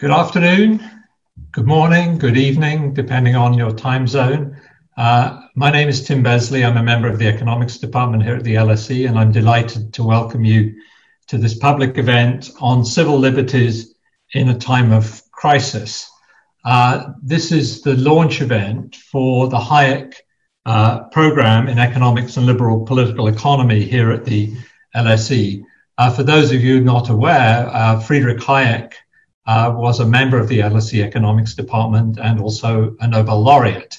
Good 0.00 0.12
afternoon, 0.12 0.88
good 1.50 1.66
morning, 1.66 2.18
good 2.18 2.36
evening, 2.36 2.94
depending 2.94 3.34
on 3.34 3.54
your 3.54 3.72
time 3.72 4.06
zone. 4.06 4.56
Uh, 4.96 5.40
my 5.56 5.72
name 5.72 5.88
is 5.88 6.06
Tim 6.06 6.22
Besley. 6.22 6.64
I'm 6.64 6.76
a 6.76 6.82
member 6.84 7.08
of 7.08 7.18
the 7.18 7.26
economics 7.26 7.78
department 7.78 8.22
here 8.22 8.36
at 8.36 8.44
the 8.44 8.54
LSE, 8.54 9.08
and 9.08 9.18
I'm 9.18 9.32
delighted 9.32 9.92
to 9.94 10.04
welcome 10.04 10.44
you 10.44 10.80
to 11.26 11.36
this 11.36 11.58
public 11.58 11.98
event 11.98 12.48
on 12.60 12.84
civil 12.84 13.18
liberties 13.18 13.96
in 14.34 14.50
a 14.50 14.56
time 14.56 14.92
of 14.92 15.20
crisis. 15.32 16.08
Uh, 16.64 17.14
this 17.20 17.50
is 17.50 17.82
the 17.82 17.96
launch 17.96 18.40
event 18.40 18.94
for 18.94 19.48
the 19.48 19.58
Hayek 19.58 20.14
uh, 20.64 21.08
program 21.08 21.66
in 21.66 21.80
economics 21.80 22.36
and 22.36 22.46
liberal 22.46 22.86
political 22.86 23.26
economy 23.26 23.82
here 23.82 24.12
at 24.12 24.24
the 24.24 24.54
LSE. 24.94 25.64
Uh, 25.98 26.08
for 26.12 26.22
those 26.22 26.52
of 26.52 26.62
you 26.62 26.80
not 26.80 27.10
aware, 27.10 27.68
uh, 27.72 27.98
Friedrich 27.98 28.38
Hayek 28.38 28.92
uh, 29.48 29.72
was 29.74 29.98
a 29.98 30.06
member 30.06 30.38
of 30.38 30.46
the 30.46 30.58
LSE 30.58 31.02
Economics 31.02 31.54
Department 31.54 32.18
and 32.18 32.38
also 32.38 32.94
a 33.00 33.08
Nobel 33.08 33.42
laureate. 33.42 33.98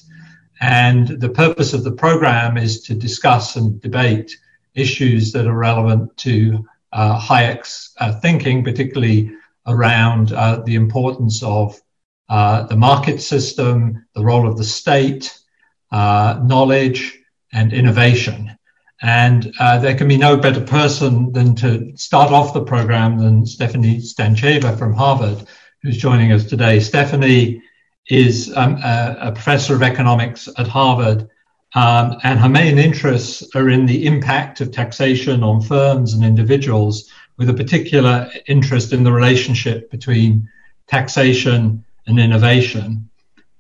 And 0.62 1.08
the 1.08 1.30
purpose 1.30 1.74
of 1.74 1.84
the 1.84 1.92
program 1.92 2.56
is 2.56 2.84
to 2.84 2.94
discuss 2.94 3.56
and 3.56 3.82
debate 3.82 4.38
issues 4.76 5.32
that 5.32 5.48
are 5.48 5.58
relevant 5.58 6.16
to 6.18 6.64
uh, 6.94 7.20
Hayek's 7.20 7.94
uh, 7.98 8.14
thinking, 8.20 8.64
particularly 8.64 9.32
around 9.66 10.34
uh, 10.34 10.62
the 10.66 10.76
importance 10.76 11.42
of 11.42 11.82
uh, 12.30 12.68
the 12.68 12.78
market 12.78 13.20
system, 13.20 14.06
the 14.14 14.24
role 14.24 14.48
of 14.48 14.56
the 14.56 14.64
state, 14.64 15.36
uh, 15.92 16.40
knowledge, 16.44 17.18
and 17.54 17.74
innovation. 17.74 18.56
And 19.02 19.54
uh, 19.60 19.80
there 19.80 19.96
can 19.96 20.08
be 20.08 20.18
no 20.18 20.36
better 20.38 20.62
person 20.62 21.32
than 21.32 21.56
to 21.56 21.96
start 21.96 22.32
off 22.32 22.54
the 22.54 22.64
program 22.64 23.18
than 23.18 23.46
Stefanie 23.46 24.02
Stantcheva 24.02 24.78
from 24.78 24.94
Harvard, 24.94 25.48
who's 25.82 25.98
joining 25.98 26.32
us 26.34 26.44
today. 26.44 26.78
Stefanie 26.78 27.62
is 28.10 28.52
um, 28.58 28.76
a, 28.78 29.18
a, 29.22 29.32
professor 29.32 29.76
of 29.76 29.84
economics 29.84 30.50
at 30.58 30.68
Harvard, 30.68 31.30
um, 31.76 32.18
and 32.24 32.40
her 32.40 32.50
main 32.50 32.78
interests 32.78 33.48
are 33.56 33.70
in 33.70 33.86
the 33.86 34.06
impact 34.06 34.60
of 34.60 34.72
taxation 34.72 35.44
on 35.44 35.62
firms 35.62 36.14
and 36.14 36.26
individuals, 36.26 37.10
with 37.38 37.50
a 37.50 37.54
particular 37.54 38.30
interest 38.48 38.92
in 38.92 39.04
the 39.04 39.12
relationship 39.12 39.90
between 39.92 40.50
taxation 40.88 41.86
and 42.08 42.20
innovation. 42.20 43.10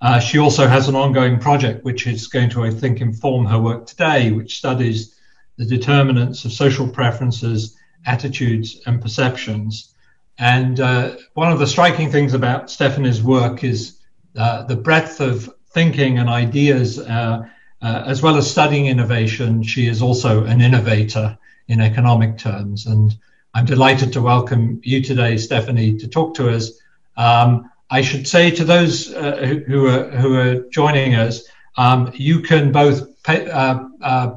Uh, 0.01 0.19
she 0.19 0.37
also 0.37 0.67
has 0.67 0.89
an 0.89 0.95
ongoing 0.95 1.39
project 1.39 1.85
which 1.85 2.07
is 2.07 2.27
going 2.27 2.49
to, 2.49 2.63
I 2.63 2.71
think, 2.71 2.99
inform 2.99 3.45
her 3.45 3.59
work 3.59 3.85
today, 3.85 4.31
which 4.31 4.57
studies 4.57 5.15
the 5.59 5.65
determinants 5.65 6.45
of 6.45 6.53
social 6.53 6.87
preferences, 6.87 7.75
attitudes, 8.05 8.81
and 8.85 9.01
perceptions. 9.01 9.93
And 10.39 10.79
uh, 10.79 11.17
one 11.33 11.51
of 11.51 11.59
the 11.59 11.67
striking 11.67 12.09
things 12.09 12.33
about 12.33 12.67
Stefanie's 12.67 13.21
work 13.21 13.65
is 13.65 13.99
uh, 14.37 14.63
the 14.63 14.77
breadth 14.77 15.19
of 15.19 15.53
thinking 15.71 16.17
and 16.17 16.29
ideas, 16.29 16.97
uh, 16.97 17.45
uh 17.81 18.03
as 18.05 18.21
well 18.21 18.37
as 18.37 18.49
studying 18.49 18.87
innovation. 18.87 19.61
She 19.61 19.87
is 19.87 20.01
also 20.01 20.45
an 20.45 20.61
innovator 20.61 21.37
in 21.67 21.81
economic 21.81 22.37
terms. 22.37 22.85
And 22.85 23.17
I'm 23.53 23.65
delighted 23.65 24.13
to 24.13 24.21
welcome 24.21 24.79
you 24.81 25.03
today, 25.03 25.35
Stefanie, 25.35 25.99
to 25.99 26.07
talk 26.07 26.35
to 26.35 26.49
us. 26.49 26.71
Um, 27.17 27.69
I 27.91 28.01
should 28.01 28.25
say 28.25 28.49
to 28.51 28.63
those 28.63 29.13
uh, 29.13 29.61
who, 29.67 29.87
are, 29.87 30.09
who 30.09 30.35
are 30.35 30.69
joining 30.69 31.15
us, 31.15 31.43
um, 31.75 32.11
you 32.15 32.41
can 32.41 32.71
both 32.71 33.18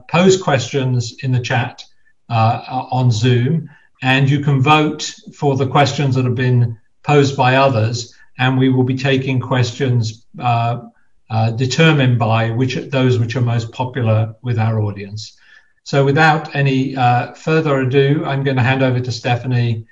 pose 0.08 0.40
questions 0.40 1.14
in 1.22 1.32
the 1.32 1.40
chat 1.40 1.84
uh, 2.32 2.86
on 2.90 3.10
Zoom, 3.10 3.68
and 4.00 4.28
you 4.28 4.40
can 4.40 4.62
vote 4.62 5.14
for 5.34 5.56
the 5.56 5.66
questions 5.66 6.14
that 6.14 6.24
have 6.24 6.34
been 6.34 6.78
posed 7.02 7.36
by 7.36 7.56
others, 7.56 8.14
and 8.38 8.58
we 8.58 8.70
will 8.70 8.84
be 8.84 8.96
taking 8.96 9.38
questions 9.38 10.26
uh, 10.38 10.80
uh, 11.28 11.50
determined 11.50 12.18
by 12.18 12.50
which 12.50 12.76
those 12.90 13.18
which 13.18 13.36
are 13.36 13.40
most 13.40 13.72
popular 13.72 14.34
with 14.42 14.58
our 14.58 14.80
audience. 14.80 15.36
So, 15.84 16.04
without 16.04 16.54
any 16.54 16.96
uh, 16.96 17.32
further 17.34 17.80
ado, 17.80 18.24
I'm 18.24 18.44
going 18.44 18.56
to 18.56 18.62
hand 18.62 18.82
over 18.82 19.00
to 19.00 19.10
Stefanie, 19.10 19.84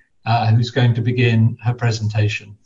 who's 0.50 0.70
going 0.70 0.94
to 0.94 1.02
begin 1.02 1.58
her 1.62 1.74
presentation. 1.74 2.56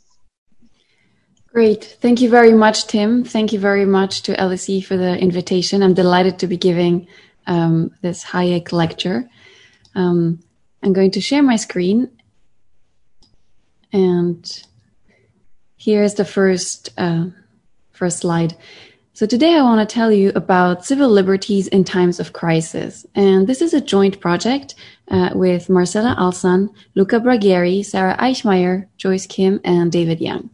Great. 1.55 1.97
Thank 2.01 2.19
you 2.19 2.29
very 2.29 2.51
much, 2.51 2.85
Tim. 2.87 3.23
Thank 3.23 3.53
you 3.53 3.59
very 3.59 3.85
much 3.85 4.23
to 4.23 4.35
LSE 4.35 4.83
for 4.83 4.97
the 4.97 5.17
invitation. 5.17 5.81
I'm 5.81 5.93
delighted 5.93 6.39
to 6.39 6.47
be 6.47 6.57
giving 6.57 7.07
um, 7.47 7.95
this 8.01 8.25
Hayek 8.25 8.73
lecture. 8.73 9.29
Um, 9.95 10.43
I'm 10.83 10.91
going 10.91 11.11
to 11.11 11.21
share 11.21 11.41
my 11.41 11.55
screen. 11.55 12.09
And 13.93 14.45
here's 15.77 16.15
the 16.15 16.25
first, 16.25 16.89
uh, 16.97 17.27
first 17.93 18.17
slide. 18.17 18.57
So 19.13 19.25
today 19.25 19.55
I 19.55 19.61
want 19.61 19.79
to 19.79 19.93
tell 19.93 20.11
you 20.11 20.33
about 20.35 20.83
civil 20.83 21.07
liberties 21.07 21.69
in 21.69 21.85
times 21.85 22.19
of 22.19 22.33
crisis. 22.33 23.05
And 23.15 23.47
this 23.47 23.61
is 23.61 23.73
a 23.73 23.79
joint 23.79 24.19
project 24.19 24.75
uh, 25.07 25.29
with 25.33 25.69
Marcella 25.69 26.17
Alsan, 26.19 26.67
Luca 26.95 27.21
Braghieri, 27.21 27.85
Sarah 27.85 28.17
Eichmeyer, 28.17 28.89
Joyce 28.97 29.25
Kim, 29.25 29.61
and 29.63 29.89
David 29.89 30.19
Yang. 30.19 30.49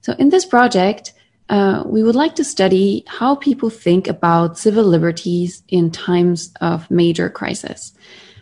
So 0.00 0.12
in 0.18 0.30
this 0.30 0.44
project, 0.44 1.12
uh, 1.48 1.82
we 1.84 2.02
would 2.02 2.14
like 2.14 2.36
to 2.36 2.44
study 2.44 3.04
how 3.06 3.34
people 3.34 3.70
think 3.70 4.06
about 4.06 4.58
civil 4.58 4.84
liberties 4.84 5.62
in 5.68 5.90
times 5.90 6.52
of 6.60 6.90
major 6.90 7.28
crisis. 7.28 7.92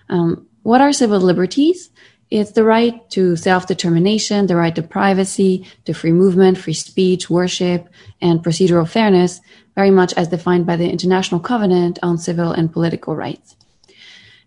Um, 0.08 0.46
what 0.62 0.80
are 0.80 0.92
civil 0.92 1.20
liberties? 1.20 1.90
It's 2.30 2.52
the 2.52 2.64
right 2.64 3.08
to 3.10 3.36
self-determination, 3.36 4.46
the 4.46 4.56
right 4.56 4.74
to 4.74 4.82
privacy, 4.82 5.66
to 5.86 5.94
free 5.94 6.12
movement, 6.12 6.58
free 6.58 6.74
speech, 6.74 7.30
worship, 7.30 7.88
and 8.20 8.44
procedural 8.44 8.86
fairness, 8.86 9.40
very 9.74 9.90
much 9.90 10.12
as 10.12 10.28
defined 10.28 10.66
by 10.66 10.76
the 10.76 10.90
International 10.90 11.40
Covenant 11.40 11.98
on 12.02 12.18
Civil 12.18 12.52
and 12.52 12.70
Political 12.70 13.16
Rights. 13.16 13.56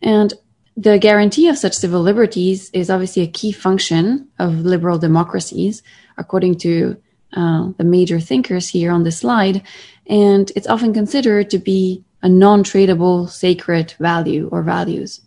And 0.02 0.34
the 0.78 0.98
guarantee 0.98 1.48
of 1.48 1.58
such 1.58 1.74
civil 1.74 2.02
liberties 2.02 2.70
is 2.72 2.90
obviously 2.90 3.24
a 3.24 3.28
key 3.28 3.52
function 3.52 4.28
of 4.40 4.66
liberal 4.66 4.98
democracies, 4.98 5.84
according 6.18 6.56
to 6.60 6.98
uh, 7.34 7.72
the 7.78 7.84
major 7.84 8.20
thinkers 8.20 8.70
here 8.70 8.92
on 8.92 9.04
the 9.04 9.12
slide. 9.12 9.62
And 10.08 10.52
it's 10.56 10.68
often 10.68 10.94
considered 10.94 11.50
to 11.50 11.58
be 11.58 12.04
a 12.22 12.30
non 12.30 12.64
tradable 12.64 13.30
sacred 13.30 13.94
value 14.00 14.50
or 14.52 14.64
values. 14.64 15.22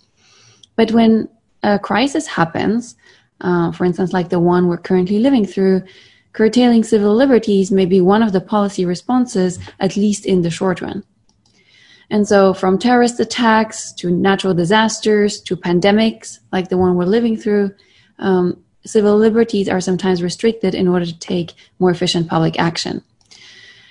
But 0.77 0.93
when 0.93 1.29
a 1.63 1.79
crisis 1.79 2.27
happens, 2.27 2.97
uh, 3.41 3.73
for 3.73 3.85
instance, 3.85 4.13
like 4.13 4.29
the 4.29 4.41
one 4.41 4.69
we're 4.69 4.77
currently 4.77 5.19
living 5.19 5.47
through, 5.47 5.83
curtailing 6.33 6.85
civil 6.85 7.15
liberties 7.15 7.71
may 7.71 7.87
be 7.87 8.01
one 8.01 8.23
of 8.23 8.33
the 8.33 8.41
policy 8.41 8.85
responses, 8.85 9.59
at 9.81 9.97
least 9.97 10.27
in 10.27 10.43
the 10.43 10.51
short 10.51 10.81
run. 10.81 11.05
And 12.11 12.27
so, 12.29 12.55
from 12.55 12.79
terrorist 12.79 13.19
attacks 13.21 13.93
to 13.95 14.11
natural 14.11 14.55
disasters 14.55 15.41
to 15.43 15.57
pandemics 15.57 16.39
like 16.53 16.69
the 16.69 16.77
one 16.77 16.97
we're 16.97 17.05
living 17.05 17.37
through, 17.37 17.75
um, 18.19 18.63
civil 18.85 19.17
liberties 19.17 19.69
are 19.69 19.81
sometimes 19.81 20.23
restricted 20.23 20.75
in 20.75 20.89
order 20.89 21.07
to 21.07 21.19
take 21.19 21.55
more 21.79 21.91
efficient 21.91 22.29
public 22.29 22.59
action. 22.59 23.03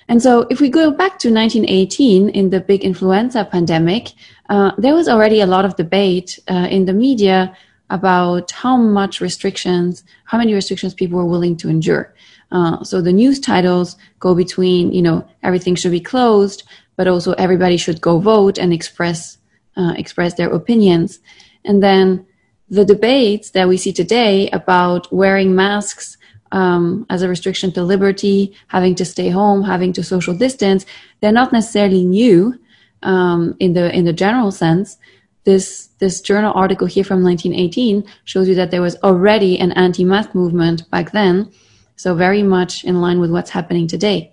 And 0.07 0.21
so, 0.21 0.41
if 0.49 0.59
we 0.59 0.69
go 0.69 0.91
back 0.91 1.17
to 1.19 1.33
1918 1.33 2.29
in 2.29 2.49
the 2.49 2.59
big 2.59 2.83
influenza 2.83 3.45
pandemic, 3.45 4.11
uh, 4.49 4.71
there 4.77 4.93
was 4.93 5.07
already 5.07 5.41
a 5.41 5.47
lot 5.47 5.65
of 5.65 5.75
debate 5.75 6.39
uh, 6.49 6.67
in 6.69 6.85
the 6.85 6.93
media 6.93 7.55
about 7.89 8.51
how 8.51 8.75
much 8.75 9.21
restrictions, 9.21 10.03
how 10.25 10.37
many 10.37 10.53
restrictions 10.53 10.93
people 10.93 11.17
were 11.17 11.25
willing 11.25 11.55
to 11.57 11.69
endure. 11.69 12.13
Uh, 12.51 12.83
so 12.83 13.01
the 13.01 13.13
news 13.13 13.39
titles 13.39 13.97
go 14.19 14.35
between, 14.35 14.91
you 14.91 15.01
know, 15.01 15.27
everything 15.41 15.75
should 15.75 15.91
be 15.91 15.99
closed, 15.99 16.63
but 16.95 17.07
also 17.07 17.33
everybody 17.33 17.77
should 17.77 18.01
go 18.01 18.19
vote 18.19 18.57
and 18.57 18.73
express 18.73 19.37
uh, 19.75 19.93
express 19.97 20.35
their 20.35 20.51
opinions. 20.51 21.19
And 21.65 21.81
then 21.81 22.25
the 22.69 22.85
debates 22.85 23.51
that 23.51 23.67
we 23.67 23.77
see 23.77 23.93
today 23.93 24.49
about 24.49 25.11
wearing 25.11 25.55
masks 25.55 26.17
um, 26.51 27.05
as 27.09 27.21
a 27.23 27.27
restriction 27.27 27.71
to 27.73 27.83
liberty, 27.83 28.55
having 28.67 28.95
to 28.95 29.05
stay 29.05 29.29
home, 29.29 29.63
having 29.63 29.91
to 29.93 30.03
social 30.03 30.35
distance, 30.35 30.85
they're 31.19 31.31
not 31.31 31.51
necessarily 31.51 32.05
new 32.05 32.59
um, 33.01 33.55
in 33.59 33.73
the 33.73 33.93
in 33.95 34.05
the 34.05 34.13
general 34.13 34.51
sense. 34.51 34.97
This 35.43 35.87
this 35.99 36.21
journal 36.21 36.53
article 36.55 36.87
here 36.87 37.03
from 37.03 37.23
1918 37.23 38.05
shows 38.23 38.47
you 38.47 38.55
that 38.55 38.71
there 38.71 38.81
was 38.81 38.95
already 39.03 39.59
an 39.59 39.71
anti-mask 39.73 40.33
movement 40.33 40.89
back 40.89 41.11
then, 41.11 41.51
so 41.95 42.15
very 42.15 42.43
much 42.43 42.83
in 42.83 43.01
line 43.01 43.19
with 43.19 43.31
what's 43.31 43.49
happening 43.49 43.87
today. 43.87 44.32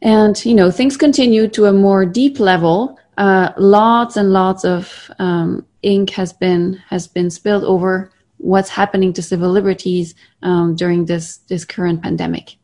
And 0.00 0.44
you 0.44 0.54
know 0.54 0.70
things 0.70 0.96
continue 0.96 1.48
to 1.48 1.66
a 1.66 1.72
more 1.72 2.06
deep 2.06 2.38
level. 2.38 2.98
Uh, 3.16 3.52
lots 3.56 4.16
and 4.16 4.32
lots 4.32 4.64
of 4.64 5.10
um, 5.18 5.66
ink 5.82 6.10
has 6.10 6.32
been 6.32 6.80
has 6.88 7.08
been 7.08 7.30
spilled 7.30 7.64
over 7.64 8.12
what's 8.36 8.68
happening 8.68 9.12
to 9.12 9.22
civil 9.22 9.50
liberties 9.50 10.14
um, 10.42 10.76
during 10.76 11.06
this 11.06 11.38
this 11.48 11.64
current 11.64 12.02
pandemic. 12.02 12.56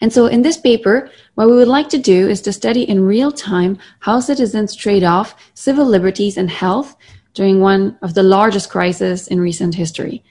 And 0.00 0.12
so, 0.12 0.26
in 0.26 0.42
this 0.42 0.56
paper, 0.56 1.10
what 1.34 1.48
we 1.48 1.56
would 1.56 1.68
like 1.68 1.88
to 1.90 1.98
do 1.98 2.28
is 2.28 2.40
to 2.42 2.52
study 2.52 2.82
in 2.82 3.04
real 3.04 3.30
time 3.30 3.78
how 4.00 4.20
citizens 4.20 4.74
trade 4.74 5.04
off 5.04 5.34
civil 5.54 5.86
liberties 5.86 6.36
and 6.36 6.50
health 6.50 6.96
during 7.34 7.60
one 7.60 7.98
of 8.02 8.14
the 8.14 8.22
largest 8.22 8.70
crises 8.70 9.28
in 9.28 9.40
recent 9.40 9.74
history. 9.74 10.24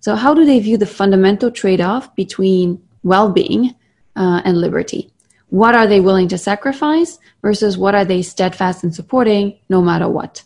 So, 0.00 0.14
how 0.14 0.34
do 0.34 0.44
they 0.44 0.60
view 0.60 0.76
the 0.76 0.86
fundamental 0.86 1.50
trade 1.50 1.80
off 1.80 2.14
between 2.14 2.80
well 3.02 3.30
being 3.30 3.74
uh, 4.16 4.42
and 4.44 4.60
liberty? 4.60 5.12
What 5.50 5.74
are 5.74 5.86
they 5.86 6.00
willing 6.00 6.28
to 6.28 6.38
sacrifice 6.38 7.18
versus 7.42 7.78
what 7.78 7.94
are 7.94 8.04
they 8.04 8.22
steadfast 8.22 8.84
in 8.84 8.92
supporting 8.92 9.58
no 9.68 9.80
matter 9.80 10.08
what? 10.08 10.42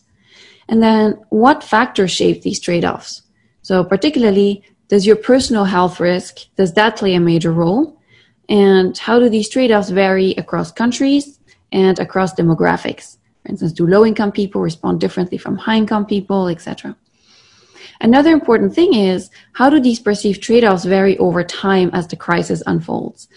And 0.68 0.82
then, 0.82 1.18
what 1.30 1.64
factors 1.64 2.12
shape 2.12 2.42
these 2.42 2.60
trade 2.60 2.84
offs? 2.84 3.22
So, 3.62 3.84
particularly, 3.84 4.62
does 4.88 5.06
your 5.06 5.16
personal 5.16 5.64
health 5.64 6.00
risk, 6.00 6.38
does 6.56 6.74
that 6.74 6.96
play 6.96 7.14
a 7.14 7.20
major 7.20 7.52
role? 7.52 7.98
And 8.48 8.96
how 8.96 9.18
do 9.18 9.28
these 9.28 9.48
trade 9.48 9.72
offs 9.72 9.90
vary 9.90 10.32
across 10.32 10.70
countries 10.70 11.40
and 11.72 11.98
across 11.98 12.34
demographics? 12.34 13.16
For 13.42 13.48
instance, 13.50 13.72
do 13.72 13.86
low 13.86 14.04
income 14.06 14.32
people 14.32 14.60
respond 14.60 15.00
differently 15.00 15.38
from 15.38 15.56
high 15.56 15.76
income 15.76 16.06
people, 16.06 16.48
etc.? 16.48 16.96
Another 18.00 18.30
important 18.30 18.74
thing 18.74 18.94
is 18.94 19.30
how 19.52 19.70
do 19.70 19.80
these 19.80 20.00
perceived 20.00 20.42
trade 20.42 20.64
offs 20.64 20.84
vary 20.84 21.16
over 21.18 21.42
time 21.42 21.90
as 21.92 22.06
the 22.08 22.16
crisis 22.16 22.62
unfolds? 22.66 23.28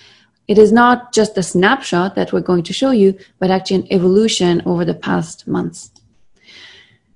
It 0.47 0.57
is 0.57 0.71
not 0.71 1.13
just 1.13 1.37
a 1.37 1.43
snapshot 1.43 2.15
that 2.15 2.31
we're 2.31 2.41
going 2.41 2.63
to 2.63 2.73
show 2.73 2.91
you, 2.91 3.17
but 3.39 3.49
actually 3.49 3.77
an 3.77 3.91
evolution 3.91 4.61
over 4.65 4.85
the 4.85 4.93
past 4.93 5.47
months. 5.47 5.91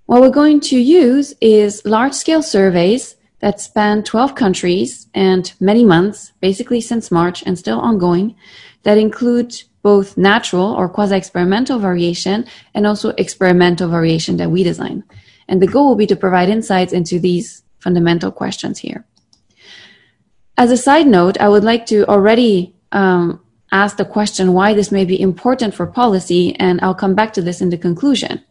What 0.06 0.22
we're 0.22 0.32
going 0.32 0.60
to 0.62 0.80
use 0.80 1.36
is 1.40 1.86
large 1.86 2.14
scale 2.14 2.42
surveys 2.42 3.16
that 3.42 3.60
span 3.60 4.04
12 4.04 4.34
countries 4.34 5.08
and 5.14 5.54
many 5.60 5.86
months, 5.86 6.34
basically 6.42 6.82
since 6.82 7.12
March 7.12 7.44
and 7.46 7.58
still 7.58 7.80
ongoing, 7.80 8.36
that 8.84 8.98
include 8.98 9.54
both 9.84 10.18
natural 10.18 10.74
or 10.74 10.90
quasi 10.90 11.16
experimental 11.16 11.80
variation 11.80 12.46
and 12.74 12.88
also 12.88 13.10
experimental 13.18 13.88
variation 13.88 14.38
that 14.38 14.52
we 14.52 14.64
design. 14.64 15.04
And 15.48 15.62
the 15.62 15.68
goal 15.68 15.90
will 15.90 15.96
be 15.96 16.08
to 16.08 16.16
provide 16.16 16.50
insights 16.50 16.92
into 16.92 17.20
these 17.20 17.64
fundamental 17.80 18.32
questions 18.32 18.80
here. 18.80 19.06
As 20.58 20.72
a 20.72 20.78
side 20.78 21.08
note, 21.08 21.40
I 21.40 21.48
would 21.48 21.64
like 21.64 21.86
to 21.86 22.06
already 22.08 22.76
um, 22.92 23.42
ask 23.72 23.98
the 23.98 24.06
question 24.06 24.54
why 24.54 24.74
this 24.74 24.92
may 24.92 25.06
be 25.06 25.20
important 25.20 25.74
for 25.74 25.86
policy, 25.86 26.56
and 26.56 26.80
I'll 26.82 26.96
come 26.96 27.16
back 27.16 27.34
to 27.34 27.42
this 27.42 27.62
in 27.62 27.70
the 27.70 27.78
conclusion. 27.78 28.44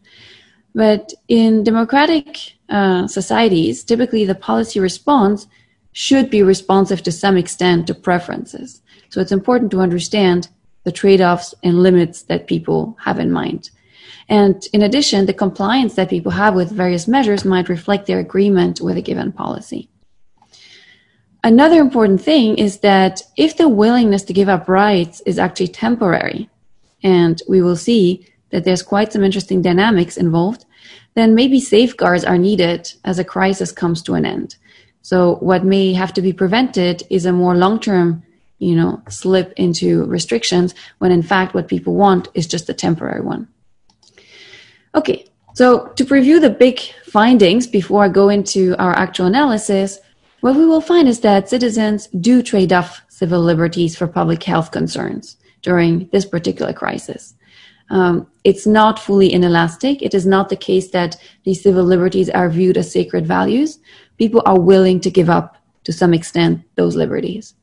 But 0.75 1.13
in 1.27 1.63
democratic 1.63 2.53
uh, 2.69 3.07
societies, 3.07 3.83
typically 3.83 4.25
the 4.25 4.35
policy 4.35 4.79
response 4.79 5.47
should 5.91 6.29
be 6.29 6.43
responsive 6.43 7.01
to 7.03 7.11
some 7.11 7.37
extent 7.37 7.87
to 7.87 7.93
preferences. 7.93 8.81
So 9.09 9.19
it's 9.19 9.31
important 9.31 9.71
to 9.71 9.81
understand 9.81 10.47
the 10.83 10.91
trade 10.91 11.21
offs 11.21 11.53
and 11.63 11.83
limits 11.83 12.23
that 12.23 12.47
people 12.47 12.97
have 13.03 13.19
in 13.19 13.31
mind. 13.31 13.71
And 14.29 14.63
in 14.73 14.83
addition, 14.83 15.25
the 15.25 15.33
compliance 15.33 15.95
that 15.95 16.09
people 16.09 16.31
have 16.31 16.53
with 16.53 16.71
various 16.71 17.07
measures 17.07 17.43
might 17.43 17.67
reflect 17.67 18.05
their 18.05 18.19
agreement 18.19 18.79
with 18.79 18.95
a 18.95 19.01
given 19.01 19.31
policy. 19.31 19.89
Another 21.43 21.79
important 21.79 22.21
thing 22.21 22.57
is 22.57 22.79
that 22.79 23.21
if 23.37 23.55
the 23.55 23.69
willingness 23.69 24.23
to 24.23 24.33
give 24.33 24.49
up 24.49 24.67
rights 24.67 25.21
is 25.25 25.39
actually 25.39 25.69
temporary, 25.69 26.49
and 27.01 27.41
we 27.47 27.61
will 27.61 27.77
see 27.77 28.27
that 28.49 28.65
there's 28.65 28.83
quite 28.83 29.13
some 29.13 29.23
interesting 29.23 29.61
dynamics 29.61 30.17
involved, 30.17 30.65
then 31.15 31.35
maybe 31.35 31.59
safeguards 31.59 32.25
are 32.25 32.37
needed 32.37 32.91
as 33.05 33.19
a 33.19 33.23
crisis 33.23 33.71
comes 33.71 34.01
to 34.03 34.15
an 34.15 34.25
end. 34.25 34.57
So 35.01 35.35
what 35.35 35.63
may 35.63 35.93
have 35.93 36.13
to 36.13 36.21
be 36.21 36.33
prevented 36.33 37.03
is 37.09 37.25
a 37.25 37.31
more 37.31 37.55
long-term, 37.55 38.23
you 38.59 38.75
know, 38.75 39.01
slip 39.09 39.53
into 39.55 40.03
restrictions 40.05 40.75
when 40.97 41.11
in 41.11 41.23
fact 41.23 41.53
what 41.53 41.67
people 41.67 41.95
want 41.95 42.27
is 42.33 42.47
just 42.47 42.69
a 42.69 42.73
temporary 42.73 43.21
one. 43.21 43.47
Okay. 44.93 45.25
So 45.53 45.87
to 45.95 46.05
preview 46.05 46.39
the 46.39 46.49
big 46.49 46.79
findings 47.05 47.65
before 47.67 48.03
I 48.03 48.09
go 48.09 48.29
into 48.29 48.75
our 48.77 48.93
actual 48.93 49.25
analysis, 49.25 49.99
what 50.41 50.55
we 50.55 50.65
will 50.65 50.81
find 50.81 51.07
is 51.07 51.19
that 51.21 51.49
citizens 51.49 52.07
do 52.07 52.41
trade 52.41 52.73
off 52.73 53.01
civil 53.09 53.41
liberties 53.41 53.95
for 53.95 54.07
public 54.07 54.43
health 54.43 54.71
concerns 54.71 55.37
during 55.61 56.07
this 56.11 56.25
particular 56.25 56.73
crisis. 56.73 57.33
Um, 57.89 58.27
it's 58.43 58.67
not 58.67 58.99
fully 58.99 59.33
inelastic. 59.33 60.01
It 60.01 60.13
is 60.13 60.25
not 60.25 60.49
the 60.49 60.55
case 60.55 60.91
that 60.91 61.17
these 61.43 61.61
civil 61.61 61.83
liberties 61.83 62.29
are 62.29 62.49
viewed 62.49 62.77
as 62.77 62.91
sacred 62.91 63.25
values. 63.25 63.79
People 64.17 64.41
are 64.45 64.59
willing 64.59 64.99
to 65.01 65.09
give 65.09 65.29
up, 65.29 65.57
to 65.83 65.91
some 65.91 66.13
extent, 66.13 66.61
those 66.75 66.95
liberties. 66.95 67.55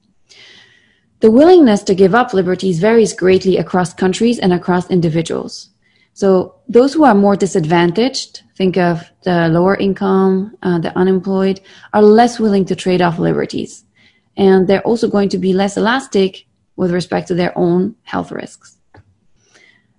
The 1.21 1.31
willingness 1.31 1.83
to 1.85 1.95
give 1.95 2.15
up 2.15 2.35
liberties 2.35 2.79
varies 2.79 3.15
greatly 3.15 3.57
across 3.57 3.95
countries 3.95 4.39
and 4.39 4.53
across 4.53 4.91
individuals. 4.91 5.71
So 6.17 6.55
those 6.67 6.95
who 6.95 7.05
are 7.05 7.15
more 7.15 7.37
disadvantaged, 7.37 8.41
think 8.57 8.79
of 8.79 9.05
the 9.25 9.51
lower 9.51 9.77
income, 9.77 10.57
uh, 10.63 10.79
the 10.79 10.97
unemployed, 10.97 11.61
are 11.93 12.01
less 12.01 12.41
willing 12.41 12.65
to 12.65 12.75
trade 12.75 13.03
off 13.03 13.19
liberties. 13.19 13.85
And 14.35 14.67
they're 14.67 14.89
also 14.89 15.09
going 15.09 15.29
to 15.29 15.39
be 15.39 15.53
less 15.53 15.77
elastic 15.77 16.47
with 16.75 16.91
respect 16.91 17.29
to 17.29 17.35
their 17.35 17.53
own 17.59 17.97
health 18.05 18.33
risks. 18.33 18.79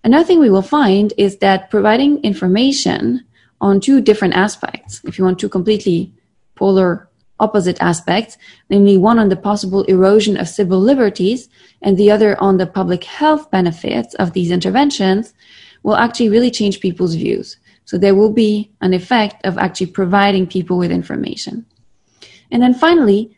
Another 0.03 0.25
thing 0.25 0.39
we 0.39 0.49
will 0.49 0.63
find 0.63 1.13
is 1.19 1.37
that 1.37 1.69
providing 1.69 2.23
information 2.23 3.23
on 3.61 3.79
two 3.79 4.01
different 4.01 4.33
aspects, 4.33 5.01
if 5.03 5.19
you 5.19 5.23
want 5.23 5.37
two 5.37 5.49
completely 5.49 6.11
polar 6.55 7.09
opposite 7.39 7.79
aspects, 7.79 8.39
namely 8.71 8.97
one 8.97 9.19
on 9.19 9.29
the 9.29 9.35
possible 9.35 9.83
erosion 9.83 10.35
of 10.35 10.47
civil 10.47 10.79
liberties 10.79 11.47
and 11.83 11.95
the 11.95 12.09
other 12.09 12.41
on 12.41 12.57
the 12.57 12.65
public 12.65 13.03
health 13.03 13.51
benefits 13.51 14.15
of 14.15 14.33
these 14.33 14.49
interventions, 14.49 15.35
will 15.87 15.95
actually 15.95 16.27
really 16.27 16.51
change 16.51 16.81
people's 16.81 17.15
views. 17.15 17.55
So 17.85 17.97
there 17.97 18.13
will 18.13 18.33
be 18.33 18.69
an 18.81 18.93
effect 18.93 19.45
of 19.45 19.57
actually 19.57 19.85
providing 19.85 20.45
people 20.45 20.77
with 20.77 20.91
information. 20.91 21.65
And 22.51 22.61
then 22.61 22.73
finally, 22.73 23.37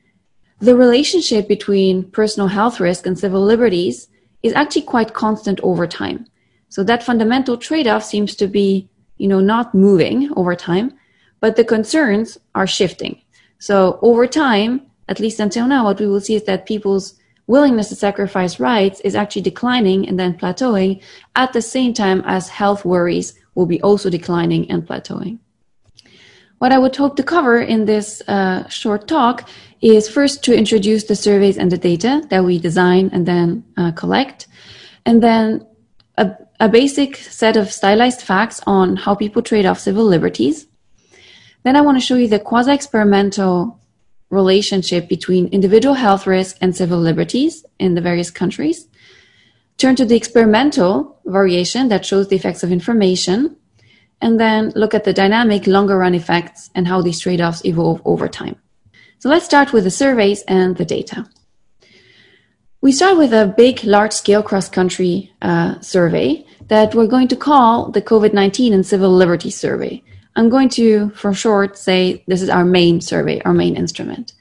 the 0.57 0.75
relationship 0.75 1.47
between 1.47 2.09
personal 2.09 2.47
health 2.47 2.79
risk 2.79 3.05
and 3.05 3.19
civil 3.19 3.43
liberties 3.43 4.07
is 4.41 4.53
actually 4.53 4.81
quite 4.81 5.13
constant 5.13 5.59
over 5.61 5.85
time. 5.85 6.25
So 6.69 6.83
that 6.85 7.03
fundamental 7.03 7.55
trade-off 7.55 8.03
seems 8.03 8.35
to 8.37 8.47
be, 8.47 8.89
you 9.17 9.27
know, 9.27 9.41
not 9.41 9.75
moving 9.75 10.33
over 10.35 10.55
time, 10.55 10.97
but 11.41 11.55
the 11.55 11.63
concerns 11.63 12.39
are 12.55 12.65
shifting. 12.65 13.21
So 13.59 13.99
over 14.01 14.25
time, 14.25 14.87
at 15.07 15.19
least 15.19 15.39
until 15.39 15.67
now, 15.67 15.83
what 15.83 15.99
we 15.99 16.07
will 16.07 16.19
see 16.19 16.33
is 16.33 16.45
that 16.45 16.65
people's 16.65 17.13
willingness 17.49 17.89
to 17.89 17.95
sacrifice 17.95 18.59
rights 18.59 18.99
is 19.01 19.15
actually 19.15 19.41
declining 19.41 20.07
and 20.07 20.19
then 20.19 20.37
plateauing 20.37 21.01
at 21.35 21.51
the 21.51 21.61
same 21.61 21.93
time 21.95 22.21
as 22.25 22.47
health 22.47 22.85
worries 22.85 23.33
will 23.55 23.65
be 23.65 23.81
also 23.81 24.07
declining 24.07 24.69
and 24.69 24.87
plateauing. 24.87 25.39
What 26.59 26.71
I 26.71 26.77
would 26.77 26.95
hope 26.95 27.15
to 27.15 27.23
cover 27.23 27.59
in 27.59 27.85
this 27.85 28.21
uh, 28.27 28.67
short 28.69 29.07
talk 29.07 29.49
is 29.81 30.07
first 30.07 30.43
to 30.43 30.55
introduce 30.55 31.05
the 31.05 31.15
surveys 31.15 31.57
and 31.57 31.71
the 31.71 31.77
data 31.77 32.21
that 32.29 32.43
we 32.43 32.59
design 32.59 33.09
and 33.11 33.25
then 33.25 33.63
uh, 33.77 33.93
collect, 33.93 34.47
and 35.07 35.23
then 35.23 35.65
a, 36.17 36.35
a 36.59 36.69
basic 36.69 37.15
set 37.15 37.57
of 37.57 37.71
stylized 37.71 38.21
facts 38.21 38.61
on 38.67 38.95
how 38.95 39.15
people 39.15 39.41
trade 39.41 39.65
off 39.65 39.79
civil 39.79 40.05
liberties. 40.05 40.67
Then 41.63 41.75
I 41.75 41.81
want 41.81 41.97
to 41.97 42.05
show 42.05 42.15
you 42.15 42.27
the 42.27 42.39
quasi 42.39 42.73
experimental 42.73 43.78
relationship 44.29 45.07
between 45.07 45.47
individual 45.47 45.95
health 45.95 46.27
risk 46.27 46.57
and 46.61 46.75
civil 46.75 46.99
liberties 46.99 47.65
in 47.79 47.95
the 47.95 48.01
various 48.01 48.31
countries. 48.31 48.87
Turn 49.77 49.95
to 49.95 50.05
the 50.05 50.15
experimental 50.15 51.19
variation 51.25 51.87
that 51.89 52.05
shows 52.05 52.27
the 52.27 52.35
effects 52.35 52.63
of 52.63 52.71
information, 52.71 53.55
and 54.21 54.39
then 54.39 54.71
look 54.75 54.93
at 54.93 55.05
the 55.05 55.13
dynamic 55.13 55.67
longer 55.67 55.97
run 55.97 56.13
effects 56.13 56.69
and 56.75 56.87
how 56.87 57.01
these 57.01 57.19
trade 57.19 57.41
offs 57.41 57.65
evolve 57.65 58.01
over 58.05 58.27
time. 58.27 58.57
So 59.19 59.29
let's 59.29 59.45
start 59.45 59.73
with 59.73 59.83
the 59.83 59.91
surveys 59.91 60.43
and 60.43 60.75
the 60.77 60.85
data. 60.85 61.27
We 62.81 62.91
start 62.93 63.17
with 63.17 63.33
a 63.33 63.53
big, 63.57 63.83
large 63.83 64.13
scale 64.13 64.41
cross 64.41 64.69
country 64.69 65.33
uh, 65.41 65.79
survey 65.81 66.45
that 66.67 66.95
we're 66.95 67.07
going 67.07 67.27
to 67.29 67.35
call 67.35 67.91
the 67.91 68.01
COVID 68.01 68.33
19 68.33 68.73
and 68.73 68.85
Civil 68.85 69.11
Liberties 69.11 69.57
Survey. 69.57 70.01
I'm 70.35 70.49
going 70.49 70.69
to, 70.69 71.09
for 71.11 71.33
short, 71.33 71.77
say 71.77 72.23
this 72.27 72.41
is 72.41 72.49
our 72.49 72.65
main 72.65 73.01
survey, 73.01 73.41
our 73.41 73.53
main 73.53 73.75
instrument. 73.75 74.33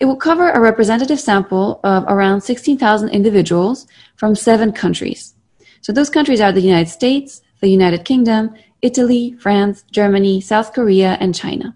It 0.00 0.06
will 0.06 0.16
cover 0.16 0.50
a 0.50 0.60
representative 0.60 1.20
sample 1.20 1.80
of 1.84 2.04
around 2.04 2.42
16,000 2.42 3.08
individuals 3.08 3.86
from 4.16 4.34
seven 4.34 4.72
countries. 4.72 5.34
So 5.80 5.92
those 5.92 6.10
countries 6.10 6.40
are 6.40 6.52
the 6.52 6.60
United 6.60 6.90
States, 6.90 7.42
the 7.60 7.68
United 7.68 8.04
Kingdom, 8.04 8.54
Italy, 8.82 9.34
France, 9.40 9.84
Germany, 9.90 10.40
South 10.40 10.72
Korea, 10.72 11.16
and 11.20 11.34
China. 11.34 11.74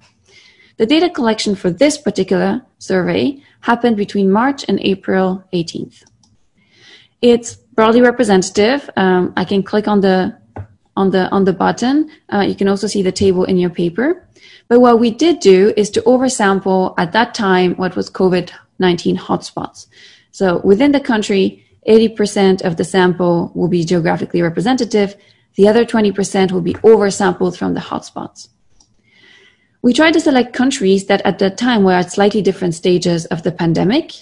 The 0.77 0.87
data 0.87 1.11
collection 1.11 1.55
for 1.55 1.71
this 1.71 1.99
particular 1.99 2.63
survey 2.79 3.43
happened 3.61 3.97
between 3.97 4.31
March 4.31 4.65
and 4.69 4.79
April 4.81 5.43
18th. 5.53 6.05
It's 7.21 7.57
broadly 7.57 8.01
representative. 8.01 8.89
Um, 8.97 9.33
I 9.37 9.45
can 9.45 9.63
click 9.63 9.89
on 9.89 10.01
the 10.01 10.37
on 10.99 11.11
the 11.11 11.31
on 11.31 11.45
the 11.45 11.53
button. 11.53 12.11
Uh, 12.33 12.45
you 12.51 12.57
can 12.61 12.69
also 12.69 12.87
see 12.87 13.03
the 13.03 13.19
table 13.25 13.45
in 13.45 13.57
your 13.57 13.71
paper. 13.71 14.07
But 14.69 14.81
what 14.81 15.01
we 15.01 15.11
did 15.11 15.41
do 15.41 15.73
is 15.77 15.89
to 15.91 16.03
oversample 16.03 16.95
at 16.99 17.13
that 17.13 17.35
time 17.35 17.75
what 17.77 17.97
was 17.97 18.11
COVID-19 18.11 19.17
hotspots. 19.17 19.87
So 20.33 20.59
within 20.59 20.93
the 20.93 21.01
country, 21.01 21.65
80% 21.89 22.63
of 22.63 22.77
the 22.77 22.85
sample 22.85 23.51
will 23.55 23.69
be 23.69 23.85
geographically 23.85 24.43
representative. 24.43 25.17
The 25.55 25.69
other 25.69 25.85
20% 25.87 26.53
will 26.53 26.61
be 26.61 26.75
oversampled 26.75 27.57
from 27.57 27.73
the 27.75 27.81
hotspots. 27.81 28.49
We 29.81 29.93
tried 29.93 30.15
to 30.15 30.21
select 30.21 30.53
countries 30.53 31.07
that 31.07 31.23
at 31.25 31.39
that 31.39 31.57
time 31.57 31.85
were 31.85 31.93
at 31.93 32.13
slightly 32.13 32.43
different 32.43 32.75
stages 32.75 33.25
of 33.27 33.43
the 33.43 33.53
pandemic 33.53 34.13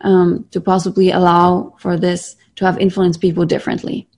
um, 0.00 0.46
to 0.50 0.60
possibly 0.60 1.10
allow 1.10 1.74
for 1.78 1.96
this 1.96 2.36
to 2.56 2.64
have 2.66 2.78
influenced 2.78 3.20
people 3.20 3.46
differently. 3.46 4.08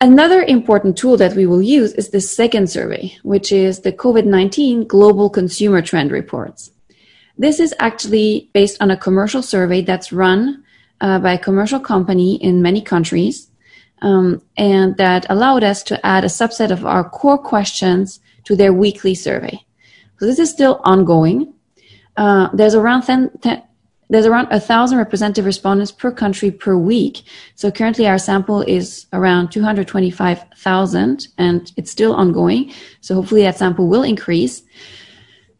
Another 0.00 0.42
important 0.42 0.98
tool 0.98 1.16
that 1.16 1.34
we 1.34 1.46
will 1.46 1.62
use 1.62 1.94
is 1.94 2.10
the 2.10 2.20
second 2.20 2.68
survey, 2.68 3.16
which 3.22 3.50
is 3.50 3.80
the 3.80 3.92
COVID 3.92 4.26
19 4.26 4.86
Global 4.86 5.30
Consumer 5.30 5.80
Trend 5.80 6.10
Reports. 6.10 6.70
This 7.38 7.58
is 7.60 7.74
actually 7.78 8.50
based 8.52 8.76
on 8.82 8.90
a 8.90 8.96
commercial 8.96 9.42
survey 9.42 9.80
that's 9.80 10.12
run 10.12 10.64
uh, 11.00 11.18
by 11.18 11.32
a 11.32 11.38
commercial 11.38 11.80
company 11.80 12.36
in 12.42 12.60
many 12.60 12.82
countries, 12.82 13.48
um, 14.02 14.42
and 14.58 14.98
that 14.98 15.24
allowed 15.30 15.64
us 15.64 15.82
to 15.84 16.04
add 16.04 16.24
a 16.24 16.28
subset 16.28 16.70
of 16.70 16.84
our 16.84 17.08
core 17.08 17.38
questions 17.38 18.20
to 18.44 18.54
their 18.54 18.74
weekly 18.74 19.14
survey. 19.14 19.64
So 20.18 20.26
this 20.26 20.38
is 20.38 20.50
still 20.50 20.78
ongoing. 20.84 21.54
Uh, 22.18 22.50
there's 22.52 22.74
around 22.74 23.02
10, 23.02 23.30
10, 23.40 23.62
there's 24.08 24.26
around 24.26 24.48
a 24.50 24.60
thousand 24.60 24.98
representative 24.98 25.44
respondents 25.44 25.90
per 25.90 26.10
country 26.10 26.50
per 26.50 26.76
week. 26.76 27.22
So 27.54 27.70
currently 27.70 28.06
our 28.06 28.18
sample 28.18 28.62
is 28.62 29.06
around 29.12 29.50
225,000 29.50 31.28
and 31.38 31.72
it's 31.76 31.90
still 31.90 32.14
ongoing. 32.14 32.72
So 33.00 33.14
hopefully 33.16 33.42
that 33.42 33.58
sample 33.58 33.88
will 33.88 34.02
increase. 34.02 34.62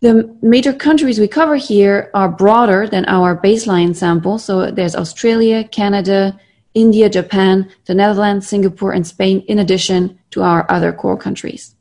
The 0.00 0.36
major 0.42 0.72
countries 0.72 1.18
we 1.18 1.26
cover 1.26 1.56
here 1.56 2.10
are 2.14 2.28
broader 2.28 2.86
than 2.86 3.06
our 3.06 3.36
baseline 3.36 3.96
sample. 3.96 4.38
So 4.38 4.70
there's 4.70 4.94
Australia, 4.94 5.64
Canada, 5.64 6.38
India, 6.74 7.08
Japan, 7.08 7.70
the 7.86 7.94
Netherlands, 7.94 8.46
Singapore, 8.46 8.92
and 8.92 9.06
Spain, 9.06 9.40
in 9.48 9.58
addition 9.58 10.18
to 10.30 10.42
our 10.42 10.70
other 10.70 10.92
core 10.92 11.16
countries. 11.16 11.74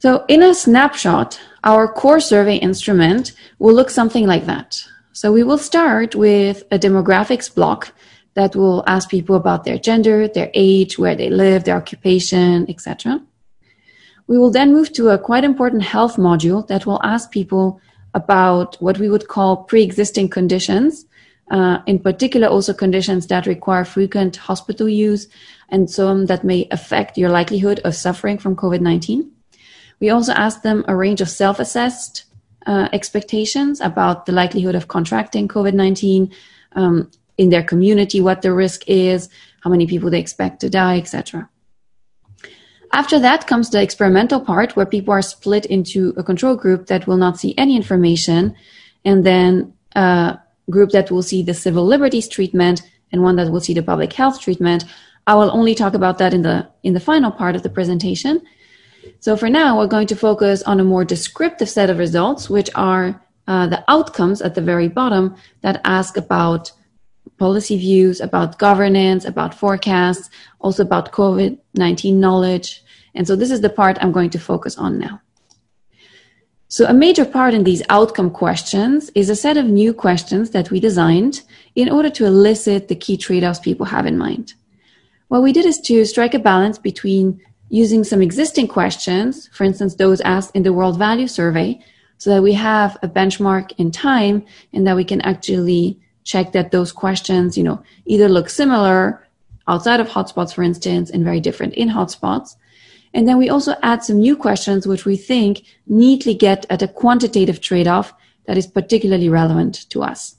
So 0.00 0.24
in 0.28 0.42
a 0.42 0.52
snapshot, 0.52 1.40
our 1.62 1.86
core 1.86 2.20
survey 2.20 2.56
instrument 2.56 3.32
will 3.58 3.74
look 3.74 3.88
something 3.88 4.26
like 4.26 4.46
that. 4.46 4.82
So 5.20 5.30
we 5.30 5.42
will 5.42 5.58
start 5.58 6.14
with 6.14 6.64
a 6.70 6.78
demographics 6.78 7.54
block 7.54 7.92
that 8.32 8.56
will 8.56 8.82
ask 8.86 9.10
people 9.10 9.36
about 9.36 9.64
their 9.64 9.76
gender, 9.76 10.26
their 10.26 10.50
age, 10.54 10.98
where 10.98 11.14
they 11.14 11.28
live, 11.28 11.64
their 11.64 11.76
occupation, 11.76 12.64
etc. 12.70 13.20
We 14.28 14.38
will 14.38 14.50
then 14.50 14.72
move 14.72 14.94
to 14.94 15.10
a 15.10 15.18
quite 15.18 15.44
important 15.44 15.82
health 15.82 16.16
module 16.16 16.66
that 16.68 16.86
will 16.86 17.02
ask 17.04 17.30
people 17.30 17.82
about 18.14 18.80
what 18.80 18.96
we 18.96 19.10
would 19.10 19.28
call 19.28 19.64
pre-existing 19.64 20.30
conditions, 20.30 21.04
uh, 21.50 21.80
in 21.86 21.98
particular 21.98 22.48
also 22.48 22.72
conditions 22.72 23.26
that 23.26 23.44
require 23.44 23.84
frequent 23.84 24.36
hospital 24.36 24.88
use 24.88 25.28
and 25.68 25.90
some 25.90 26.24
that 26.32 26.44
may 26.44 26.66
affect 26.70 27.18
your 27.18 27.28
likelihood 27.28 27.78
of 27.84 27.94
suffering 27.94 28.38
from 28.38 28.56
COVID-19. 28.56 29.28
We 30.00 30.08
also 30.08 30.32
ask 30.32 30.62
them 30.62 30.82
a 30.88 30.96
range 30.96 31.20
of 31.20 31.28
self-assessed 31.28 32.24
uh, 32.66 32.88
expectations 32.92 33.80
about 33.80 34.26
the 34.26 34.32
likelihood 34.32 34.74
of 34.74 34.88
contracting 34.88 35.48
COVID 35.48 35.74
19 35.74 36.32
um, 36.72 37.10
in 37.38 37.50
their 37.50 37.62
community, 37.62 38.20
what 38.20 38.42
the 38.42 38.52
risk 38.52 38.82
is, 38.86 39.28
how 39.62 39.70
many 39.70 39.86
people 39.86 40.10
they 40.10 40.20
expect 40.20 40.60
to 40.60 40.70
die, 40.70 40.98
etc. 40.98 41.48
After 42.92 43.18
that 43.20 43.46
comes 43.46 43.70
the 43.70 43.80
experimental 43.80 44.40
part 44.40 44.74
where 44.74 44.86
people 44.86 45.14
are 45.14 45.22
split 45.22 45.64
into 45.66 46.12
a 46.16 46.24
control 46.24 46.56
group 46.56 46.86
that 46.86 47.06
will 47.06 47.16
not 47.16 47.38
see 47.38 47.54
any 47.56 47.76
information 47.76 48.54
and 49.04 49.24
then 49.24 49.72
a 49.94 50.38
group 50.68 50.90
that 50.90 51.10
will 51.10 51.22
see 51.22 51.42
the 51.42 51.54
civil 51.54 51.84
liberties 51.84 52.28
treatment 52.28 52.82
and 53.12 53.22
one 53.22 53.36
that 53.36 53.50
will 53.50 53.60
see 53.60 53.74
the 53.74 53.82
public 53.82 54.12
health 54.12 54.40
treatment. 54.40 54.84
I 55.26 55.34
will 55.34 55.50
only 55.50 55.74
talk 55.74 55.94
about 55.94 56.18
that 56.18 56.34
in 56.34 56.42
the 56.42 56.68
in 56.82 56.94
the 56.94 57.00
final 57.00 57.30
part 57.30 57.54
of 57.54 57.62
the 57.62 57.70
presentation. 57.70 58.42
So 59.20 59.36
for 59.36 59.48
now, 59.48 59.78
we're 59.78 59.86
going 59.86 60.06
to 60.08 60.16
focus 60.16 60.62
on 60.62 60.80
a 60.80 60.84
more 60.84 61.04
descriptive 61.04 61.68
set 61.68 61.90
of 61.90 61.98
results, 61.98 62.50
which 62.50 62.70
are 62.74 63.20
uh, 63.46 63.66
the 63.66 63.84
outcomes 63.88 64.40
at 64.42 64.54
the 64.54 64.60
very 64.60 64.88
bottom 64.88 65.36
that 65.62 65.80
ask 65.84 66.16
about 66.16 66.72
policy 67.38 67.76
views, 67.78 68.20
about 68.20 68.58
governance, 68.58 69.24
about 69.24 69.54
forecasts, 69.54 70.30
also 70.60 70.82
about 70.82 71.12
COVID 71.12 71.58
19 71.74 72.20
knowledge. 72.20 72.82
And 73.14 73.26
so 73.26 73.34
this 73.34 73.50
is 73.50 73.60
the 73.60 73.70
part 73.70 73.98
I'm 74.00 74.12
going 74.12 74.30
to 74.30 74.38
focus 74.38 74.76
on 74.78 74.98
now. 74.98 75.20
So 76.68 76.86
a 76.86 76.94
major 76.94 77.24
part 77.24 77.52
in 77.52 77.64
these 77.64 77.82
outcome 77.88 78.30
questions 78.30 79.10
is 79.16 79.28
a 79.28 79.34
set 79.34 79.56
of 79.56 79.66
new 79.66 79.92
questions 79.92 80.50
that 80.50 80.70
we 80.70 80.78
designed 80.78 81.42
in 81.74 81.90
order 81.90 82.10
to 82.10 82.26
elicit 82.26 82.86
the 82.86 82.94
key 82.94 83.16
trade-offs 83.16 83.58
people 83.58 83.86
have 83.86 84.06
in 84.06 84.16
mind. 84.16 84.54
What 85.26 85.42
we 85.42 85.52
did 85.52 85.66
is 85.66 85.80
to 85.80 86.04
strike 86.04 86.34
a 86.34 86.38
balance 86.38 86.78
between 86.78 87.40
using 87.70 88.04
some 88.04 88.20
existing 88.20 88.68
questions, 88.68 89.48
for 89.52 89.64
instance, 89.64 89.94
those 89.94 90.20
asked 90.20 90.54
in 90.54 90.62
the 90.62 90.72
World 90.72 90.98
Value 90.98 91.26
Survey, 91.26 91.80
so 92.18 92.28
that 92.28 92.42
we 92.42 92.52
have 92.52 92.98
a 93.02 93.08
benchmark 93.08 93.72
in 93.78 93.90
time 93.90 94.44
and 94.74 94.86
that 94.86 94.96
we 94.96 95.04
can 95.04 95.22
actually 95.22 95.98
check 96.24 96.52
that 96.52 96.70
those 96.70 96.92
questions, 96.92 97.56
you 97.56 97.64
know, 97.64 97.82
either 98.04 98.28
look 98.28 98.50
similar 98.50 99.26
outside 99.66 100.00
of 100.00 100.08
hotspots, 100.08 100.52
for 100.52 100.62
instance, 100.62 101.10
and 101.10 101.24
very 101.24 101.40
different 101.40 101.72
in 101.74 101.88
hotspots. 101.88 102.56
And 103.14 103.26
then 103.26 103.38
we 103.38 103.48
also 103.48 103.74
add 103.82 104.04
some 104.04 104.18
new 104.18 104.36
questions, 104.36 104.86
which 104.86 105.06
we 105.06 105.16
think 105.16 105.62
neatly 105.86 106.34
get 106.34 106.66
at 106.68 106.82
a 106.82 106.88
quantitative 106.88 107.60
trade-off 107.60 108.12
that 108.44 108.58
is 108.58 108.66
particularly 108.66 109.28
relevant 109.28 109.88
to 109.90 110.02
us. 110.02 110.36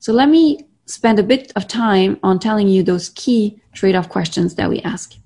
So 0.00 0.12
let 0.12 0.28
me 0.28 0.66
spend 0.86 1.18
a 1.18 1.22
bit 1.22 1.52
of 1.56 1.66
time 1.66 2.18
on 2.22 2.38
telling 2.38 2.68
you 2.68 2.82
those 2.82 3.08
key 3.10 3.60
trade-off 3.72 4.08
questions 4.08 4.56
that 4.56 4.70
we 4.70 4.80
ask. 4.80 5.17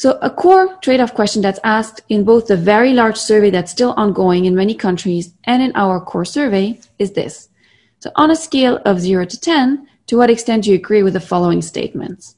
So 0.00 0.18
a 0.22 0.30
core 0.30 0.78
trade-off 0.80 1.12
question 1.12 1.42
that's 1.42 1.60
asked 1.62 2.00
in 2.08 2.24
both 2.24 2.46
the 2.46 2.56
very 2.56 2.94
large 2.94 3.18
survey 3.18 3.50
that's 3.50 3.70
still 3.70 3.92
ongoing 3.98 4.46
in 4.46 4.54
many 4.54 4.74
countries 4.74 5.34
and 5.44 5.62
in 5.62 5.72
our 5.74 6.00
core 6.00 6.24
survey 6.24 6.80
is 6.98 7.12
this. 7.12 7.50
So 7.98 8.10
on 8.16 8.30
a 8.30 8.34
scale 8.34 8.80
of 8.86 8.98
0 8.98 9.26
to 9.26 9.38
10, 9.38 9.86
to 10.06 10.16
what 10.16 10.30
extent 10.30 10.64
do 10.64 10.70
you 10.70 10.76
agree 10.76 11.02
with 11.02 11.12
the 11.12 11.20
following 11.20 11.60
statements? 11.60 12.34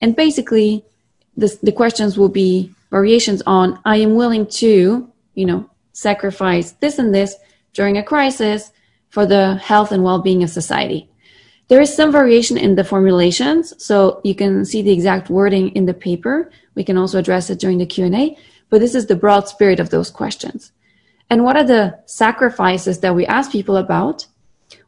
And 0.00 0.16
basically, 0.16 0.82
this, 1.36 1.56
the 1.56 1.72
questions 1.72 2.16
will 2.16 2.30
be 2.30 2.72
variations 2.90 3.42
on, 3.46 3.78
I 3.84 3.96
am 3.96 4.14
willing 4.14 4.46
to, 4.62 5.06
you 5.34 5.44
know, 5.44 5.68
sacrifice 5.92 6.72
this 6.72 6.98
and 6.98 7.14
this 7.14 7.36
during 7.74 7.98
a 7.98 8.02
crisis 8.02 8.72
for 9.10 9.26
the 9.26 9.56
health 9.56 9.92
and 9.92 10.04
well-being 10.04 10.42
of 10.42 10.48
society. 10.48 11.10
There 11.68 11.80
is 11.80 11.94
some 11.94 12.12
variation 12.12 12.58
in 12.58 12.74
the 12.74 12.84
formulations, 12.84 13.72
so 13.82 14.20
you 14.22 14.34
can 14.34 14.64
see 14.64 14.82
the 14.82 14.92
exact 14.92 15.30
wording 15.30 15.70
in 15.70 15.86
the 15.86 15.94
paper. 15.94 16.50
We 16.74 16.84
can 16.84 16.98
also 16.98 17.18
address 17.18 17.48
it 17.48 17.58
during 17.58 17.78
the 17.78 17.86
Q&A, 17.86 18.36
but 18.68 18.80
this 18.80 18.94
is 18.94 19.06
the 19.06 19.16
broad 19.16 19.48
spirit 19.48 19.80
of 19.80 19.90
those 19.90 20.10
questions. 20.10 20.72
And 21.30 21.42
what 21.42 21.56
are 21.56 21.64
the 21.64 21.98
sacrifices 22.04 23.00
that 23.00 23.14
we 23.14 23.24
ask 23.26 23.50
people 23.50 23.78
about? 23.78 24.26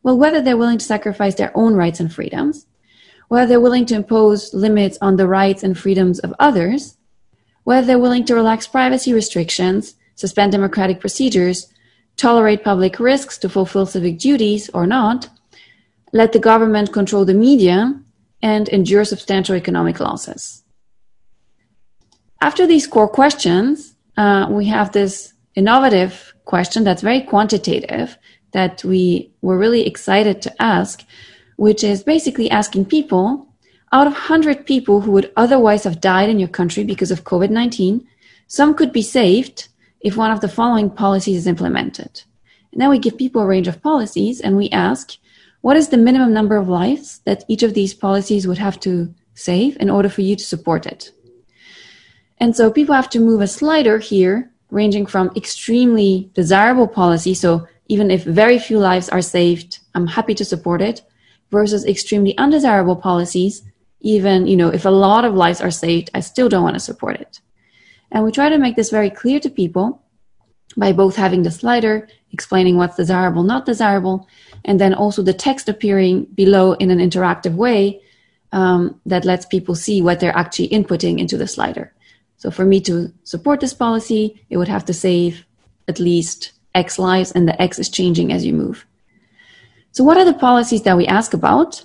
Well, 0.03 0.19
whether 0.19 0.43
they're 0.43 0.57
willing 0.57 0.79
to 0.79 0.85
sacrifice 0.85 1.35
their 1.35 1.57
own 1.57 1.75
rights 1.75 1.99
and 1.99 2.13
freedoms, 2.13 2.67
whether 3.29 3.47
they're 3.47 3.61
willing 3.61 3.87
to 3.87 3.95
impose 3.95 4.53
limits 4.53 4.99
on 5.01 5.17
the 5.17 5.27
rights 5.27 5.63
and 5.63 5.77
freedoms 5.77 6.19
of 6.19 6.35
others, 6.39 6.99
whether 7.65 7.87
they're 7.87 7.99
willing 7.99 8.25
to 8.27 8.35
relax 8.35 8.67
privacy 8.67 9.13
restrictions, 9.13 9.95
suspend 10.15 10.53
democratic 10.53 11.01
procedures, 11.01 11.73
tolerate 12.17 12.63
public 12.63 13.01
risks 13.01 13.39
to 13.39 13.49
fulfill 13.49 13.87
civic 13.87 14.19
duties 14.19 14.71
or 14.71 14.87
not, 14.87 15.29
let 16.17 16.33
the 16.33 16.39
government 16.39 16.93
control 16.93 17.25
the 17.25 17.35
media, 17.35 17.95
and 18.43 18.69
endure 18.69 19.05
substantial 19.05 19.57
economic 19.57 20.01
losses. 20.01 20.63
After 22.41 22.67
these 22.67 22.87
core 22.87 23.09
questions, 23.09 23.95
uh, 24.17 24.47
we 24.51 24.67
have 24.67 24.93
this 24.93 25.33
innovative 25.55 26.35
question 26.45 26.85
that's 26.85 27.03
very 27.03 27.23
quantitative 27.23 28.17
that 28.53 28.85
we 28.85 29.33
were 29.43 29.59
really 29.59 29.87
excited 29.87 30.43
to 30.43 30.63
ask, 30.63 31.03
which 31.57 31.83
is 31.83 32.03
basically 32.03 32.51
asking 32.51 32.85
people 32.85 33.49
out 33.93 34.07
of 34.07 34.13
100 34.13 34.67
people 34.67 35.01
who 35.01 35.13
would 35.13 35.33
otherwise 35.37 35.85
have 35.85 36.01
died 36.01 36.29
in 36.29 36.39
your 36.39 36.49
country 36.49 36.85
because 36.85 37.11
of 37.11 37.25
COVID 37.25 37.51
19, 37.51 38.07
some 38.47 38.75
could 38.75 38.93
be 38.93 39.03
saved 39.03 39.69
if 40.01 40.17
one 40.17 40.31
of 40.31 40.41
the 40.41 40.49
following 40.49 40.91
policies 40.91 41.39
is 41.39 41.47
implemented. 41.47 42.23
And 42.73 42.81
then 42.81 42.91
we 42.91 42.99
give 42.99 43.17
people 43.17 43.43
a 43.43 43.47
range 43.47 43.69
of 43.69 43.83
policies 43.83 44.41
and 44.41 44.57
we 44.57 44.69
ask, 44.71 45.17
what 45.67 45.77
is 45.77 45.89
the 45.89 45.97
minimum 45.97 46.33
number 46.33 46.55
of 46.55 46.69
lives 46.69 47.19
that 47.25 47.43
each 47.49 47.65
of 47.65 47.75
these 47.75 47.93
policies 47.93 48.47
would 48.47 48.57
have 48.57 48.79
to 48.79 49.13
save 49.35 49.77
in 49.81 49.91
order 49.91 50.09
for 50.09 50.21
you 50.21 50.37
to 50.37 50.45
support 50.45 50.87
it? 50.87 51.11
And 52.39 52.55
so 52.55 52.71
people 52.71 52.95
have 52.95 53.11
to 53.11 53.19
move 53.19 53.41
a 53.41 53.49
slider 53.49 53.99
here, 53.99 54.53
ranging 54.71 55.07
from 55.07 55.33
extremely 55.35 56.31
desirable 56.35 56.87
policy, 56.87 57.35
so 57.35 57.67
even 57.89 58.13
if 58.13 58.23
very 58.23 58.61
few 58.61 58.79
lives 58.79 59.09
are 59.09 59.21
saved, 59.21 59.81
I'm 59.97 60.07
happy 60.07 60.35
to 60.35 60.45
support 60.45 60.81
it, 60.81 61.03
versus 61.51 61.85
extremely 61.85 62.39
undesirable 62.39 62.95
policies, 62.95 63.65
even, 64.03 64.47
you 64.47 64.57
know, 64.57 64.69
if 64.69 64.85
a 64.85 64.99
lot 65.07 65.25
of 65.25 65.35
lives 65.35 65.61
are 65.61 65.73
saved, 65.73 66.11
I 66.15 66.21
still 66.21 66.49
don't 66.49 66.63
want 66.63 66.77
to 66.77 66.89
support 66.89 67.17
it. 67.17 67.41
And 68.13 68.25
we 68.25 68.31
try 68.31 68.51
to 68.51 68.59
make 68.59 68.77
this 68.77 68.91
very 68.91 69.11
clear 69.11 69.41
to 69.41 69.51
people 69.51 70.01
by 70.77 70.93
both 70.93 71.17
having 71.17 71.43
the 71.43 71.51
slider 71.51 72.07
explaining 72.33 72.77
what's 72.77 72.97
desirable, 72.97 73.43
not 73.43 73.67
desirable, 73.67 74.29
and 74.67 74.79
then 74.79 74.93
also 74.93 75.23
the 75.23 75.33
text 75.33 75.69
appearing 75.69 76.25
below 76.35 76.73
in 76.75 76.91
an 76.91 76.99
interactive 76.99 77.55
way 77.55 78.03
um, 78.53 79.01
that 79.07 79.25
lets 79.25 79.47
people 79.47 79.75
see 79.75 80.03
what 80.03 80.21
they're 80.21 80.37
actually 80.37 80.69
inputting 80.69 81.19
into 81.19 81.39
the 81.39 81.47
slider. 81.47 81.95
So 82.37 82.51
for 82.51 82.67
me 82.67 82.81
to 82.83 83.13
support 83.25 83.61
this 83.61 83.73
policy, 83.73 84.45
it 84.51 84.59
would 84.59 84.69
have 84.69 84.85
to 84.87 84.93
save 84.93 85.47
at 85.89 85.99
least 86.01 86.53
X 86.75 86.99
lives, 86.99 87.33
and 87.33 87.49
the 87.49 87.61
X 87.63 87.79
is 87.79 87.89
changing 87.89 88.33
as 88.33 88.45
you 88.45 88.53
move. 88.53 88.85
So 89.93 90.05
what 90.05 90.19
are 90.19 90.25
the 90.27 90.35
policies 90.35 90.83
that 90.83 90.97
we 90.97 91.07
ask 91.07 91.33
about? 91.33 91.85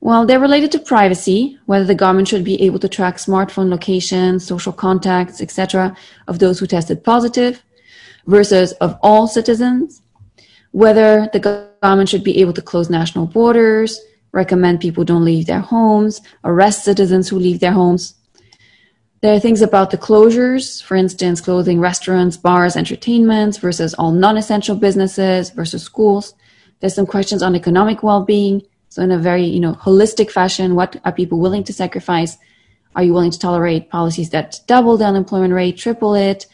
Well, 0.00 0.26
they're 0.26 0.38
related 0.38 0.70
to 0.72 0.78
privacy, 0.78 1.58
whether 1.66 1.84
the 1.84 1.94
government 1.94 2.28
should 2.28 2.44
be 2.44 2.62
able 2.62 2.78
to 2.78 2.88
track 2.88 3.16
smartphone 3.16 3.68
locations, 3.68 4.46
social 4.46 4.72
contacts, 4.72 5.40
etc., 5.40 5.96
of 6.28 6.38
those 6.38 6.60
who 6.60 6.68
tested 6.68 7.02
positive 7.02 7.64
versus 8.26 8.72
of 8.72 8.96
all 9.02 9.26
citizens, 9.26 10.02
whether 10.72 11.28
the 11.32 11.40
government 11.80 12.08
should 12.08 12.24
be 12.24 12.38
able 12.40 12.52
to 12.52 12.62
close 12.62 12.90
national 12.90 13.26
borders, 13.26 14.00
recommend 14.32 14.80
people 14.80 15.04
don't 15.04 15.24
leave 15.24 15.46
their 15.46 15.60
homes, 15.60 16.20
arrest 16.44 16.84
citizens 16.84 17.28
who 17.28 17.38
leave 17.38 17.60
their 17.60 17.72
homes. 17.72 18.14
There 19.20 19.34
are 19.34 19.40
things 19.40 19.62
about 19.62 19.90
the 19.90 19.98
closures, 19.98 20.80
for 20.82 20.94
instance, 20.94 21.40
closing 21.40 21.80
restaurants, 21.80 22.36
bars, 22.36 22.76
entertainments 22.76 23.58
versus 23.58 23.94
all 23.94 24.12
non-essential 24.12 24.76
businesses 24.76 25.50
versus 25.50 25.82
schools. 25.82 26.34
There's 26.78 26.94
some 26.94 27.06
questions 27.06 27.42
on 27.42 27.56
economic 27.56 28.04
well-being. 28.04 28.62
So 28.90 29.02
in 29.02 29.10
a 29.10 29.18
very, 29.18 29.44
you 29.44 29.58
know, 29.58 29.74
holistic 29.74 30.30
fashion, 30.30 30.76
what 30.76 31.00
are 31.04 31.12
people 31.12 31.40
willing 31.40 31.64
to 31.64 31.72
sacrifice? 31.72 32.36
Are 32.94 33.02
you 33.02 33.12
willing 33.12 33.32
to 33.32 33.38
tolerate 33.38 33.90
policies 33.90 34.30
that 34.30 34.60
double 34.66 34.96
the 34.96 35.06
unemployment 35.06 35.52
rate, 35.52 35.76
triple 35.76 36.14
it, 36.14 36.46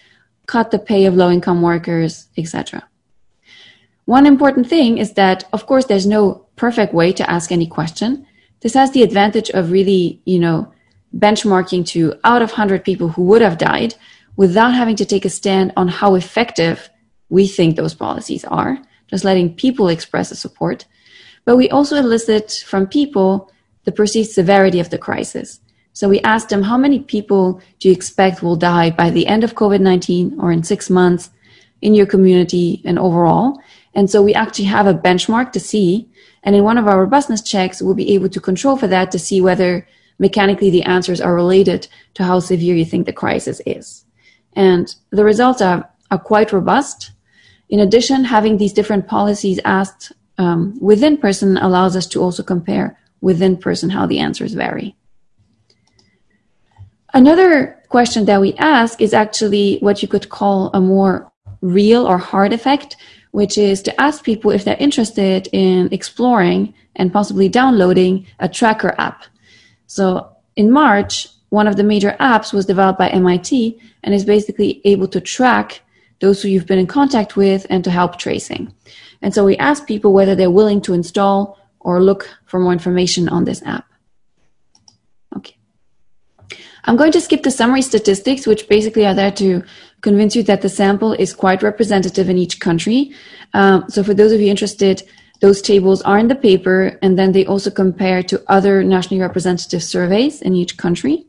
cut 0.47 0.71
the 0.71 0.79
pay 0.79 1.05
of 1.05 1.15
low-income 1.15 1.61
workers, 1.61 2.29
etc.? 2.39 2.83
One 4.07 4.27
important 4.27 4.69
thing 4.69 4.99
is 4.99 5.15
that, 5.15 5.45
of 5.53 5.67
course, 5.67 5.87
there's 5.87 6.07
no 6.07 6.47
perfect 6.57 6.93
way 6.93 7.13
to 7.13 7.31
ask 7.31 7.51
any 7.51 7.67
question. 7.67 8.27
This 8.61 8.75
has 8.75 8.91
the 8.93 9.03
advantage 9.03 9.51
of 9.51 9.71
really, 9.71 10.21
you 10.25 10.39
know, 10.39 10.73
benchmarking 11.17 11.87
to 11.87 12.15
out 12.25 12.43
of 12.43 12.51
100 12.51 12.85
people 12.85 13.09
who 13.09 13.23
would 13.23 13.41
have 13.43 13.59
died 13.59 13.95
without 14.37 14.75
having 14.75 14.97
to 14.97 15.05
take 15.05 15.25
a 15.25 15.31
stand 15.31 15.73
on 15.77 15.89
how 15.89 16.15
effective 16.17 16.91
we 17.29 17.47
think 17.47 17.77
those 17.77 17.95
policies 17.95 18.45
are, 18.45 18.79
just 19.09 19.25
letting 19.25 19.55
people 19.55 19.89
express 19.89 20.31
a 20.31 20.37
support. 20.37 20.85
But 21.45 21.57
we 21.57 21.71
also 21.71 21.97
elicit 21.97 22.65
from 22.67 22.87
people 22.87 23.51
the 23.85 23.93
perceived 23.93 24.31
severity 24.31 24.81
of 24.81 24.91
the 24.91 24.99
crisis. 24.99 25.61
So 25.93 26.09
we 26.09 26.21
asked 26.21 26.49
them, 26.49 26.63
how 26.63 26.77
many 26.77 27.01
people 27.01 27.61
do 27.79 27.89
you 27.89 27.95
expect 27.95 28.43
will 28.43 28.57
die 28.57 28.91
by 28.91 29.11
the 29.11 29.27
end 29.27 29.45
of 29.45 29.55
COVID 29.55 29.81
19 29.81 30.41
or 30.41 30.51
in 30.51 30.63
six 30.63 30.91
months 30.91 31.31
in 31.81 31.95
your 31.95 32.07
community 32.07 32.83
and 32.85 32.99
overall? 32.99 33.61
And 33.95 34.11
so 34.11 34.23
we 34.23 34.35
actually 34.35 34.67
have 34.67 34.87
a 34.87 34.95
benchmark 34.95 35.53
to 35.53 35.61
see. 35.61 36.09
And 36.43 36.55
in 36.55 36.65
one 36.65 36.79
of 36.79 36.87
our 36.87 37.01
robustness 37.01 37.43
checks, 37.43 37.81
we'll 37.81 37.95
be 37.95 38.15
able 38.15 38.29
to 38.29 38.41
control 38.41 38.77
for 38.77 38.87
that 38.89 39.11
to 39.13 39.19
see 39.19 39.41
whether 39.41 39.87
mechanically 40.19 40.71
the 40.71 40.83
answers 40.83 41.21
are 41.21 41.35
related 41.35 41.89
to 42.15 42.25
how 42.25 42.41
severe 42.41 42.75
you 42.75 42.85
think 42.85 43.07
the 43.07 43.13
crisis 43.13 43.61
is. 43.67 44.05
And 44.55 44.95
the 45.11 45.25
results 45.25 45.61
are, 45.63 45.89
are 46.11 46.19
quite 46.19 46.53
robust. 46.53 47.13
In 47.69 47.81
addition, 47.81 48.25
having 48.25 48.57
these 48.57 48.73
different 48.73 49.07
policies 49.07 49.59
asked 49.65 50.13
um, 50.39 50.77
within 50.81 51.17
person 51.17 51.57
allows 51.57 51.97
us 51.97 52.07
to 52.09 52.23
also 52.23 52.43
compare 52.43 52.99
within 53.21 53.57
person 53.57 53.91
how 53.91 54.07
the 54.07 54.19
answers 54.19 54.55
vary. 54.55 54.97
Another 57.13 57.81
question 57.89 58.25
that 58.25 58.41
we 58.41 58.55
ask 58.55 59.01
is 59.01 59.15
actually 59.15 59.79
what 59.79 60.03
you 60.03 60.09
could 60.09 60.29
call 60.29 60.71
a 60.75 60.81
more 60.81 61.31
real 61.61 62.07
or 62.07 62.19
hard 62.19 62.53
effect, 62.53 62.97
which 63.35 63.59
is 63.59 63.83
to 63.83 64.01
ask 64.01 64.23
people 64.23 64.53
if 64.53 64.63
they're 64.63 64.77
interested 64.79 65.49
in 65.51 65.89
exploring 65.91 66.73
and 66.95 67.13
possibly 67.13 67.49
downloading 67.49 68.25
a 68.39 68.49
tracker 68.49 68.95
app. 68.97 69.25
So 69.89 70.31
in 70.55 70.71
March, 70.71 71.27
one 71.49 71.67
of 71.67 71.75
the 71.75 71.83
major 71.83 72.15
apps 72.21 72.53
was 72.53 72.65
developed 72.65 73.01
by 73.01 73.09
MIT 73.09 73.77
and 74.05 74.15
is 74.15 74.25
basically 74.25 74.81
able 74.85 75.09
to 75.09 75.21
track 75.21 75.81
those 76.21 76.41
who 76.41 76.49
you've 76.49 76.69
been 76.69 76.79
in 76.79 76.87
contact 76.87 77.37
with 77.37 77.67
and 77.71 77.83
to 77.83 77.91
help 77.91 78.19
tracing. 78.19 78.73
And 79.21 79.35
so 79.35 79.45
we 79.45 79.57
asked 79.57 79.89
people 79.89 80.13
whether 80.13 80.37
they're 80.37 80.49
willing 80.49 80.81
to 80.83 80.95
install 80.95 81.59
or 81.81 82.01
look 82.01 82.31
for 82.45 82.61
more 82.61 82.73
information 82.73 83.29
on 83.29 83.47
this 83.47 83.65
app. 83.65 83.85
I'm 86.85 86.97
going 86.97 87.13
to 87.13 87.21
skip 87.21 87.43
the 87.43 87.51
summary 87.51 87.83
statistics, 87.83 88.47
which 88.47 88.69
basically 88.69 89.07
are 89.07 89.15
there 89.15 89.33
to 89.33 89.63
convince 90.03 90.37
you 90.37 90.43
that 90.45 90.63
the 90.63 90.69
sample 90.69 91.13
is 91.15 91.33
quite 91.33 91.63
representative 91.63 92.29
in 92.29 92.37
each 92.37 92.61
country. 92.61 93.13
Um, 93.55 93.87
so 93.89 94.05
for 94.05 94.13
those 94.13 94.33
of 94.33 94.41
you 94.41 94.49
interested, 94.49 95.03
those 95.41 95.63
tables 95.63 96.03
are 96.03 96.19
in 96.19 96.29
the 96.29 96.35
paper, 96.35 96.99
and 97.03 97.19
then 97.19 97.33
they 97.33 97.47
also 97.47 97.71
compare 97.71 98.23
to 98.25 98.43
other 98.49 98.85
nationally 98.85 99.21
representative 99.21 99.83
surveys 99.83 100.43
in 100.43 100.55
each 100.55 100.77
country. 100.77 101.27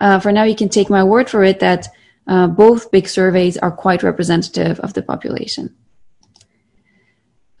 Uh, 0.00 0.20
for 0.20 0.32
now, 0.32 0.44
you 0.44 0.54
can 0.54 0.68
take 0.68 0.90
my 0.90 1.02
word 1.02 1.30
for 1.30 1.42
it 1.44 1.60
that 1.60 1.88
uh, 2.26 2.46
both 2.46 2.90
big 2.90 3.08
surveys 3.08 3.56
are 3.58 3.70
quite 3.70 4.02
representative 4.02 4.80
of 4.80 4.94
the 4.94 5.02
population. 5.02 5.74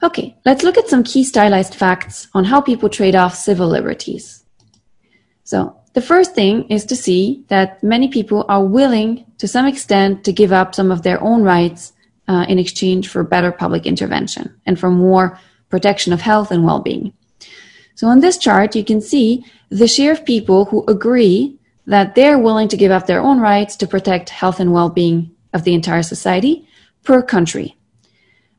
Okay, 0.02 0.36
let's 0.44 0.62
look 0.62 0.76
at 0.76 0.88
some 0.88 1.02
key 1.02 1.24
stylized 1.24 1.74
facts 1.74 2.28
on 2.34 2.44
how 2.44 2.60
people 2.60 2.88
trade 2.88 3.14
off 3.14 3.34
civil 3.34 3.68
liberties. 3.68 4.44
So, 5.44 5.80
the 5.94 6.02
first 6.02 6.34
thing 6.34 6.68
is 6.68 6.84
to 6.86 6.96
see 6.96 7.44
that 7.48 7.82
many 7.82 8.08
people 8.08 8.44
are 8.48 8.64
willing, 8.64 9.24
to 9.38 9.48
some 9.48 9.66
extent, 9.66 10.24
to 10.24 10.32
give 10.32 10.52
up 10.52 10.74
some 10.74 10.90
of 10.90 11.02
their 11.02 11.22
own 11.22 11.42
rights 11.42 11.92
uh, 12.26 12.44
in 12.48 12.58
exchange 12.58 13.08
for 13.08 13.22
better 13.22 13.52
public 13.52 13.86
intervention 13.86 14.54
and 14.66 14.78
for 14.78 14.90
more 14.90 15.38
protection 15.68 16.12
of 16.12 16.20
health 16.20 16.50
and 16.50 16.64
well-being. 16.64 17.12
So 17.94 18.08
on 18.08 18.20
this 18.20 18.38
chart, 18.38 18.74
you 18.74 18.84
can 18.84 19.00
see 19.00 19.44
the 19.68 19.86
share 19.86 20.12
of 20.12 20.24
people 20.24 20.64
who 20.66 20.84
agree 20.88 21.58
that 21.86 22.14
they're 22.14 22.38
willing 22.38 22.68
to 22.68 22.76
give 22.76 22.90
up 22.90 23.06
their 23.06 23.20
own 23.20 23.40
rights 23.40 23.76
to 23.76 23.86
protect 23.86 24.30
health 24.30 24.58
and 24.58 24.72
well-being 24.72 25.30
of 25.52 25.62
the 25.62 25.74
entire 25.74 26.02
society 26.02 26.66
per 27.04 27.22
country. 27.22 27.76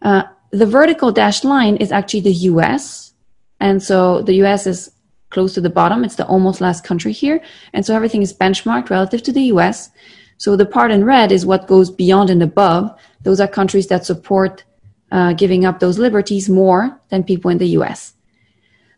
Uh, 0.02 0.24
the 0.52 0.65
vertical 0.65 1.12
dashed 1.12 1.43
line 1.43 1.76
is 1.78 1.91
actually 1.91 2.21
the 2.21 2.34
US. 2.52 3.13
And 3.60 3.84
so 3.84 4.21
the 4.21 4.36
US 4.43 4.67
is 4.67 4.91
close 5.30 5.54
to 5.54 5.62
the 5.62 5.70
bottom. 5.70 6.04
It's 6.04 6.16
the 6.16 6.26
almost 6.26 6.62
last 6.62 6.84
country 6.84 7.12
here. 7.12 7.42
And 7.74 7.86
so 7.86 7.96
everything 7.96 8.22
is 8.22 8.34
benchmarked 8.34 8.90
relative 8.90 9.24
to 9.24 9.32
the 9.32 9.44
US. 9.54 9.90
So 10.38 10.56
the 10.56 10.66
part 10.66 10.92
in 10.92 11.06
red 11.06 11.32
is 11.32 11.46
what 11.46 11.68
goes 11.68 11.90
beyond 11.90 12.30
and 12.30 12.44
above. 12.44 12.98
Those 13.24 13.40
are 13.40 13.48
countries 13.48 13.88
that 13.88 14.06
support 14.06 14.64
uh, 15.12 15.34
giving 15.34 15.66
up 15.66 15.80
those 15.80 16.00
liberties 16.00 16.50
more 16.50 17.00
than 17.10 17.24
people 17.24 17.52
in 17.52 17.58
the 17.58 17.70
US. 17.80 18.14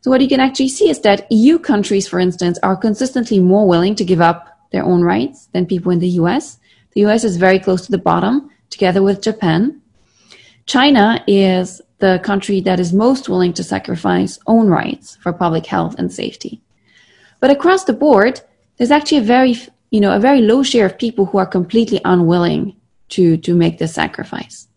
So 0.02 0.12
what 0.12 0.22
you 0.22 0.28
can 0.28 0.40
actually 0.40 0.70
see 0.70 0.90
is 0.90 1.02
that 1.02 1.28
EU 1.32 1.60
countries, 1.60 2.08
for 2.08 2.20
instance, 2.20 2.58
are 2.64 2.76
consistently 2.76 3.40
more 3.40 3.68
willing 3.68 3.96
to 3.96 4.06
give 4.06 4.22
up 4.22 4.58
their 4.72 4.84
own 4.84 5.02
rights 5.02 5.48
than 5.54 5.66
people 5.66 5.92
in 5.92 6.00
the 6.00 6.10
US. 6.22 6.60
The 6.94 7.06
US 7.06 7.24
is 7.24 7.38
very 7.38 7.60
close 7.60 7.86
to 7.86 7.92
the 7.92 7.98
bottom, 7.98 8.50
together 8.70 9.04
with 9.04 9.22
Japan. 9.22 9.82
China 10.68 11.24
is 11.28 11.82
the 12.00 12.20
country 12.24 12.60
that 12.62 12.80
is 12.80 12.94
most 12.94 13.30
willing 13.30 13.54
to 13.54 13.64
sacrifice 13.64 14.38
own 14.46 14.68
rights 14.68 15.16
for 15.22 15.34
public 15.34 15.66
health 15.66 15.96
and 15.98 16.12
safety. 16.12 16.62
But 17.40 17.50
across 17.50 17.86
the 17.86 17.94
board, 17.94 18.42
there's 18.78 18.92
actually 18.92 19.20
a 19.20 19.22
very, 19.22 19.56
you 19.90 20.02
know, 20.02 20.16
a 20.16 20.20
very 20.20 20.42
low 20.42 20.64
share 20.64 20.86
of 20.86 20.98
people 20.98 21.26
who 21.26 21.38
are 21.38 21.46
completely 21.46 22.02
unwilling 22.06 22.76
to, 23.10 23.38
to 23.38 23.56
make 23.56 23.80
this 23.80 23.94
sacrifice. 23.94 24.68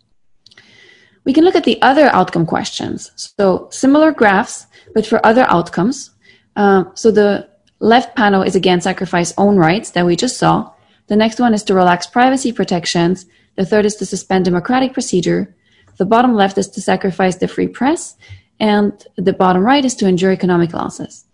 We 1.24 1.32
can 1.32 1.44
look 1.44 1.56
at 1.56 1.64
the 1.64 1.82
other 1.82 2.06
outcome 2.06 2.46
questions. 2.46 3.10
So 3.16 3.68
similar 3.70 4.12
graphs, 4.12 4.66
but 4.94 5.06
for 5.06 5.24
other 5.26 5.44
outcomes. 5.48 6.10
Uh, 6.56 6.84
so 6.94 7.10
the 7.10 7.48
left 7.80 8.16
panel 8.16 8.42
is 8.42 8.54
again 8.54 8.80
sacrifice 8.80 9.34
own 9.36 9.56
rights 9.56 9.90
that 9.90 10.06
we 10.06 10.16
just 10.16 10.38
saw. 10.38 10.72
The 11.08 11.16
next 11.16 11.40
one 11.40 11.52
is 11.52 11.64
to 11.64 11.74
relax 11.74 12.06
privacy 12.06 12.52
protections. 12.52 13.26
The 13.56 13.66
third 13.66 13.84
is 13.84 13.96
to 13.96 14.06
suspend 14.06 14.44
democratic 14.44 14.92
procedure. 14.92 15.54
The 15.96 16.06
bottom 16.06 16.34
left 16.34 16.58
is 16.58 16.68
to 16.68 16.80
sacrifice 16.80 17.36
the 17.36 17.48
free 17.48 17.68
press, 17.68 18.16
and 18.58 18.92
the 19.16 19.32
bottom 19.32 19.62
right 19.62 19.84
is 19.84 19.94
to 19.96 20.06
endure 20.06 20.32
economic 20.32 20.72
losses. 20.72 21.24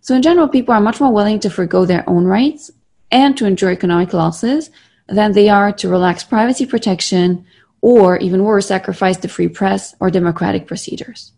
So 0.00 0.14
in 0.14 0.22
general, 0.22 0.48
people 0.48 0.74
are 0.74 0.80
much 0.80 1.00
more 1.00 1.12
willing 1.12 1.40
to 1.40 1.50
forego 1.50 1.84
their 1.84 2.08
own 2.08 2.24
rights 2.24 2.70
and 3.10 3.36
to 3.36 3.46
endure 3.46 3.70
economic 3.70 4.12
losses 4.12 4.70
than 5.08 5.32
they 5.32 5.48
are 5.48 5.72
to 5.72 5.88
relax 5.88 6.24
privacy 6.24 6.66
protection 6.66 7.44
or 7.82 8.16
even 8.18 8.44
worse, 8.44 8.66
sacrifice 8.66 9.18
the 9.18 9.28
free 9.28 9.48
press 9.48 9.94
or 10.00 10.10
democratic 10.10 10.66
procedures. 10.66 11.32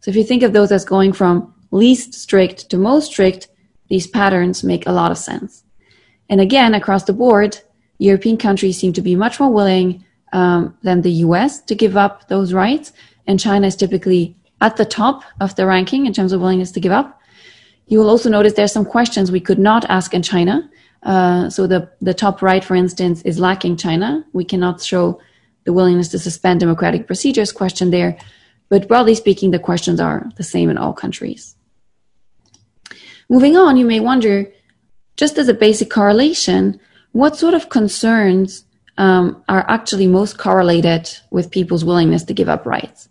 So 0.00 0.10
if 0.10 0.16
you 0.16 0.24
think 0.24 0.42
of 0.42 0.52
those 0.52 0.72
as 0.72 0.84
going 0.84 1.12
from 1.12 1.54
least 1.70 2.14
strict 2.14 2.70
to 2.70 2.78
most 2.78 3.12
strict, 3.12 3.48
these 3.88 4.06
patterns 4.06 4.64
make 4.64 4.86
a 4.86 4.92
lot 4.92 5.10
of 5.10 5.18
sense. 5.18 5.62
And 6.28 6.40
again, 6.40 6.74
across 6.74 7.04
the 7.04 7.12
board, 7.12 7.60
European 7.98 8.38
countries 8.38 8.78
seem 8.78 8.94
to 8.94 9.02
be 9.02 9.14
much 9.14 9.38
more 9.38 9.52
willing 9.52 10.04
um, 10.32 10.76
than 10.82 11.02
the 11.02 11.12
US 11.26 11.60
to 11.62 11.74
give 11.74 11.96
up 11.96 12.28
those 12.28 12.52
rights. 12.52 12.92
And 13.26 13.38
China 13.38 13.66
is 13.66 13.76
typically 13.76 14.36
at 14.60 14.76
the 14.76 14.84
top 14.84 15.24
of 15.40 15.54
the 15.56 15.66
ranking 15.66 16.06
in 16.06 16.12
terms 16.12 16.32
of 16.32 16.40
willingness 16.40 16.72
to 16.72 16.80
give 16.80 16.92
up. 16.92 17.20
You 17.86 17.98
will 17.98 18.10
also 18.10 18.28
notice 18.30 18.52
there's 18.52 18.72
some 18.72 18.84
questions 18.84 19.32
we 19.32 19.40
could 19.40 19.58
not 19.58 19.84
ask 19.88 20.14
in 20.14 20.22
China. 20.22 20.70
Uh, 21.02 21.50
so 21.50 21.66
the, 21.66 21.90
the 22.00 22.14
top 22.14 22.42
right, 22.42 22.62
for 22.62 22.74
instance, 22.74 23.22
is 23.22 23.40
lacking 23.40 23.76
China. 23.76 24.24
We 24.32 24.44
cannot 24.44 24.80
show 24.80 25.20
the 25.64 25.72
willingness 25.72 26.08
to 26.08 26.18
suspend 26.18 26.60
democratic 26.60 27.06
procedures 27.06 27.52
question 27.52 27.90
there. 27.90 28.16
But 28.68 28.86
broadly 28.86 29.14
speaking, 29.14 29.50
the 29.50 29.58
questions 29.58 29.98
are 29.98 30.30
the 30.36 30.44
same 30.44 30.70
in 30.70 30.78
all 30.78 30.92
countries. 30.92 31.56
Moving 33.28 33.56
on, 33.56 33.76
you 33.76 33.84
may 33.84 34.00
wonder, 34.00 34.50
just 35.16 35.38
as 35.38 35.48
a 35.48 35.54
basic 35.54 35.90
correlation, 35.90 36.80
what 37.12 37.36
sort 37.36 37.54
of 37.54 37.68
concerns 37.68 38.64
um, 38.98 39.42
are 39.48 39.64
actually 39.68 40.06
most 40.06 40.38
correlated 40.38 41.10
with 41.30 41.50
people's 41.50 41.84
willingness 41.84 42.24
to 42.24 42.34
give 42.34 42.48
up 42.48 42.66
rights. 42.66 43.08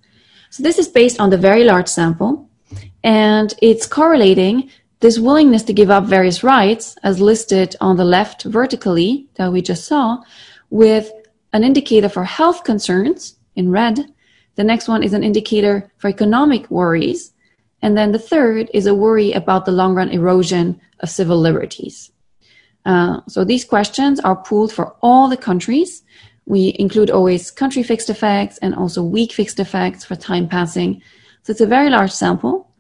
So 0.50 0.64
this 0.64 0.80
is 0.80 0.88
based 0.88 1.20
on 1.20 1.30
the 1.30 1.38
very 1.38 1.64
large 1.64 1.88
sample, 1.88 2.50
and 3.04 3.54
it's 3.62 3.86
correlating 3.88 4.70
this 5.00 5.18
willingness 5.18 5.64
to 5.64 5.74
give 5.74 5.90
up 5.90 6.06
various 6.06 6.44
rights, 6.44 6.98
as 7.04 7.22
listed 7.22 7.76
on 7.80 7.96
the 7.96 8.06
left 8.06 8.44
vertically 8.44 9.28
that 9.36 9.52
we 9.52 9.62
just 9.62 9.86
saw, 9.86 10.18
with 10.70 11.12
an 11.54 11.64
indicator 11.64 12.10
for 12.10 12.24
health 12.24 12.64
concerns 12.64 13.38
in 13.56 13.72
red. 13.72 14.14
The 14.56 14.64
next 14.64 14.88
one 14.88 15.04
is 15.04 15.14
an 15.14 15.24
indicator 15.24 15.92
for 15.98 16.10
economic 16.10 16.70
worries. 16.70 17.32
And 17.82 17.98
then 17.98 18.12
the 18.12 18.20
third 18.20 18.70
is 18.74 18.86
a 18.88 18.94
worry 18.94 19.32
about 19.32 19.66
the 19.66 19.72
long 19.72 19.96
run 19.96 20.10
erosion 20.10 20.82
of 21.00 21.10
civil 21.10 21.40
liberties. 21.40 22.12
Uh, 22.90 23.22
so 23.28 23.44
these 23.44 23.66
questions 23.66 24.20
are 24.22 24.36
pooled 24.36 24.74
for 24.74 24.96
all 25.04 25.30
the 25.30 25.38
countries. 25.38 26.02
We 26.48 26.76
include 26.80 27.12
always 27.12 27.52
country 27.52 27.84
fixed 27.84 28.10
effects 28.10 28.58
and 28.64 28.74
also 28.74 29.04
week 29.04 29.32
fixed 29.32 29.60
effects 29.60 30.04
for 30.04 30.16
time 30.16 30.48
passing. 30.48 31.04
So 31.44 31.52
it's 31.52 31.62
a 31.62 31.68
very 31.68 31.92
large 31.92 32.12
sample. 32.12 32.72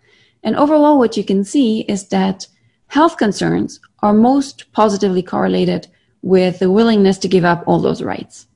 And 0.41 0.55
overall, 0.55 0.97
what 0.97 1.15
you 1.15 1.23
can 1.23 1.43
see 1.43 1.81
is 1.81 2.07
that 2.07 2.47
health 2.87 3.17
concerns 3.17 3.79
are 3.99 4.13
most 4.13 4.71
positively 4.71 5.21
correlated 5.21 5.87
with 6.23 6.57
the 6.57 6.71
willingness 6.71 7.19
to 7.19 7.27
give 7.27 7.45
up 7.45 7.63
all 7.67 7.79
those 7.79 8.01
rights. 8.01 8.47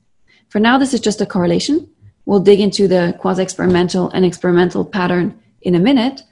For 0.48 0.58
now, 0.58 0.76
this 0.76 0.92
is 0.92 1.00
just 1.00 1.20
a 1.20 1.26
correlation. 1.34 1.88
We'll 2.26 2.40
dig 2.40 2.58
into 2.58 2.88
the 2.88 3.14
quasi-experimental 3.20 4.10
and 4.10 4.24
experimental 4.24 4.84
pattern 4.84 5.40
in 5.62 5.76
a 5.76 5.86
minute. 5.90 6.24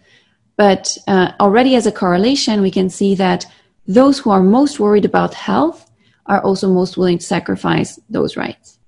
But 0.57 0.99
uh, 1.07 1.31
already 1.39 1.77
as 1.77 1.87
a 1.87 1.93
correlation, 1.93 2.61
we 2.61 2.73
can 2.73 2.91
see 2.91 3.15
that 3.15 3.47
those 3.87 4.18
who 4.18 4.31
are 4.31 4.42
most 4.42 4.79
worried 4.79 5.05
about 5.05 5.35
health 5.35 5.90
are 6.27 6.42
also 6.42 6.73
most 6.73 6.97
willing 6.97 7.18
to 7.18 7.25
sacrifice 7.25 7.99
those 8.09 8.37
rights. 8.37 8.79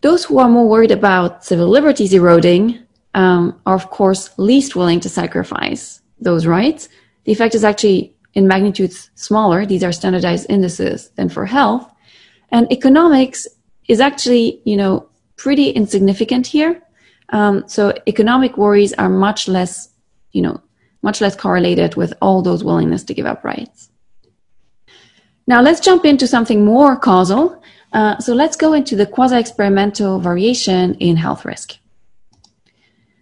Those 0.00 0.24
who 0.24 0.38
are 0.38 0.48
more 0.48 0.68
worried 0.68 0.90
about 0.90 1.44
civil 1.44 1.68
liberties 1.68 2.12
eroding 2.12 2.78
um, 3.14 3.60
are, 3.66 3.74
of 3.74 3.90
course, 3.90 4.30
least 4.38 4.76
willing 4.76 5.00
to 5.00 5.08
sacrifice 5.08 6.00
those 6.20 6.46
rights. 6.46 6.88
The 7.24 7.32
effect 7.32 7.54
is 7.54 7.64
actually 7.64 8.14
in 8.34 8.46
magnitudes 8.46 9.10
smaller. 9.14 9.66
These 9.66 9.82
are 9.82 9.92
standardized 9.92 10.46
indices 10.48 11.10
than 11.16 11.28
for 11.28 11.46
health. 11.46 11.90
And 12.50 12.70
economics 12.72 13.46
is 13.88 14.00
actually, 14.00 14.60
you 14.64 14.76
know, 14.76 15.08
pretty 15.36 15.70
insignificant 15.70 16.46
here. 16.46 16.82
Um, 17.30 17.64
so 17.66 17.92
economic 18.06 18.56
worries 18.56 18.92
are 18.94 19.08
much 19.08 19.48
less, 19.48 19.90
you 20.32 20.42
know, 20.42 20.60
much 21.02 21.20
less 21.20 21.36
correlated 21.36 21.94
with 21.96 22.12
all 22.20 22.42
those 22.42 22.64
willingness 22.64 23.04
to 23.04 23.14
give 23.14 23.26
up 23.26 23.44
rights. 23.44 23.90
Now 25.46 25.62
let's 25.62 25.80
jump 25.80 26.04
into 26.04 26.26
something 26.26 26.64
more 26.64 26.96
causal. 26.96 27.62
Uh, 27.92 28.18
so 28.18 28.34
let's 28.34 28.56
go 28.56 28.74
into 28.74 28.96
the 28.96 29.06
quasi-experimental 29.06 30.20
variation 30.20 30.94
in 30.96 31.16
health 31.16 31.44
risk. 31.44 31.78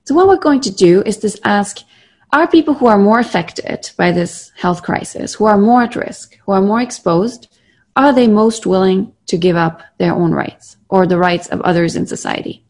So 0.05 0.15
what 0.15 0.27
we're 0.27 0.39
going 0.39 0.61
to 0.63 0.71
do 0.71 1.03
is 1.03 1.19
to 1.19 1.39
ask, 1.45 1.79
are 2.33 2.49
people 2.49 2.75
who 2.75 2.87
are 2.87 2.99
more 2.99 3.21
affected 3.21 3.91
by 3.97 4.11
this 4.11 4.51
health 4.57 4.83
crisis, 4.83 5.35
who 5.35 5.45
are 5.45 5.59
more 5.59 5.83
at 5.83 5.95
risk, 5.95 6.37
who 6.45 6.53
are 6.53 6.61
more 6.61 6.81
exposed, 6.81 7.49
are 7.95 8.13
they 8.13 8.27
most 8.27 8.67
willing 8.67 9.13
to 9.27 9.39
give 9.39 9.57
up 9.57 9.83
their 9.99 10.13
own 10.13 10.33
rights 10.33 10.77
or 10.89 11.07
the 11.07 11.19
rights 11.19 11.49
of 11.49 11.61
others 11.61 11.97
in 11.97 12.07
society? 12.07 12.65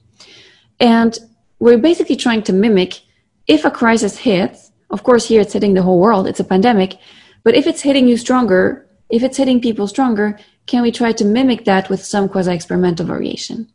And 0.79 1.19
we're 1.59 1.79
basically 1.79 2.17
trying 2.17 2.43
to 2.43 2.53
mimic 2.53 3.01
if 3.47 3.65
a 3.65 3.71
crisis 3.71 4.19
hits, 4.19 4.66
of 4.91 5.03
course, 5.03 5.27
here 5.27 5.41
it's 5.41 5.53
hitting 5.53 5.75
the 5.75 5.83
whole 5.83 6.01
world, 6.01 6.27
it's 6.27 6.41
a 6.41 6.45
pandemic, 6.45 6.99
but 7.43 7.55
if 7.55 7.67
it's 7.67 7.83
hitting 7.83 8.09
you 8.09 8.17
stronger, 8.17 8.87
if 9.09 9.23
it's 9.23 9.37
hitting 9.37 9.61
people 9.61 9.87
stronger, 9.87 10.39
can 10.67 10.83
we 10.83 10.91
try 10.91 11.13
to 11.13 11.25
mimic 11.25 11.65
that 11.65 11.89
with 11.89 12.05
some 12.05 12.29
quasi 12.29 12.53
experimental 12.53 13.07
variation? 13.07 13.69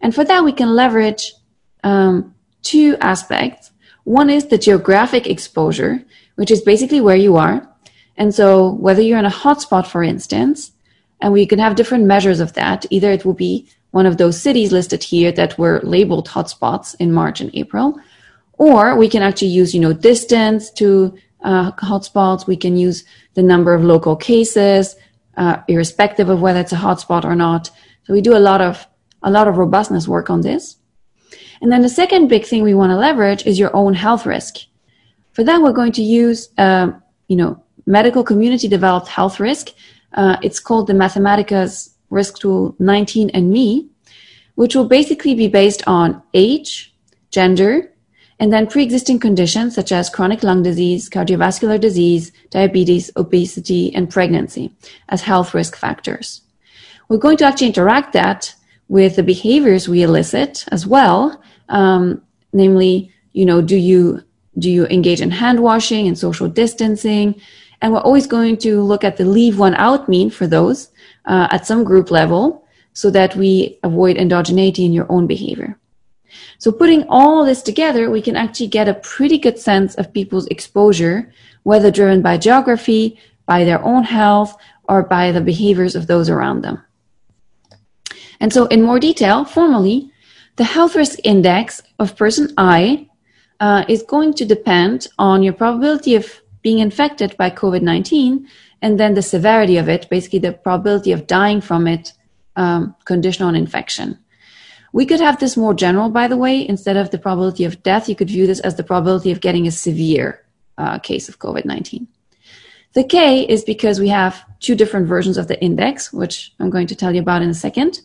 And 0.00 0.14
for 0.14 0.24
that, 0.24 0.44
we 0.44 0.52
can 0.52 0.74
leverage 0.74 1.32
um, 1.84 2.34
two 2.62 2.96
aspects. 3.00 3.70
One 4.04 4.30
is 4.30 4.46
the 4.46 4.58
geographic 4.58 5.26
exposure, 5.26 6.02
which 6.36 6.50
is 6.50 6.60
basically 6.62 7.00
where 7.00 7.16
you 7.16 7.36
are. 7.36 7.68
And 8.16 8.34
so 8.34 8.72
whether 8.72 9.02
you're 9.02 9.18
in 9.18 9.26
a 9.26 9.30
hotspot, 9.30 9.86
for 9.86 10.02
instance, 10.02 10.72
and 11.20 11.32
we 11.32 11.46
can 11.46 11.58
have 11.58 11.76
different 11.76 12.04
measures 12.04 12.40
of 12.40 12.54
that, 12.54 12.86
either 12.90 13.10
it 13.10 13.24
will 13.24 13.34
be 13.34 13.68
one 13.90 14.06
of 14.06 14.16
those 14.16 14.40
cities 14.40 14.72
listed 14.72 15.02
here 15.02 15.32
that 15.32 15.58
were 15.58 15.80
labeled 15.82 16.28
hotspots 16.28 16.94
in 16.98 17.12
March 17.12 17.40
and 17.40 17.50
April, 17.54 17.98
or 18.58 18.96
we 18.96 19.08
can 19.08 19.22
actually 19.22 19.48
use, 19.48 19.74
you 19.74 19.80
know, 19.80 19.92
distance 19.92 20.70
to 20.72 21.16
uh, 21.42 21.72
hotspots. 21.72 22.46
We 22.46 22.56
can 22.56 22.76
use 22.76 23.04
the 23.34 23.42
number 23.42 23.74
of 23.74 23.84
local 23.84 24.16
cases, 24.16 24.96
uh, 25.36 25.58
irrespective 25.68 26.28
of 26.28 26.40
whether 26.40 26.60
it's 26.60 26.72
a 26.72 26.76
hotspot 26.76 27.24
or 27.24 27.36
not. 27.36 27.70
So 28.04 28.12
we 28.12 28.20
do 28.20 28.36
a 28.36 28.38
lot 28.38 28.60
of 28.60 28.86
a 29.22 29.30
lot 29.30 29.48
of 29.48 29.58
robustness 29.58 30.06
work 30.06 30.30
on 30.30 30.42
this. 30.42 30.76
And 31.60 31.72
then 31.72 31.82
the 31.82 31.88
second 31.88 32.28
big 32.28 32.44
thing 32.44 32.62
we 32.62 32.74
want 32.74 32.90
to 32.90 32.96
leverage 32.96 33.46
is 33.46 33.58
your 33.58 33.74
own 33.74 33.94
health 33.94 34.26
risk. 34.26 34.56
For 35.32 35.42
that, 35.44 35.60
we're 35.60 35.72
going 35.72 35.92
to 35.92 36.02
use, 36.02 36.50
uh, 36.58 36.92
you 37.28 37.36
know, 37.36 37.62
medical 37.86 38.22
community 38.22 38.68
developed 38.68 39.08
health 39.08 39.40
risk. 39.40 39.70
Uh, 40.12 40.36
it's 40.42 40.60
called 40.60 40.86
the 40.86 40.94
Mathematica's 40.94 41.94
risk 42.10 42.38
tool 42.38 42.76
19andMe, 42.80 43.88
which 44.54 44.74
will 44.74 44.88
basically 44.88 45.34
be 45.34 45.48
based 45.48 45.82
on 45.86 46.22
age, 46.34 46.94
gender, 47.30 47.92
and 48.38 48.52
then 48.52 48.66
pre-existing 48.66 49.18
conditions 49.18 49.74
such 49.74 49.92
as 49.92 50.10
chronic 50.10 50.42
lung 50.42 50.62
disease, 50.62 51.08
cardiovascular 51.08 51.80
disease, 51.80 52.32
diabetes, 52.50 53.10
obesity, 53.16 53.94
and 53.94 54.10
pregnancy 54.10 54.72
as 55.08 55.22
health 55.22 55.54
risk 55.54 55.76
factors. 55.76 56.42
We're 57.08 57.18
going 57.18 57.38
to 57.38 57.44
actually 57.44 57.68
interact 57.68 58.12
that 58.12 58.54
with 58.88 59.16
the 59.16 59.22
behaviors 59.22 59.88
we 59.88 60.02
elicit 60.02 60.64
as 60.70 60.86
well, 60.86 61.40
um, 61.68 62.22
namely, 62.52 63.12
you 63.32 63.44
know, 63.44 63.60
do 63.60 63.76
you 63.76 64.22
do 64.58 64.70
you 64.70 64.86
engage 64.86 65.20
in 65.20 65.30
hand 65.30 65.62
washing 65.62 66.06
and 66.06 66.18
social 66.18 66.48
distancing? 66.48 67.40
And 67.82 67.92
we're 67.92 68.00
always 68.00 68.26
going 68.26 68.56
to 68.58 68.80
look 68.80 69.04
at 69.04 69.18
the 69.18 69.26
leave 69.26 69.58
one 69.58 69.74
out 69.74 70.08
mean 70.08 70.30
for 70.30 70.46
those 70.46 70.88
uh, 71.26 71.48
at 71.50 71.66
some 71.66 71.84
group 71.84 72.10
level 72.10 72.64
so 72.94 73.10
that 73.10 73.36
we 73.36 73.78
avoid 73.82 74.16
endogeneity 74.16 74.86
in 74.86 74.94
your 74.94 75.06
own 75.10 75.26
behavior. 75.26 75.78
So 76.58 76.72
putting 76.72 77.04
all 77.08 77.44
this 77.44 77.62
together, 77.62 78.10
we 78.10 78.22
can 78.22 78.36
actually 78.36 78.68
get 78.68 78.88
a 78.88 78.94
pretty 78.94 79.38
good 79.38 79.58
sense 79.58 79.94
of 79.96 80.12
people's 80.12 80.46
exposure, 80.46 81.32
whether 81.64 81.90
driven 81.90 82.22
by 82.22 82.38
geography, 82.38 83.18
by 83.46 83.64
their 83.64 83.82
own 83.82 84.04
health, 84.04 84.56
or 84.88 85.02
by 85.02 85.32
the 85.32 85.40
behaviors 85.40 85.94
of 85.94 86.06
those 86.06 86.30
around 86.30 86.62
them. 86.62 86.82
And 88.40 88.52
so 88.52 88.66
in 88.66 88.82
more 88.82 89.00
detail, 89.00 89.44
formally, 89.44 90.10
the 90.56 90.64
health 90.64 90.94
risk 90.94 91.18
index 91.24 91.82
of 91.98 92.16
person 92.16 92.52
I 92.56 93.08
uh, 93.60 93.84
is 93.88 94.02
going 94.02 94.34
to 94.34 94.44
depend 94.44 95.08
on 95.18 95.42
your 95.42 95.52
probability 95.52 96.14
of 96.14 96.40
being 96.62 96.78
infected 96.78 97.36
by 97.36 97.50
COVID-19 97.50 98.46
and 98.82 99.00
then 99.00 99.14
the 99.14 99.22
severity 99.22 99.76
of 99.76 99.88
it, 99.88 100.08
basically 100.10 100.38
the 100.40 100.52
probability 100.52 101.12
of 101.12 101.26
dying 101.26 101.60
from 101.60 101.86
it, 101.86 102.12
um, 102.56 102.94
conditional 103.04 103.48
on 103.48 103.56
infection. 103.56 104.18
We 104.92 105.06
could 105.06 105.20
have 105.20 105.40
this 105.40 105.56
more 105.56 105.74
general, 105.74 106.10
by 106.10 106.28
the 106.28 106.36
way. 106.36 106.66
Instead 106.66 106.96
of 106.96 107.10
the 107.10 107.18
probability 107.18 107.64
of 107.64 107.82
death, 107.82 108.08
you 108.08 108.16
could 108.16 108.28
view 108.28 108.46
this 108.46 108.60
as 108.60 108.76
the 108.76 108.82
probability 108.82 109.30
of 109.30 109.40
getting 109.40 109.66
a 109.66 109.70
severe 109.70 110.42
uh, 110.78 110.98
case 110.98 111.28
of 111.28 111.38
COVID 111.38 111.64
19. 111.64 112.06
The 112.94 113.04
K 113.04 113.42
is 113.42 113.62
because 113.62 114.00
we 114.00 114.08
have 114.08 114.42
two 114.60 114.74
different 114.74 115.06
versions 115.06 115.36
of 115.36 115.48
the 115.48 115.60
index, 115.60 116.12
which 116.12 116.54
I'm 116.58 116.70
going 116.70 116.86
to 116.86 116.94
tell 116.94 117.14
you 117.14 117.20
about 117.20 117.42
in 117.42 117.50
a 117.50 117.54
second. 117.54 118.00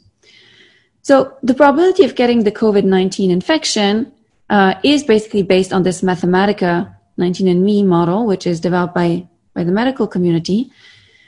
So 1.01 1.37
the 1.41 1.53
probability 1.53 2.03
of 2.03 2.15
getting 2.15 2.43
the 2.43 2.51
COVID 2.51 2.83
19 2.83 3.31
infection 3.31 4.11
uh, 4.49 4.75
is 4.83 5.03
basically 5.03 5.43
based 5.43 5.71
on 5.71 5.83
this 5.83 6.01
Mathematica 6.01 6.93
19andMe 7.17 7.85
model, 7.85 8.25
which 8.25 8.45
is 8.45 8.59
developed 8.59 8.93
by, 8.93 9.27
by 9.53 9.63
the 9.63 9.71
medical 9.71 10.07
community. 10.07 10.71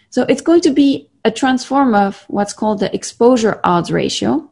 So 0.10 0.24
it's 0.24 0.42
going 0.42 0.62
to 0.62 0.72
be 0.72 1.10
a 1.26 1.32
transform 1.32 1.96
of 1.96 2.26
what's 2.28 2.54
called 2.54 2.80
the 2.80 2.94
exposure 2.94 3.60
odds 3.64 3.92
ratio. 3.92 4.50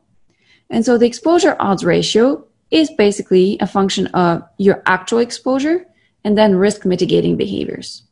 And 0.71 0.85
so 0.85 0.97
the 0.97 1.05
exposure 1.05 1.55
odds 1.59 1.83
ratio 1.83 2.43
is 2.71 2.89
basically 2.97 3.57
a 3.59 3.67
function 3.67 4.07
of 4.07 4.41
your 4.57 4.81
actual 4.85 5.19
exposure 5.19 5.85
and 6.23 6.37
then 6.37 6.55
risk 6.55 6.85
mitigating 6.85 7.35
behaviors. 7.35 8.03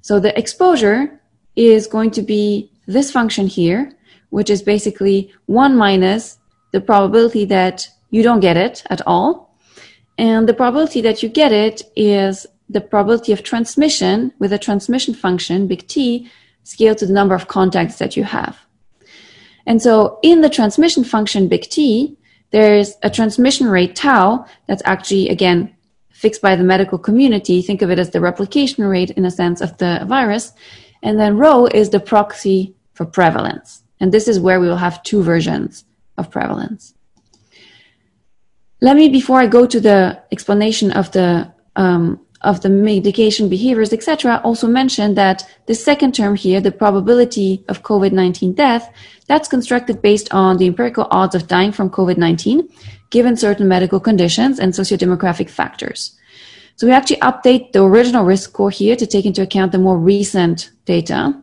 So 0.00 0.20
the 0.20 0.38
exposure 0.38 1.20
is 1.56 1.86
going 1.86 2.12
to 2.12 2.22
be 2.22 2.70
this 2.86 3.10
function 3.10 3.46
here, 3.46 3.92
which 4.30 4.50
is 4.50 4.62
basically 4.62 5.32
one 5.46 5.76
minus 5.76 6.38
the 6.72 6.80
probability 6.80 7.44
that 7.46 7.88
you 8.10 8.22
don't 8.22 8.40
get 8.40 8.56
it 8.56 8.84
at 8.90 9.02
all. 9.06 9.56
And 10.16 10.48
the 10.48 10.54
probability 10.54 11.00
that 11.00 11.22
you 11.22 11.28
get 11.28 11.52
it 11.52 11.82
is 11.96 12.46
the 12.68 12.80
probability 12.80 13.32
of 13.32 13.42
transmission 13.42 14.32
with 14.38 14.52
a 14.52 14.58
transmission 14.58 15.14
function, 15.14 15.66
big 15.66 15.86
T, 15.88 16.30
scaled 16.62 16.98
to 16.98 17.06
the 17.06 17.12
number 17.12 17.34
of 17.34 17.48
contacts 17.48 17.98
that 17.98 18.16
you 18.16 18.24
have. 18.24 18.58
And 19.66 19.80
so 19.80 20.18
in 20.22 20.40
the 20.40 20.50
transmission 20.50 21.04
function 21.04 21.48
big 21.48 21.62
T, 21.62 22.16
there's 22.50 22.94
a 23.02 23.10
transmission 23.10 23.66
rate 23.68 23.96
tau 23.96 24.46
that's 24.66 24.82
actually, 24.84 25.28
again, 25.28 25.74
fixed 26.10 26.40
by 26.40 26.56
the 26.56 26.64
medical 26.64 26.98
community. 26.98 27.60
Think 27.62 27.82
of 27.82 27.90
it 27.90 27.98
as 27.98 28.10
the 28.10 28.20
replication 28.20 28.84
rate 28.84 29.10
in 29.10 29.24
a 29.24 29.30
sense 29.30 29.60
of 29.60 29.76
the 29.78 30.04
virus. 30.06 30.52
And 31.02 31.18
then 31.18 31.36
rho 31.36 31.66
is 31.66 31.90
the 31.90 32.00
proxy 32.00 32.74
for 32.92 33.04
prevalence. 33.04 33.82
And 34.00 34.12
this 34.12 34.28
is 34.28 34.40
where 34.40 34.60
we 34.60 34.68
will 34.68 34.76
have 34.76 35.02
two 35.02 35.22
versions 35.22 35.84
of 36.16 36.30
prevalence. 36.30 36.94
Let 38.80 38.96
me, 38.96 39.08
before 39.08 39.40
I 39.40 39.46
go 39.46 39.66
to 39.66 39.80
the 39.80 40.22
explanation 40.30 40.92
of 40.92 41.10
the 41.12 41.52
um, 41.74 42.23
of 42.44 42.60
the 42.60 42.68
medication 42.68 43.48
behaviors, 43.48 43.92
etc., 43.92 44.40
also 44.44 44.68
mention 44.68 45.14
that 45.14 45.42
the 45.66 45.74
second 45.74 46.14
term 46.14 46.36
here, 46.36 46.60
the 46.60 46.70
probability 46.70 47.64
of 47.68 47.82
COVID-19 47.82 48.54
death, 48.54 48.92
that's 49.26 49.48
constructed 49.48 50.02
based 50.02 50.32
on 50.32 50.58
the 50.58 50.66
empirical 50.66 51.08
odds 51.10 51.34
of 51.34 51.48
dying 51.48 51.72
from 51.72 51.90
COVID-19, 51.90 52.70
given 53.10 53.36
certain 53.36 53.66
medical 53.66 53.98
conditions 53.98 54.58
and 54.58 54.72
sociodemographic 54.72 55.50
factors. 55.50 56.16
So 56.76 56.86
we 56.86 56.92
actually 56.92 57.20
update 57.20 57.72
the 57.72 57.82
original 57.82 58.24
risk 58.24 58.50
score 58.50 58.70
here 58.70 58.96
to 58.96 59.06
take 59.06 59.26
into 59.26 59.42
account 59.42 59.72
the 59.72 59.78
more 59.78 59.98
recent 59.98 60.70
data. 60.84 61.40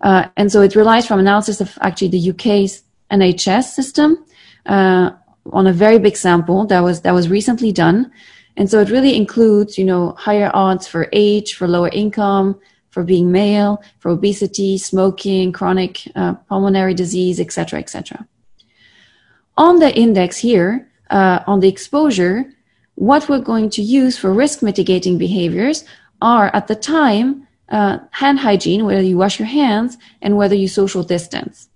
Uh, 0.00 0.28
and 0.36 0.52
so 0.52 0.60
it 0.60 0.76
relies 0.76 1.06
from 1.06 1.18
analysis 1.18 1.60
of 1.60 1.76
actually 1.80 2.08
the 2.08 2.30
UK's 2.30 2.82
NHS 3.10 3.64
system 3.64 4.24
uh, 4.66 5.10
on 5.52 5.66
a 5.66 5.72
very 5.72 5.98
big 5.98 6.16
sample 6.16 6.66
that 6.66 6.80
was 6.80 7.00
that 7.02 7.14
was 7.14 7.28
recently 7.28 7.72
done. 7.72 8.12
And 8.58 8.68
so 8.68 8.80
it 8.80 8.90
really 8.90 9.14
includes, 9.16 9.78
you 9.78 9.84
know, 9.84 10.14
higher 10.18 10.50
odds 10.52 10.88
for 10.88 11.08
age, 11.12 11.54
for 11.54 11.68
lower 11.68 11.90
income, 11.90 12.60
for 12.90 13.04
being 13.04 13.30
male, 13.30 13.80
for 14.00 14.10
obesity, 14.10 14.76
smoking, 14.76 15.52
chronic 15.52 16.02
uh, 16.16 16.34
pulmonary 16.48 16.92
disease, 16.92 17.38
etc., 17.38 17.78
etc. 17.78 18.26
On 19.56 19.78
the 19.78 19.96
index 19.96 20.36
here, 20.36 20.90
uh, 21.10 21.38
on 21.46 21.60
the 21.60 21.68
exposure, 21.68 22.52
what 22.96 23.28
we're 23.28 23.38
going 23.38 23.70
to 23.70 23.82
use 23.82 24.18
for 24.18 24.32
risk 24.32 24.60
mitigating 24.60 25.18
behaviors 25.18 25.84
are 26.20 26.50
at 26.52 26.66
the 26.66 26.74
time 26.74 27.46
uh, 27.68 27.98
hand 28.10 28.40
hygiene, 28.40 28.84
whether 28.84 29.02
you 29.02 29.16
wash 29.16 29.38
your 29.38 29.46
hands 29.46 29.96
and 30.20 30.36
whether 30.36 30.56
you 30.56 30.66
social 30.66 31.04
distance. 31.04 31.68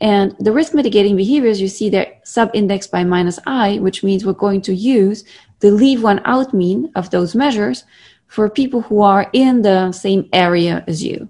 And 0.00 0.34
the 0.40 0.52
risk 0.52 0.74
mitigating 0.74 1.14
behaviors, 1.14 1.60
you 1.60 1.68
see 1.68 1.90
they're 1.90 2.12
sub-indexed 2.24 2.90
by 2.90 3.04
minus 3.04 3.38
i, 3.46 3.78
which 3.78 4.02
means 4.02 4.24
we're 4.24 4.32
going 4.32 4.62
to 4.62 4.74
use 4.74 5.24
the 5.62 5.70
leave 5.70 6.02
one 6.02 6.20
out 6.24 6.52
mean 6.52 6.90
of 6.94 7.10
those 7.10 7.34
measures 7.34 7.84
for 8.26 8.50
people 8.50 8.82
who 8.82 9.00
are 9.00 9.30
in 9.32 9.62
the 9.62 9.92
same 9.92 10.28
area 10.32 10.84
as 10.86 11.02
you. 11.02 11.28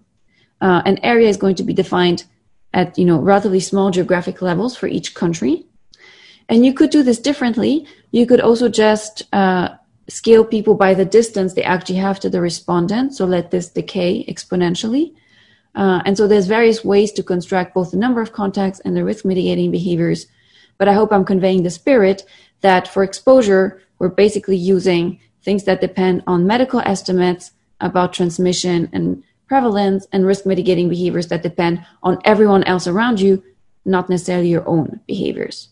Uh, 0.60 0.80
an 0.86 0.98
area 1.02 1.28
is 1.28 1.36
going 1.36 1.54
to 1.56 1.62
be 1.62 1.74
defined 1.74 2.24
at, 2.72 2.98
you 2.98 3.04
know, 3.04 3.18
relatively 3.18 3.60
small 3.60 3.90
geographic 3.90 4.40
levels 4.40 4.74
for 4.74 4.86
each 4.86 5.14
country. 5.14 5.66
And 6.48 6.64
you 6.64 6.72
could 6.72 6.90
do 6.90 7.02
this 7.02 7.18
differently. 7.18 7.86
You 8.10 8.24
could 8.26 8.40
also 8.40 8.68
just 8.68 9.22
uh, 9.34 9.68
scale 10.08 10.44
people 10.44 10.74
by 10.74 10.94
the 10.94 11.04
distance 11.04 11.52
they 11.52 11.62
actually 11.62 11.96
have 11.96 12.18
to 12.20 12.30
the 12.30 12.40
respondent. 12.40 13.14
So 13.14 13.26
let 13.26 13.50
this 13.50 13.68
decay 13.68 14.24
exponentially. 14.26 15.14
Uh, 15.74 16.00
and 16.06 16.16
so 16.16 16.26
there's 16.26 16.46
various 16.46 16.84
ways 16.84 17.12
to 17.12 17.22
construct 17.22 17.74
both 17.74 17.90
the 17.90 17.96
number 17.96 18.22
of 18.22 18.32
contacts 18.32 18.80
and 18.80 18.96
the 18.96 19.04
risk 19.04 19.24
mitigating 19.24 19.70
behaviors. 19.70 20.26
But 20.78 20.88
I 20.88 20.94
hope 20.94 21.12
I'm 21.12 21.24
conveying 21.24 21.64
the 21.64 21.70
spirit 21.70 22.24
that 22.62 22.88
for 22.88 23.02
exposure, 23.02 23.82
we're 24.02 24.08
basically 24.08 24.56
using 24.56 25.20
things 25.44 25.62
that 25.62 25.80
depend 25.80 26.24
on 26.26 26.44
medical 26.44 26.80
estimates 26.80 27.52
about 27.80 28.12
transmission 28.12 28.90
and 28.92 29.22
prevalence 29.46 30.08
and 30.10 30.26
risk 30.26 30.44
mitigating 30.44 30.88
behaviors 30.88 31.28
that 31.28 31.44
depend 31.44 31.86
on 32.02 32.18
everyone 32.24 32.64
else 32.64 32.88
around 32.88 33.20
you, 33.20 33.40
not 33.84 34.10
necessarily 34.10 34.48
your 34.48 34.68
own 34.68 34.98
behaviors. 35.06 35.68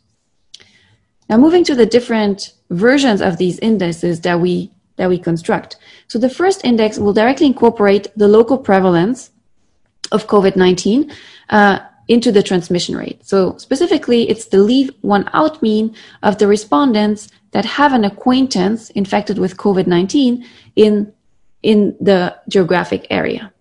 Now, 1.29 1.39
moving 1.39 1.65
to 1.65 1.75
the 1.75 1.87
different 1.87 2.53
versions 2.71 3.21
of 3.21 3.37
these 3.37 3.59
indices 3.59 4.21
that 4.21 4.41
we 4.41 4.71
that 4.95 5.09
we 5.09 5.19
construct. 5.19 5.77
So 6.07 6.19
the 6.21 6.31
first 6.31 6.65
index 6.65 6.99
will 6.99 7.13
directly 7.13 7.47
incorporate 7.47 8.07
the 8.15 8.29
local 8.29 8.59
prevalence 8.59 9.31
of 10.13 10.29
COVID-19 10.29 11.13
uh, 11.49 11.79
into 12.07 12.31
the 12.31 12.43
transmission 12.43 12.97
rate. 12.97 13.27
So 13.27 13.57
specifically, 13.57 14.29
it's 14.29 14.47
the 14.47 14.59
leave 14.59 14.91
one 15.01 15.29
out 15.33 15.63
mean 15.63 15.97
of 16.23 16.39
the 16.39 16.47
respondents 16.47 17.29
that 17.53 17.65
have 17.65 17.93
an 17.93 18.05
acquaintance 18.05 18.91
infected 18.91 19.39
with 19.39 19.57
COVID-19 19.57 20.45
in 20.77 21.13
in 21.63 21.95
the 22.01 22.35
geographic 22.49 23.07
area. 23.11 23.53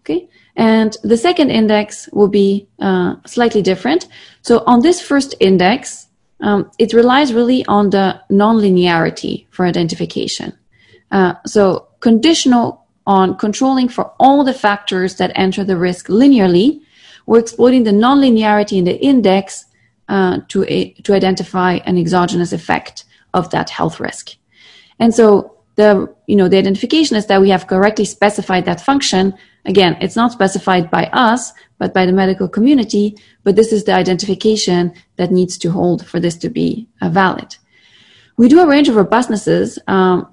Okay. 0.00 0.28
And 0.54 0.96
the 1.02 1.16
second 1.16 1.50
index 1.50 2.08
will 2.12 2.28
be 2.28 2.68
uh, 2.78 3.16
slightly 3.26 3.62
different. 3.62 4.06
So 4.42 4.62
on 4.66 4.82
this 4.82 5.00
first 5.00 5.34
index, 5.40 6.06
um, 6.40 6.70
it 6.78 6.92
relies 6.92 7.32
really 7.32 7.64
on 7.66 7.90
the 7.90 8.20
nonlinearity 8.30 9.46
for 9.50 9.64
identification. 9.64 10.52
Uh, 11.10 11.34
so 11.46 11.88
conditional 12.00 12.86
on 13.06 13.36
controlling 13.36 13.88
for 13.88 14.12
all 14.20 14.44
the 14.44 14.54
factors 14.54 15.16
that 15.16 15.32
enter 15.34 15.64
the 15.64 15.76
risk 15.76 16.06
linearly, 16.08 16.80
we're 17.26 17.38
exploiting 17.38 17.84
the 17.84 17.90
nonlinearity 17.90 18.78
in 18.78 18.84
the 18.84 18.98
index 19.00 19.64
uh, 20.12 20.40
to, 20.48 20.58
to 21.04 21.14
identify 21.14 21.72
an 21.86 21.96
exogenous 21.96 22.52
effect 22.52 23.04
of 23.32 23.48
that 23.50 23.70
health 23.70 23.98
risk. 23.98 24.36
And 24.98 25.14
so 25.14 25.56
the, 25.76 26.14
you 26.26 26.36
know, 26.36 26.48
the 26.48 26.58
identification 26.58 27.16
is 27.16 27.26
that 27.26 27.40
we 27.40 27.48
have 27.48 27.66
correctly 27.66 28.04
specified 28.04 28.66
that 28.66 28.80
function. 28.80 29.32
Again, 29.64 29.96
it's 30.02 30.14
not 30.14 30.30
specified 30.30 30.90
by 30.90 31.06
us, 31.14 31.52
but 31.78 31.94
by 31.94 32.04
the 32.04 32.12
medical 32.12 32.46
community. 32.46 33.16
But 33.42 33.56
this 33.56 33.72
is 33.72 33.84
the 33.84 33.94
identification 33.94 34.92
that 35.16 35.32
needs 35.32 35.56
to 35.58 35.70
hold 35.70 36.06
for 36.06 36.20
this 36.20 36.36
to 36.44 36.50
be 36.50 36.88
uh, 37.00 37.08
valid. 37.08 37.56
We 38.36 38.48
do 38.48 38.60
a 38.60 38.66
range 38.66 38.90
of 38.90 38.96
robustnesses. 38.96 39.78
Um, 39.88 40.28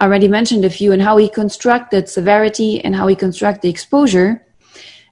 already 0.00 0.28
mentioned 0.28 0.64
a 0.64 0.70
few 0.70 0.92
and 0.92 1.02
how 1.02 1.16
we 1.16 1.28
construct 1.28 1.90
the 1.90 2.06
severity 2.06 2.82
and 2.82 2.96
how 2.96 3.06
we 3.06 3.16
construct 3.16 3.60
the 3.60 3.68
exposure. 3.68 4.42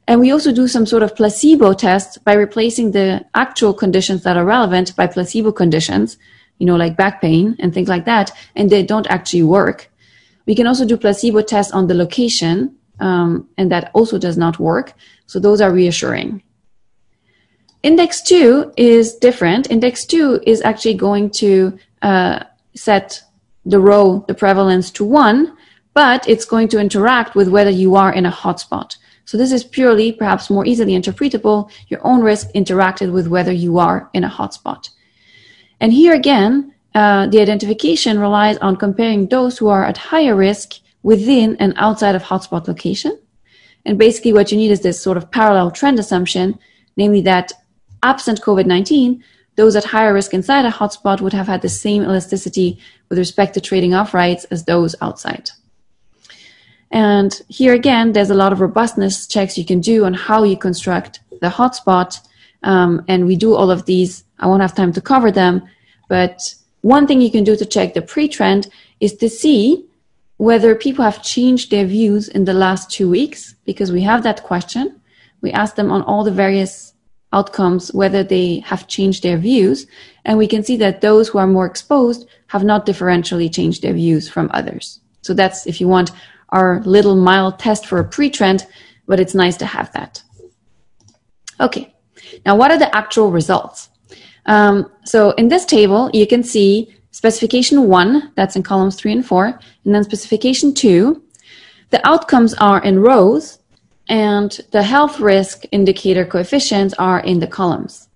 And 0.08 0.20
we 0.20 0.32
also 0.32 0.52
do 0.52 0.66
some 0.66 0.86
sort 0.86 1.02
of 1.02 1.14
placebo 1.14 1.72
tests 1.74 2.18
by 2.18 2.34
replacing 2.34 2.90
the 2.90 3.24
actual 3.34 3.72
conditions 3.72 4.24
that 4.24 4.36
are 4.36 4.44
relevant 4.44 4.96
by 4.96 5.06
placebo 5.06 5.52
conditions, 5.52 6.18
you 6.58 6.66
know, 6.66 6.76
like 6.76 6.96
back 6.96 7.20
pain 7.20 7.56
and 7.58 7.72
things 7.72 7.88
like 7.88 8.04
that, 8.04 8.32
and 8.56 8.68
they 8.68 8.82
don't 8.82 9.06
actually 9.06 9.44
work. 9.44 9.90
We 10.46 10.54
can 10.54 10.66
also 10.66 10.84
do 10.84 10.96
placebo 10.96 11.42
tests 11.42 11.72
on 11.72 11.86
the 11.86 11.94
location 11.94 12.76
um, 13.00 13.48
and 13.56 13.70
that 13.70 13.90
also 13.94 14.18
does 14.18 14.36
not 14.36 14.58
work. 14.58 14.94
So 15.26 15.38
those 15.38 15.60
are 15.60 15.72
reassuring. 15.72 16.42
Index 17.82 18.22
two 18.22 18.72
is 18.76 19.16
different. 19.16 19.70
Index 19.70 20.04
two 20.04 20.40
is 20.46 20.62
actually 20.62 20.94
going 20.94 21.30
to 21.30 21.78
uh, 22.02 22.44
set 22.74 23.22
the 23.64 23.80
rho, 23.80 24.24
the 24.28 24.34
prevalence 24.34 24.90
to 24.92 25.04
one, 25.04 25.56
but 25.94 26.28
it's 26.28 26.44
going 26.44 26.68
to 26.68 26.78
interact 26.78 27.34
with 27.34 27.48
whether 27.48 27.70
you 27.70 27.96
are 27.96 28.12
in 28.12 28.26
a 28.26 28.30
hotspot. 28.30 28.96
So 29.24 29.36
this 29.38 29.52
is 29.52 29.64
purely, 29.64 30.12
perhaps 30.12 30.50
more 30.50 30.66
easily 30.66 30.92
interpretable, 30.92 31.70
your 31.88 32.04
own 32.06 32.22
risk 32.22 32.48
interacted 32.54 33.12
with 33.12 33.28
whether 33.28 33.52
you 33.52 33.78
are 33.78 34.10
in 34.12 34.24
a 34.24 34.28
hotspot. 34.28 34.90
And 35.80 35.92
here 35.92 36.14
again, 36.14 36.74
uh, 36.94 37.26
the 37.28 37.40
identification 37.40 38.18
relies 38.18 38.58
on 38.58 38.76
comparing 38.76 39.28
those 39.28 39.58
who 39.58 39.68
are 39.68 39.84
at 39.84 39.96
higher 39.96 40.36
risk 40.36 40.74
within 41.02 41.56
and 41.56 41.72
outside 41.76 42.14
of 42.14 42.22
hotspot 42.22 42.68
location. 42.68 43.18
And 43.84 43.98
basically 43.98 44.32
what 44.32 44.52
you 44.52 44.58
need 44.58 44.70
is 44.70 44.80
this 44.80 45.00
sort 45.00 45.16
of 45.16 45.30
parallel 45.30 45.70
trend 45.70 45.98
assumption, 45.98 46.58
namely 46.96 47.22
that 47.22 47.52
absent 48.02 48.40
COVID-19, 48.42 49.22
those 49.56 49.76
at 49.76 49.84
higher 49.84 50.14
risk 50.14 50.32
inside 50.34 50.64
a 50.64 50.70
hotspot 50.70 51.20
would 51.20 51.32
have 51.32 51.46
had 51.46 51.62
the 51.62 51.68
same 51.68 52.02
elasticity 52.02 52.78
with 53.08 53.18
respect 53.18 53.54
to 53.54 53.60
trading 53.60 53.94
off 53.94 54.14
rights 54.14 54.44
as 54.44 54.64
those 54.64 54.94
outside. 55.00 55.50
And 56.92 57.40
here 57.48 57.74
again, 57.74 58.12
there's 58.12 58.30
a 58.30 58.34
lot 58.34 58.52
of 58.52 58.60
robustness 58.60 59.26
checks 59.26 59.58
you 59.58 59.64
can 59.64 59.80
do 59.80 60.04
on 60.04 60.14
how 60.14 60.44
you 60.44 60.56
construct 60.56 61.20
the 61.40 61.48
hotspot. 61.48 62.20
Um, 62.62 63.04
and 63.08 63.26
we 63.26 63.34
do 63.34 63.54
all 63.54 63.70
of 63.70 63.86
these. 63.86 64.24
I 64.38 64.46
won't 64.46 64.62
have 64.62 64.74
time 64.74 64.92
to 64.92 65.00
cover 65.00 65.32
them, 65.32 65.62
but 66.08 66.38
one 66.82 67.06
thing 67.06 67.20
you 67.20 67.30
can 67.30 67.44
do 67.44 67.56
to 67.56 67.64
check 67.64 67.94
the 67.94 68.02
pre-trend 68.02 68.68
is 69.00 69.14
to 69.14 69.28
see 69.28 69.84
whether 70.36 70.74
people 70.74 71.04
have 71.04 71.22
changed 71.22 71.70
their 71.70 71.86
views 71.86 72.28
in 72.28 72.44
the 72.44 72.52
last 72.52 72.90
two 72.90 73.08
weeks, 73.08 73.54
because 73.64 73.92
we 73.92 74.02
have 74.02 74.22
that 74.22 74.42
question. 74.42 75.00
We 75.40 75.52
ask 75.52 75.76
them 75.76 75.90
on 75.90 76.02
all 76.02 76.24
the 76.24 76.30
various 76.30 76.92
outcomes 77.32 77.92
whether 77.94 78.22
they 78.22 78.60
have 78.60 78.88
changed 78.88 79.22
their 79.22 79.38
views. 79.38 79.86
And 80.24 80.38
we 80.38 80.46
can 80.46 80.62
see 80.62 80.76
that 80.76 81.00
those 81.00 81.28
who 81.28 81.38
are 81.38 81.46
more 81.46 81.66
exposed 81.66 82.28
have 82.48 82.64
not 82.64 82.84
differentially 82.84 83.52
changed 83.52 83.82
their 83.82 83.94
views 83.94 84.28
from 84.28 84.50
others. 84.52 85.00
So 85.22 85.32
that's, 85.34 85.66
if 85.66 85.80
you 85.80 85.88
want, 85.88 86.10
our 86.52 86.80
little 86.84 87.16
mild 87.16 87.58
test 87.58 87.86
for 87.86 87.98
a 87.98 88.04
pre-trend, 88.04 88.66
but 89.06 89.18
it's 89.18 89.34
nice 89.34 89.56
to 89.56 89.66
have 89.66 89.92
that. 89.92 90.22
Okay. 91.60 91.94
Now, 92.46 92.56
what 92.56 92.70
are 92.70 92.78
the 92.78 92.94
actual 92.94 93.30
results? 93.30 93.90
Um, 94.46 94.90
so 95.04 95.30
in 95.32 95.48
this 95.48 95.64
table, 95.64 96.10
you 96.12 96.26
can 96.26 96.42
see 96.42 96.94
specification 97.10 97.88
one, 97.88 98.32
that's 98.36 98.56
in 98.56 98.62
columns 98.62 98.96
three 98.96 99.12
and 99.12 99.24
four, 99.24 99.58
and 99.84 99.94
then 99.94 100.04
specification 100.04 100.74
two. 100.74 101.22
The 101.90 102.06
outcomes 102.06 102.54
are 102.54 102.82
in 102.82 103.00
rows, 103.00 103.58
and 104.08 104.58
the 104.72 104.82
health 104.82 105.20
risk 105.20 105.64
indicator 105.72 106.24
coefficients 106.24 106.94
are 106.94 107.20
in 107.20 107.38
the 107.38 107.46
columns. 107.46 108.08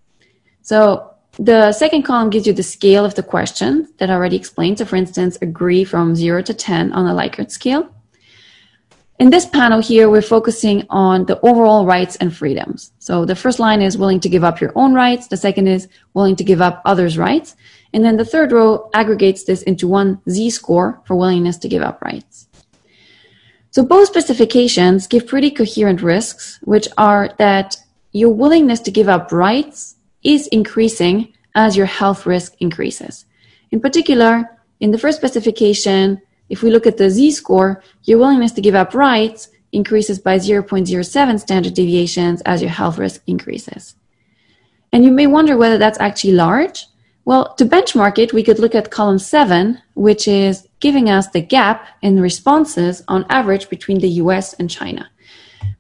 So 0.62 1.11
the 1.38 1.72
second 1.72 2.03
column 2.03 2.31
gives 2.31 2.46
you 2.46 2.53
the 2.53 2.62
scale 2.62 3.05
of 3.05 3.14
the 3.14 3.22
question 3.22 3.88
that 3.99 4.11
I 4.11 4.14
already 4.14 4.37
explained. 4.37 4.79
So 4.79 4.85
for 4.85 4.96
instance, 4.96 5.38
agree 5.42 5.85
from 5.85 6.14
zero 6.16 6.42
to 6.42 6.55
10 6.55 6.92
on 6.92 7.05
the 7.05 7.12
Likert 7.12 7.51
scale. 7.51 7.88
In 9.19 9.31
this 9.31 9.47
panel 9.47 9.81
here, 9.81 10.11
we're 10.11 10.21
focusing 10.21 10.85
on 10.91 11.25
the 11.25 11.41
overall 11.41 11.87
rights 11.87 12.17
and 12.17 12.37
freedoms. 12.37 12.93
So 12.99 13.25
the 13.25 13.35
first 13.35 13.59
line 13.59 13.81
is 13.81 13.97
willing 13.97 14.21
to 14.21 14.29
give 14.29 14.45
up 14.45 14.61
your 14.61 14.73
own 14.75 14.93
rights. 14.93 15.29
The 15.29 15.39
second 15.39 15.69
is 15.69 15.89
willing 16.13 16.37
to 16.37 16.45
give 16.45 16.61
up 16.61 16.83
others' 16.85 17.17
rights. 17.17 17.57
And 17.95 18.05
then 18.05 18.19
the 18.19 18.27
third 18.27 18.53
row 18.53 18.91
aggregates 18.93 19.45
this 19.45 19.63
into 19.63 19.89
one 19.89 20.21
Z 20.29 20.51
score 20.51 21.01
for 21.07 21.17
willingness 21.17 21.57
to 21.59 21.69
give 21.69 21.83
up 21.83 22.03
rights. 22.03 22.47
So 23.71 23.83
both 23.83 24.09
specifications 24.09 25.07
give 25.07 25.27
pretty 25.27 25.51
coherent 25.51 26.03
risks, 26.03 26.59
which 26.63 26.87
are 26.99 27.31
that 27.39 27.79
your 28.13 28.35
willingness 28.35 28.81
to 28.81 28.91
give 28.91 29.09
up 29.09 29.33
rights 29.33 29.97
is 30.25 30.47
increasing 30.49 31.33
as 31.55 31.75
your 31.75 31.87
health 31.87 32.27
risk 32.27 32.55
increases. 32.61 33.25
In 33.71 33.81
particular, 33.81 34.59
in 34.81 34.91
the 34.91 34.99
first 34.99 35.17
specification, 35.17 36.21
if 36.49 36.63
we 36.63 36.71
look 36.71 36.87
at 36.87 36.97
the 36.97 37.11
z-score, 37.11 37.83
your 38.05 38.19
willingness 38.19 38.53
to 38.53 38.61
give 38.61 38.75
up 38.75 38.95
rights 38.95 39.49
increases 39.73 40.19
by 40.19 40.39
0.07 40.39 41.41
standard 41.41 41.75
deviations 41.75 42.41
as 42.43 42.63
your 42.63 42.71
health 42.71 42.99
risk 42.99 43.23
increases. 43.27 43.95
And 44.93 45.05
you 45.05 45.11
may 45.11 45.27
wonder 45.27 45.57
whether 45.57 45.79
that's 45.79 46.01
actually 46.01 46.33
large. 46.33 46.87
Well, 47.25 47.55
to 47.55 47.65
benchmark 47.65 48.19
it, 48.19 48.33
we 48.33 48.45
could 48.45 48.61
look 48.61 48.75
at 48.75 48.93
column 48.93 49.19
7, 49.19 49.83
which 49.95 50.29
is 50.29 50.69
giving 50.79 51.11
us 51.11 51.29
the 51.29 51.41
gap 51.41 51.89
in 52.01 52.21
responses 52.21 53.03
on 53.09 53.27
average 53.29 53.69
between 53.69 53.99
the 53.99 54.09
US 54.23 54.53
and 54.55 54.71
China. 54.71 55.11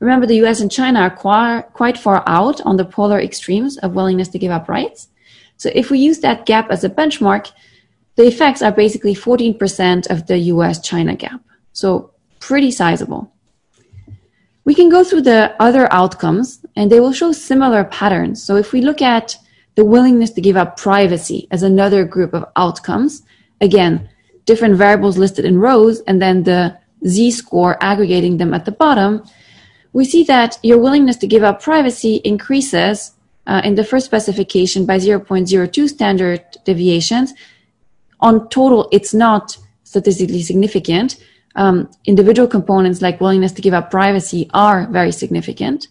Remember, 0.00 0.26
the 0.26 0.44
US 0.44 0.60
and 0.60 0.70
China 0.70 1.00
are 1.00 1.62
quite 1.62 1.96
far 1.96 2.24
out 2.26 2.60
on 2.62 2.76
the 2.76 2.84
polar 2.84 3.20
extremes 3.20 3.78
of 3.78 3.94
willingness 3.94 4.28
to 4.28 4.38
give 4.38 4.50
up 4.50 4.68
rights. 4.68 5.08
So 5.56 5.70
if 5.74 5.90
we 5.90 5.98
use 5.98 6.18
that 6.20 6.44
gap 6.44 6.70
as 6.70 6.84
a 6.84 6.90
benchmark, 6.90 7.52
the 8.16 8.26
effects 8.26 8.62
are 8.62 8.72
basically 8.72 9.14
14% 9.14 10.10
of 10.10 10.26
the 10.26 10.38
US 10.38 10.80
China 10.80 11.14
gap. 11.14 11.40
So 11.72 12.12
pretty 12.40 12.70
sizable. 12.70 13.32
We 14.64 14.74
can 14.74 14.88
go 14.88 15.04
through 15.04 15.22
the 15.22 15.54
other 15.60 15.90
outcomes 15.92 16.64
and 16.74 16.90
they 16.90 16.98
will 16.98 17.12
show 17.12 17.30
similar 17.32 17.84
patterns. 17.84 18.42
So 18.42 18.56
if 18.56 18.72
we 18.72 18.80
look 18.80 19.00
at 19.00 19.36
the 19.76 19.84
willingness 19.84 20.30
to 20.30 20.40
give 20.40 20.56
up 20.56 20.76
privacy 20.76 21.46
as 21.50 21.62
another 21.62 22.04
group 22.04 22.34
of 22.34 22.46
outcomes, 22.56 23.22
again, 23.60 24.08
different 24.44 24.76
variables 24.76 25.18
listed 25.18 25.44
in 25.44 25.58
rows 25.58 26.00
and 26.00 26.20
then 26.20 26.42
the 26.42 26.76
Z 27.06 27.30
score 27.32 27.76
aggregating 27.82 28.38
them 28.38 28.54
at 28.54 28.64
the 28.64 28.72
bottom, 28.72 29.22
we 29.92 30.04
see 30.04 30.24
that 30.24 30.58
your 30.62 30.78
willingness 30.78 31.16
to 31.18 31.26
give 31.26 31.42
up 31.42 31.62
privacy 31.62 32.16
increases 32.24 33.12
uh, 33.46 33.60
in 33.64 33.76
the 33.76 33.84
first 33.84 34.06
specification 34.06 34.84
by 34.86 34.96
0.02 34.96 35.88
standard 35.88 36.42
deviations 36.64 37.34
on 38.20 38.48
total, 38.48 38.88
it's 38.92 39.14
not 39.14 39.56
statistically 39.84 40.42
significant. 40.42 41.16
Um, 41.54 41.90
individual 42.04 42.48
components 42.48 43.00
like 43.00 43.20
willingness 43.20 43.52
to 43.52 43.62
give 43.62 43.74
up 43.74 43.90
privacy 43.90 44.50
are 44.52 44.86
very 44.88 45.12
significant. 45.12 45.88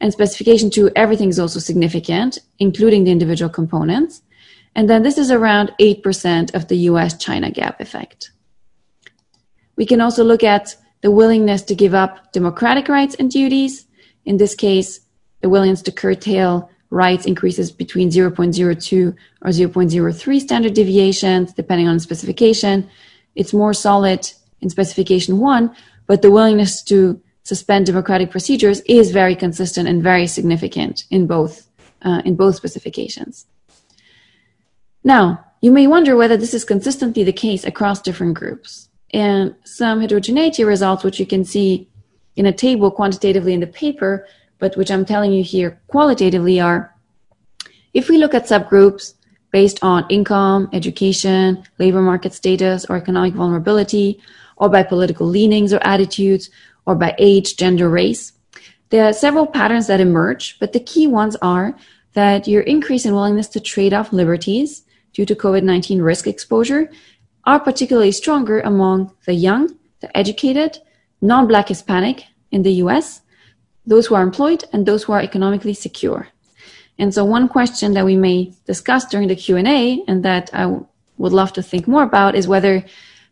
And 0.00 0.12
specification 0.12 0.70
two, 0.70 0.90
everything 0.96 1.28
is 1.28 1.38
also 1.38 1.60
significant, 1.60 2.38
including 2.58 3.04
the 3.04 3.10
individual 3.10 3.50
components. 3.50 4.22
And 4.74 4.88
then 4.88 5.02
this 5.02 5.18
is 5.18 5.30
around 5.30 5.72
8% 5.80 6.54
of 6.54 6.68
the 6.68 6.76
US 6.90 7.16
China 7.18 7.50
gap 7.50 7.80
effect. 7.80 8.30
We 9.76 9.86
can 9.86 10.00
also 10.00 10.24
look 10.24 10.42
at 10.42 10.76
the 11.02 11.10
willingness 11.10 11.62
to 11.62 11.74
give 11.74 11.94
up 11.94 12.32
democratic 12.32 12.88
rights 12.88 13.14
and 13.18 13.30
duties. 13.30 13.86
In 14.24 14.36
this 14.36 14.54
case, 14.54 15.00
the 15.40 15.48
willingness 15.48 15.82
to 15.82 15.92
curtail 15.92 16.70
rights 16.90 17.24
increases 17.24 17.70
between 17.70 18.10
0.02 18.10 19.16
or 19.42 19.48
0.03 19.48 20.40
standard 20.40 20.74
deviations, 20.74 21.52
depending 21.52 21.88
on 21.88 21.98
specification. 22.00 22.88
It's 23.36 23.52
more 23.52 23.72
solid 23.72 24.30
in 24.60 24.70
specification 24.70 25.38
one, 25.38 25.74
but 26.06 26.22
the 26.22 26.30
willingness 26.30 26.82
to 26.84 27.20
suspend 27.44 27.86
democratic 27.86 28.30
procedures 28.30 28.80
is 28.82 29.12
very 29.12 29.34
consistent 29.34 29.88
and 29.88 30.02
very 30.02 30.26
significant 30.26 31.04
in 31.10 31.26
both, 31.26 31.68
uh, 32.02 32.22
in 32.24 32.34
both 32.36 32.56
specifications. 32.56 33.46
Now, 35.02 35.44
you 35.62 35.70
may 35.70 35.86
wonder 35.86 36.16
whether 36.16 36.36
this 36.36 36.54
is 36.54 36.64
consistently 36.64 37.22
the 37.22 37.32
case 37.32 37.64
across 37.64 38.02
different 38.02 38.34
groups. 38.34 38.88
And 39.12 39.54
some 39.64 40.00
heterogeneity 40.00 40.64
results, 40.64 41.04
which 41.04 41.18
you 41.18 41.26
can 41.26 41.44
see 41.44 41.88
in 42.36 42.46
a 42.46 42.52
table 42.52 42.90
quantitatively 42.90 43.52
in 43.52 43.60
the 43.60 43.66
paper, 43.66 44.26
but 44.60 44.76
which 44.76 44.90
I'm 44.90 45.04
telling 45.04 45.32
you 45.32 45.42
here 45.42 45.80
qualitatively 45.88 46.60
are 46.60 46.94
if 47.92 48.08
we 48.08 48.18
look 48.18 48.34
at 48.34 48.44
subgroups 48.44 49.14
based 49.50 49.82
on 49.82 50.06
income, 50.08 50.68
education, 50.72 51.64
labor 51.78 52.00
market 52.00 52.32
status, 52.32 52.84
or 52.84 52.96
economic 52.96 53.34
vulnerability, 53.34 54.20
or 54.56 54.68
by 54.68 54.84
political 54.84 55.26
leanings 55.26 55.72
or 55.72 55.80
attitudes, 55.82 56.50
or 56.86 56.94
by 56.94 57.14
age, 57.18 57.56
gender, 57.56 57.88
race, 57.88 58.32
there 58.90 59.04
are 59.06 59.12
several 59.12 59.46
patterns 59.46 59.86
that 59.86 60.00
emerge, 60.00 60.58
but 60.58 60.72
the 60.72 60.80
key 60.80 61.06
ones 61.06 61.36
are 61.42 61.76
that 62.12 62.48
your 62.48 62.62
increase 62.62 63.06
in 63.06 63.14
willingness 63.14 63.48
to 63.48 63.60
trade 63.60 63.94
off 63.94 64.12
liberties 64.12 64.84
due 65.12 65.24
to 65.26 65.34
COVID 65.34 65.62
19 65.62 66.02
risk 66.02 66.26
exposure 66.26 66.90
are 67.44 67.60
particularly 67.60 68.12
stronger 68.12 68.60
among 68.60 69.12
the 69.26 69.34
young, 69.34 69.76
the 70.00 70.16
educated, 70.16 70.78
non 71.20 71.46
Black 71.46 71.68
Hispanic 71.68 72.24
in 72.50 72.62
the 72.62 72.74
US, 72.84 73.22
those 73.86 74.06
who 74.06 74.14
are 74.14 74.22
employed 74.22 74.64
and 74.72 74.86
those 74.86 75.04
who 75.04 75.12
are 75.12 75.20
economically 75.20 75.74
secure. 75.74 76.28
And 76.98 77.14
so 77.14 77.24
one 77.24 77.48
question 77.48 77.94
that 77.94 78.04
we 78.04 78.16
may 78.16 78.52
discuss 78.66 79.06
during 79.06 79.28
the 79.28 79.36
Q&A 79.36 80.02
and 80.06 80.22
that 80.24 80.50
I 80.52 80.62
w- 80.62 80.86
would 81.16 81.32
love 81.32 81.52
to 81.54 81.62
think 81.62 81.88
more 81.88 82.02
about 82.02 82.34
is 82.34 82.46
whether 82.46 82.84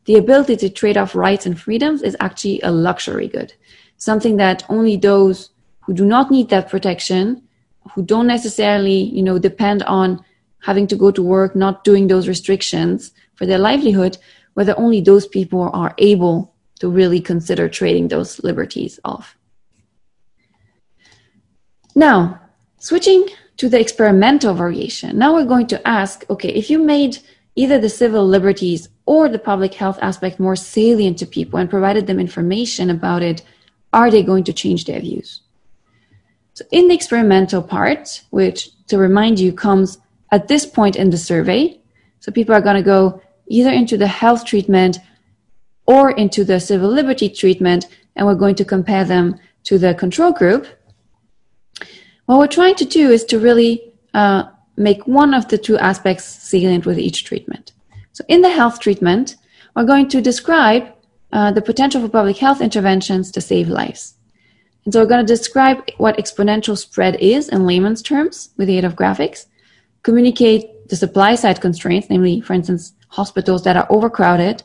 the 0.06 0.16
ability 0.16 0.56
to 0.56 0.70
trade 0.70 0.96
off 0.96 1.14
rights 1.14 1.44
and 1.44 1.60
freedoms 1.60 2.02
is 2.02 2.16
actually 2.18 2.60
a 2.62 2.70
luxury 2.70 3.28
good, 3.28 3.52
something 3.98 4.38
that 4.38 4.64
only 4.70 4.96
those 4.96 5.50
who 5.82 5.92
do 5.92 6.06
not 6.06 6.30
need 6.30 6.48
that 6.48 6.70
protection, 6.70 7.42
who 7.92 8.02
don't 8.02 8.26
necessarily, 8.26 9.02
you 9.02 9.22
know, 9.22 9.38
depend 9.38 9.82
on 9.82 10.24
having 10.60 10.86
to 10.86 10.96
go 10.96 11.10
to 11.10 11.22
work, 11.22 11.54
not 11.54 11.84
doing 11.84 12.08
those 12.08 12.26
restrictions 12.26 13.12
for 13.34 13.46
their 13.46 13.58
livelihood, 13.58 14.18
whether 14.54 14.78
only 14.78 15.00
those 15.00 15.26
people 15.26 15.70
are 15.72 15.94
able 15.98 16.54
to 16.80 16.88
really 16.88 17.20
consider 17.20 17.68
trading 17.68 18.08
those 18.08 18.42
liberties 18.42 18.98
off. 19.04 19.37
Now, 21.98 22.40
switching 22.76 23.26
to 23.56 23.68
the 23.68 23.80
experimental 23.80 24.54
variation, 24.54 25.18
now 25.18 25.34
we're 25.34 25.44
going 25.44 25.66
to 25.66 25.88
ask, 25.88 26.24
okay, 26.30 26.50
if 26.50 26.70
you 26.70 26.78
made 26.78 27.18
either 27.56 27.80
the 27.80 27.88
civil 27.88 28.24
liberties 28.24 28.88
or 29.04 29.28
the 29.28 29.40
public 29.40 29.74
health 29.74 29.98
aspect 30.00 30.38
more 30.38 30.54
salient 30.54 31.18
to 31.18 31.26
people 31.26 31.58
and 31.58 31.68
provided 31.68 32.06
them 32.06 32.20
information 32.20 32.88
about 32.88 33.22
it, 33.22 33.42
are 33.92 34.12
they 34.12 34.22
going 34.22 34.44
to 34.44 34.52
change 34.52 34.84
their 34.84 35.00
views? 35.00 35.40
So 36.54 36.64
in 36.70 36.86
the 36.86 36.94
experimental 36.94 37.64
part, 37.64 38.22
which 38.30 38.70
to 38.86 38.96
remind 38.96 39.40
you 39.40 39.52
comes 39.52 39.98
at 40.30 40.46
this 40.46 40.64
point 40.64 40.94
in 40.94 41.10
the 41.10 41.18
survey, 41.18 41.80
so 42.20 42.30
people 42.30 42.54
are 42.54 42.60
going 42.60 42.76
to 42.76 42.92
go 42.94 43.20
either 43.48 43.72
into 43.72 43.96
the 43.96 44.06
health 44.06 44.44
treatment 44.44 44.98
or 45.86 46.12
into 46.12 46.44
the 46.44 46.60
civil 46.60 46.90
liberty 46.90 47.28
treatment, 47.28 47.86
and 48.14 48.24
we're 48.24 48.36
going 48.36 48.54
to 48.54 48.64
compare 48.64 49.04
them 49.04 49.34
to 49.64 49.78
the 49.78 49.94
control 49.94 50.30
group. 50.30 50.68
What 52.28 52.38
we're 52.40 52.46
trying 52.46 52.74
to 52.74 52.84
do 52.84 53.10
is 53.10 53.24
to 53.24 53.38
really 53.38 53.90
uh, 54.12 54.42
make 54.76 55.06
one 55.06 55.32
of 55.32 55.48
the 55.48 55.56
two 55.56 55.78
aspects 55.78 56.26
salient 56.26 56.84
with 56.84 56.98
each 56.98 57.24
treatment. 57.24 57.72
So 58.12 58.22
in 58.28 58.42
the 58.42 58.50
health 58.50 58.80
treatment, 58.80 59.36
we're 59.74 59.84
going 59.84 60.10
to 60.10 60.20
describe 60.20 60.92
uh, 61.32 61.52
the 61.52 61.62
potential 61.62 62.02
for 62.02 62.08
public 62.10 62.36
health 62.36 62.60
interventions 62.60 63.32
to 63.32 63.40
save 63.40 63.68
lives. 63.68 64.12
And 64.84 64.92
so 64.92 65.00
we're 65.00 65.06
going 65.06 65.24
to 65.24 65.34
describe 65.34 65.88
what 65.96 66.18
exponential 66.18 66.76
spread 66.76 67.16
is 67.16 67.48
in 67.48 67.64
layman's 67.64 68.02
terms 68.02 68.50
with 68.58 68.68
the 68.68 68.76
aid 68.76 68.84
of 68.84 68.94
graphics, 68.94 69.46
communicate 70.02 70.86
the 70.90 70.96
supply 70.96 71.34
side 71.34 71.62
constraints, 71.62 72.10
namely, 72.10 72.42
for 72.42 72.52
instance, 72.52 72.92
hospitals 73.08 73.64
that 73.64 73.78
are 73.78 73.86
overcrowded. 73.88 74.62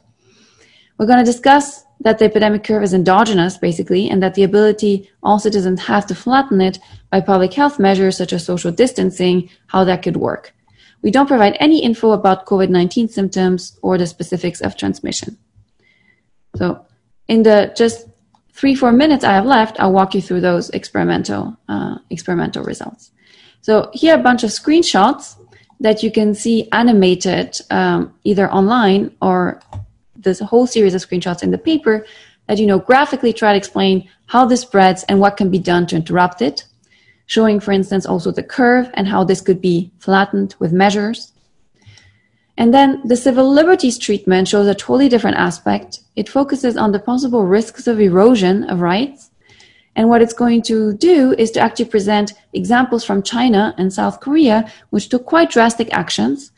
We're 0.98 1.06
going 1.06 1.24
to 1.24 1.32
discuss 1.32 1.86
that 2.04 2.20
the 2.20 2.26
epidemic 2.26 2.64
curve 2.64 2.84
is 2.84 2.94
endogenous, 2.94 3.58
basically, 3.58 4.10
and 4.10 4.22
that 4.22 4.36
the 4.36 4.44
ability 4.44 5.10
all 5.24 5.40
citizens 5.40 5.82
have 5.82 6.06
to 6.08 6.16
flatten 6.16 6.62
it 6.62 6.80
by 7.10 7.22
public 7.22 7.54
health 7.54 7.80
measures 7.80 8.18
such 8.18 8.34
as 8.34 8.46
social 8.46 8.72
distancing, 8.72 9.50
how 9.68 9.84
that 9.86 10.04
could 10.04 10.18
work. 10.18 10.54
We 11.02 11.12
don't 11.12 11.28
provide 11.28 11.58
any 11.60 11.84
info 11.84 12.12
about 12.12 12.46
COVID 12.46 12.70
19 12.70 13.08
symptoms 13.10 13.78
or 13.82 13.98
the 13.98 14.08
specifics 14.08 14.62
of 14.62 14.78
transmission. 14.78 15.38
So, 16.56 16.86
in 17.28 17.44
the 17.44 17.74
just 17.76 18.08
three, 18.52 18.76
four 18.76 18.92
minutes 18.92 19.24
I 19.24 19.34
have 19.34 19.46
left, 19.46 19.80
I'll 19.80 19.92
walk 19.92 20.14
you 20.14 20.22
through 20.22 20.42
those 20.42 20.70
experimental, 20.70 21.58
uh, 21.68 21.98
experimental 22.10 22.64
results. 22.64 23.12
So, 23.62 23.90
here 23.94 24.16
are 24.16 24.20
a 24.20 24.24
bunch 24.24 24.44
of 24.44 24.50
screenshots 24.50 25.36
that 25.80 26.04
you 26.04 26.12
can 26.12 26.34
see 26.34 26.70
animated 26.72 27.60
um, 27.70 28.14
either 28.24 28.52
online 28.52 29.16
or 29.22 29.62
this 30.24 30.40
whole 30.40 30.68
series 30.68 30.96
of 30.96 31.02
screenshots 31.02 31.44
in 31.44 31.52
the 31.52 31.58
paper 31.58 32.06
that 32.48 32.58
you 32.60 32.68
know 32.68 32.80
graphically 32.80 33.34
try 33.34 33.52
to 33.52 33.58
explain 33.58 34.10
how 34.28 34.46
this 34.46 34.62
spreads 34.62 35.04
and 35.10 35.20
what 35.20 35.38
can 35.38 35.50
be 35.50 35.60
done 35.60 35.86
to 35.88 35.96
interrupt 35.96 36.42
it 36.42 36.66
showing 37.26 37.60
for 37.60 37.72
instance 37.72 38.06
also 38.06 38.32
the 38.32 38.44
curve 38.44 38.90
and 38.96 39.08
how 39.08 39.24
this 39.24 39.42
could 39.42 39.62
be 39.62 39.92
flattened 40.00 40.56
with 40.60 40.74
measures 40.74 41.34
And 42.58 42.74
then 42.74 43.02
the 43.06 43.16
civil 43.16 43.52
liberties 43.52 43.98
treatment 43.98 44.48
shows 44.48 44.68
a 44.68 44.76
totally 44.76 45.10
different 45.10 45.38
aspect. 45.38 46.02
It 46.16 46.30
focuses 46.30 46.78
on 46.78 46.92
the 46.92 47.00
possible 47.00 47.46
risks 47.46 47.88
of 47.88 48.00
erosion 48.00 48.64
of 48.66 48.82
rights. 48.82 49.32
And 49.96 50.10
what 50.10 50.22
it's 50.22 50.34
going 50.34 50.62
to 50.64 50.94
do 50.94 51.34
is 51.38 51.52
to 51.52 51.60
actually 51.60 51.86
present 51.86 52.34
examples 52.54 53.04
from 53.04 53.24
China 53.24 53.76
and 53.78 53.94
South 53.94 54.20
Korea, 54.20 54.72
which 54.92 55.10
took 55.10 55.26
quite 55.26 55.52
drastic 55.52 55.94
actions, 55.94 56.53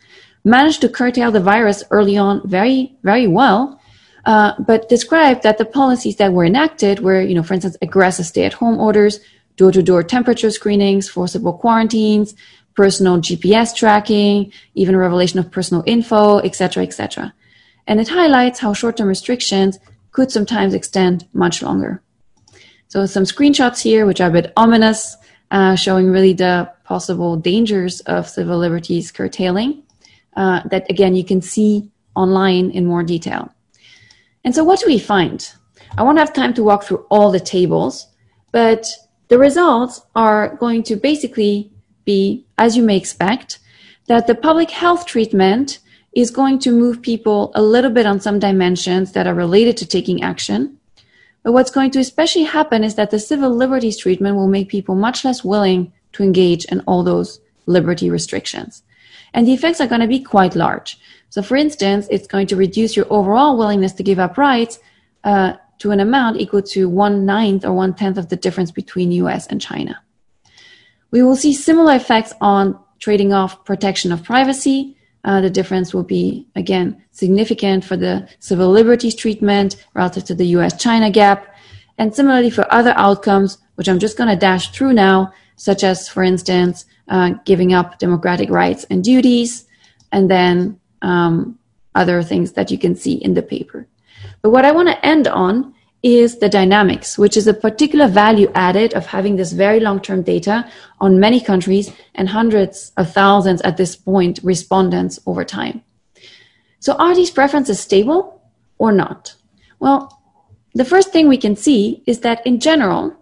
managed 0.45 0.79
to 0.81 0.89
curtail 0.89 1.31
the 1.31 1.41
virus 1.41 1.83
early 1.91 2.15
on 2.15 2.47
very, 2.47 2.95
very 3.03 3.27
well, 3.27 3.81
uh, 4.25 4.53
but 4.59 4.87
described 4.87 5.43
that 5.43 5.57
the 5.57 5.65
policies 5.65 6.15
that 6.17 6.31
were 6.31 6.45
enacted 6.45 6.99
were, 6.99 7.21
you 7.21 7.35
know, 7.35 7.43
for 7.43 7.55
instance, 7.55 7.75
aggressive 7.81 8.25
stay-at-home 8.25 8.79
orders, 8.79 9.19
door-to-door 9.57 10.03
temperature 10.03 10.51
screenings, 10.51 11.09
forcible 11.09 11.53
quarantines, 11.53 12.35
personal 12.75 13.17
GPS 13.17 13.75
tracking, 13.75 14.51
even 14.75 14.95
revelation 14.95 15.39
of 15.39 15.51
personal 15.51 15.83
info, 15.85 16.39
etc., 16.39 16.83
etc. 16.83 17.33
And 17.87 17.99
it 17.99 18.09
highlights 18.09 18.59
how 18.59 18.73
short-term 18.73 19.07
restrictions 19.07 19.79
could 20.11 20.31
sometimes 20.31 20.73
extend 20.73 21.27
much 21.33 21.61
longer. 21.61 22.01
So 22.87 23.05
some 23.05 23.23
screenshots 23.23 23.81
here, 23.81 24.05
which 24.05 24.21
are 24.21 24.29
a 24.29 24.33
bit 24.33 24.53
ominous, 24.55 25.17
uh, 25.51 25.75
showing 25.75 26.11
really 26.11 26.33
the 26.33 26.71
possible 26.83 27.35
dangers 27.35 28.01
of 28.01 28.27
civil 28.27 28.57
liberties 28.57 29.11
curtailing. 29.11 29.83
Uh, 30.35 30.61
that 30.69 30.89
again, 30.89 31.15
you 31.15 31.23
can 31.23 31.41
see 31.41 31.89
online 32.15 32.69
in 32.71 32.85
more 32.85 33.03
detail. 33.03 33.53
And 34.43 34.53
so 34.53 34.63
what 34.63 34.79
do 34.79 34.85
we 34.87 34.99
find? 34.99 35.49
I 35.97 36.03
won't 36.03 36.17
have 36.17 36.33
time 36.33 36.53
to 36.55 36.63
walk 36.63 36.83
through 36.83 37.05
all 37.09 37.31
the 37.31 37.39
tables, 37.39 38.07
but 38.51 38.85
the 39.29 39.37
results 39.37 40.01
are 40.15 40.55
going 40.57 40.83
to 40.83 40.95
basically 40.95 41.71
be, 42.03 42.45
as 42.57 42.75
you 42.77 42.83
may 42.83 42.97
expect, 42.97 43.59
that 44.07 44.27
the 44.27 44.35
public 44.35 44.69
health 44.69 45.05
treatment 45.05 45.79
is 46.13 46.31
going 46.31 46.59
to 46.59 46.71
move 46.71 47.01
people 47.01 47.51
a 47.55 47.61
little 47.61 47.91
bit 47.91 48.05
on 48.05 48.19
some 48.19 48.39
dimensions 48.39 49.11
that 49.13 49.27
are 49.27 49.33
related 49.33 49.75
to 49.77 49.85
taking 49.85 50.21
action. 50.21 50.77
But 51.43 51.51
what's 51.51 51.71
going 51.71 51.91
to 51.91 51.99
especially 51.99 52.43
happen 52.43 52.83
is 52.83 52.95
that 52.95 53.11
the 53.11 53.19
civil 53.19 53.55
liberties 53.55 53.97
treatment 53.97 54.35
will 54.35 54.47
make 54.47 54.69
people 54.69 54.95
much 54.95 55.25
less 55.25 55.43
willing 55.43 55.91
to 56.13 56.23
engage 56.23 56.65
in 56.65 56.81
all 56.81 57.03
those 57.03 57.39
liberty 57.65 58.09
restrictions. 58.09 58.83
And 59.35 59.45
the 59.45 59.53
effects 59.53 59.81
are 59.81 59.87
going 59.87 60.01
to 60.01 60.07
be 60.07 60.21
quite 60.21 60.55
large. 60.55 60.97
So, 61.29 61.43
for 61.43 61.57
instance, 61.57 62.07
it's 62.09 62.25
going 62.25 62.47
to 62.47 62.55
reduce 62.55 62.95
your 62.95 63.05
overall 63.09 63.57
willingness 63.57 63.91
to 63.93 64.03
give 64.03 64.17
up 64.17 64.37
rights 64.37 64.79
uh, 65.25 65.53
to 65.79 65.91
an 65.91 65.99
amount 65.99 66.39
equal 66.39 66.61
to 66.61 66.87
one 66.87 67.25
ninth 67.25 67.65
or 67.65 67.73
one 67.73 67.93
tenth 67.93 68.17
of 68.17 68.29
the 68.29 68.37
difference 68.37 68.71
between 68.71 69.11
US 69.11 69.45
and 69.47 69.59
China. 69.59 70.01
We 71.11 71.21
will 71.21 71.35
see 71.35 71.53
similar 71.53 71.95
effects 71.95 72.33
on 72.39 72.79
trading 72.99 73.33
off 73.33 73.65
protection 73.65 74.13
of 74.13 74.23
privacy. 74.23 74.95
Uh, 75.25 75.41
the 75.41 75.49
difference 75.49 75.93
will 75.93 76.03
be, 76.03 76.47
again, 76.55 77.03
significant 77.11 77.83
for 77.83 77.97
the 77.97 78.29
civil 78.39 78.69
liberties 78.69 79.15
treatment 79.15 79.85
relative 79.93 80.23
to 80.25 80.35
the 80.35 80.47
US 80.57 80.81
China 80.81 81.11
gap. 81.11 81.53
And 81.97 82.15
similarly 82.15 82.49
for 82.49 82.73
other 82.73 82.93
outcomes, 82.95 83.57
which 83.75 83.89
I'm 83.89 83.99
just 83.99 84.17
going 84.17 84.29
to 84.29 84.35
dash 84.37 84.71
through 84.71 84.93
now, 84.93 85.33
such 85.57 85.83
as, 85.83 86.07
for 86.07 86.23
instance, 86.23 86.85
uh, 87.07 87.31
giving 87.45 87.73
up 87.73 87.99
democratic 87.99 88.49
rights 88.49 88.85
and 88.89 89.03
duties, 89.03 89.65
and 90.11 90.29
then 90.29 90.79
um, 91.01 91.57
other 91.93 92.23
things 92.23 92.53
that 92.53 92.71
you 92.71 92.77
can 92.77 92.95
see 92.95 93.13
in 93.13 93.33
the 93.33 93.41
paper. 93.41 93.87
But 94.41 94.51
what 94.51 94.65
I 94.65 94.71
want 94.71 94.89
to 94.89 95.05
end 95.05 95.27
on 95.27 95.73
is 96.03 96.37
the 96.37 96.49
dynamics, 96.49 97.17
which 97.17 97.35
is 97.35 97.47
a 97.47 97.53
particular 97.53 98.07
value 98.07 98.51
added 98.53 98.93
of 98.93 99.07
having 99.07 99.35
this 99.35 99.53
very 99.53 99.79
long-term 99.79 100.21
data 100.21 100.69
on 100.99 101.19
many 101.19 101.41
countries 101.41 101.91
and 102.13 102.29
hundreds 102.29 102.91
of 102.97 103.11
thousands 103.11 103.59
at 103.61 103.77
this 103.77 103.95
point 103.95 104.39
respondents 104.43 105.19
over 105.25 105.43
time. 105.43 105.81
So 106.79 106.93
are 106.93 107.15
these 107.15 107.31
preferences 107.31 107.79
stable 107.79 108.39
or 108.77 108.91
not? 108.91 109.33
Well, 109.79 110.21
the 110.75 110.85
first 110.85 111.11
thing 111.11 111.27
we 111.27 111.37
can 111.37 111.55
see 111.55 112.03
is 112.05 112.19
that 112.19 112.45
in 112.45 112.59
general, 112.59 113.15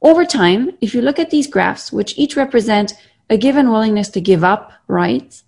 over 0.00 0.24
time, 0.24 0.70
if 0.80 0.94
you 0.94 1.02
look 1.02 1.18
at 1.18 1.30
these 1.30 1.46
graphs, 1.46 1.92
which 1.92 2.16
each 2.16 2.36
represent 2.36 2.94
a 3.30 3.36
given 3.36 3.70
willingness 3.70 4.08
to 4.10 4.20
give 4.20 4.44
up 4.44 4.72
rights 4.86 5.44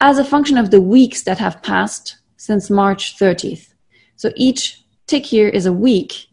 as 0.00 0.18
a 0.18 0.24
function 0.24 0.58
of 0.58 0.70
the 0.70 0.80
weeks 0.80 1.22
that 1.22 1.38
have 1.38 1.62
passed 1.62 2.16
since 2.36 2.70
March 2.70 3.16
30th. 3.18 3.72
So 4.16 4.32
each 4.36 4.82
tick 5.06 5.26
here 5.26 5.48
is 5.48 5.66
a 5.66 5.72
week. 5.72 6.26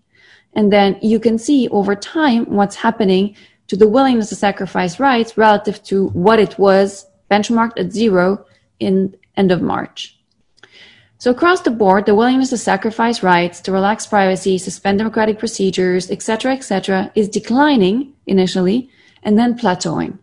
And 0.53 0.73
then 0.73 0.97
you 1.01 1.19
can 1.19 1.37
see 1.37 1.67
over 1.69 1.95
time 1.95 2.45
what's 2.45 2.75
happening 2.75 3.35
to 3.67 3.77
the 3.77 3.87
willingness 3.87 4.29
to 4.29 4.35
sacrifice 4.35 4.99
rights 4.99 5.37
relative 5.37 5.83
to 5.83 6.07
what 6.09 6.39
it 6.39 6.57
was 6.57 7.05
benchmarked 7.29 7.79
at 7.79 7.91
zero 7.91 8.45
in 8.79 9.15
end 9.37 9.51
of 9.51 9.61
March. 9.61 10.17
So 11.19 11.31
across 11.31 11.61
the 11.61 11.71
board, 11.71 12.05
the 12.05 12.15
willingness 12.15 12.49
to 12.49 12.57
sacrifice 12.57 13.21
rights, 13.21 13.59
to 13.61 13.71
relax 13.71 14.07
privacy, 14.07 14.57
suspend 14.57 14.97
democratic 14.99 15.37
procedures, 15.37 16.09
etc., 16.09 16.53
etc., 16.53 17.11
is 17.13 17.27
declining 17.27 18.13
initially 18.25 18.89
and 19.21 19.37
then 19.37 19.59
plateauing. 19.59 20.17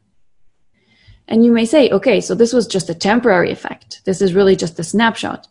And 1.28 1.44
you 1.44 1.52
may 1.52 1.64
say, 1.64 1.90
okay, 1.90 2.20
so 2.20 2.34
this 2.34 2.52
was 2.52 2.66
just 2.66 2.90
a 2.90 2.94
temporary 2.94 3.50
effect. 3.50 4.02
This 4.04 4.22
is 4.22 4.34
really 4.34 4.56
just 4.56 4.78
a 4.78 4.84
snapshot. 4.84 5.48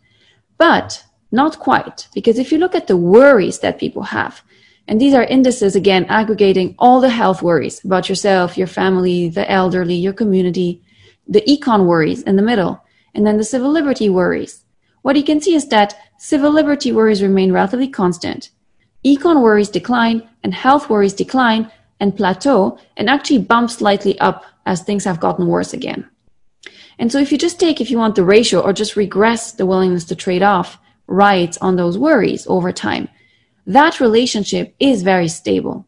But 0.57 1.03
not 1.31 1.59
quite, 1.59 2.07
because 2.13 2.39
if 2.39 2.51
you 2.51 2.57
look 2.57 2.75
at 2.75 2.87
the 2.87 2.95
worries 2.95 3.59
that 3.59 3.79
people 3.79 4.03
have, 4.03 4.41
and 4.87 5.01
these 5.01 5.13
are 5.13 5.23
indices 5.23 5.75
again 5.75 6.05
aggregating 6.05 6.75
all 6.79 7.01
the 7.01 7.09
health 7.09 7.41
worries 7.41 7.83
about 7.83 8.07
yourself, 8.07 8.57
your 8.57 8.67
family, 8.67 9.29
the 9.29 9.49
elderly, 9.51 9.95
your 9.95 10.13
community, 10.13 10.81
the 11.27 11.41
econ 11.41 11.85
worries 11.85 12.21
in 12.21 12.35
the 12.35 12.41
middle, 12.41 12.81
and 13.13 13.25
then 13.25 13.37
the 13.37 13.43
civil 13.43 13.71
liberty 13.71 14.09
worries. 14.09 14.63
What 15.01 15.15
you 15.15 15.23
can 15.23 15.41
see 15.41 15.55
is 15.55 15.67
that 15.69 15.95
civil 16.17 16.51
liberty 16.51 16.91
worries 16.91 17.21
remain 17.21 17.51
relatively 17.51 17.87
constant. 17.87 18.51
Econ 19.05 19.41
worries 19.41 19.69
decline 19.69 20.27
and 20.43 20.53
health 20.53 20.89
worries 20.89 21.13
decline 21.13 21.71
and 21.99 22.15
plateau 22.15 22.77
and 22.97 23.09
actually 23.09 23.39
bump 23.39 23.69
slightly 23.69 24.17
up 24.19 24.45
as 24.65 24.81
things 24.81 25.03
have 25.03 25.19
gotten 25.19 25.47
worse 25.47 25.73
again. 25.73 26.09
And 26.97 27.11
so 27.11 27.19
if 27.19 27.31
you 27.31 27.37
just 27.37 27.59
take, 27.59 27.81
if 27.81 27.91
you 27.91 27.97
want 27.97 28.15
the 28.15 28.23
ratio 28.23 28.61
or 28.61 28.73
just 28.73 28.95
regress 28.95 29.51
the 29.51 29.65
willingness 29.65 30.05
to 30.05 30.15
trade 30.15 30.43
off, 30.43 30.79
rights 31.07 31.57
on 31.59 31.75
those 31.75 31.97
worries 31.97 32.47
over 32.47 32.71
time, 32.71 33.09
that 33.67 33.99
relationship 33.99 34.75
is 34.79 35.03
very 35.03 35.27
stable. 35.27 35.85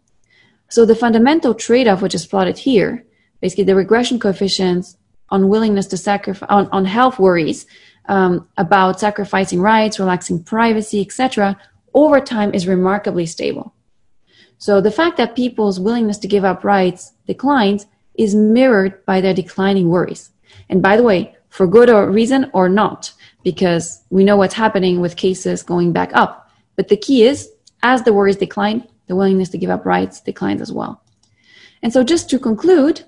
So 0.69 0.85
the 0.85 0.95
fundamental 0.95 1.53
trade-off, 1.53 2.01
which 2.01 2.15
is 2.15 2.25
plotted 2.25 2.57
here, 2.57 3.05
basically 3.39 3.63
the 3.63 3.75
regression 3.75 4.19
coefficients 4.19 4.97
on 5.29 5.47
willingness 5.47 5.87
to 5.87 5.97
sacrifice, 5.97 6.47
on, 6.49 6.67
on 6.71 6.85
health 6.85 7.19
worries 7.19 7.65
um, 8.09 8.47
about 8.57 8.99
sacrificing 8.99 9.61
rights, 9.61 9.99
relaxing 9.99 10.43
privacy, 10.43 11.01
etc., 11.01 11.57
over 11.93 12.19
time 12.19 12.53
is 12.53 12.67
remarkably 12.67 13.25
stable. 13.25 13.73
So 14.57 14.81
the 14.81 14.91
fact 14.91 15.17
that 15.17 15.35
people's 15.35 15.79
willingness 15.79 16.17
to 16.19 16.27
give 16.27 16.43
up 16.43 16.63
rights 16.63 17.13
declines 17.27 17.85
is 18.17 18.35
mirrored 18.35 19.05
by 19.05 19.21
their 19.21 19.33
declining 19.33 19.89
worries. 19.89 20.31
And 20.69 20.81
by 20.81 20.97
the 20.97 21.03
way, 21.03 21.35
for 21.49 21.67
good 21.67 21.89
or 21.89 22.11
reason 22.11 22.49
or 22.53 22.69
not, 22.69 23.13
because 23.43 24.03
we 24.09 24.23
know 24.23 24.37
what's 24.37 24.53
happening 24.53 24.99
with 24.99 25.15
cases 25.15 25.63
going 25.63 25.93
back 25.93 26.11
up. 26.13 26.49
But 26.75 26.89
the 26.89 26.97
key 26.97 27.23
is, 27.23 27.49
as 27.83 28.03
the 28.03 28.13
worries 28.13 28.37
decline, 28.37 28.87
the 29.07 29.15
willingness 29.15 29.49
to 29.49 29.57
give 29.57 29.69
up 29.69 29.85
rights 29.85 30.19
declines 30.19 30.61
as 30.61 30.71
well. 30.71 31.01
And 31.81 31.93
so 31.93 32.03
just 32.03 32.29
to 32.29 32.39
conclude, 32.39 33.03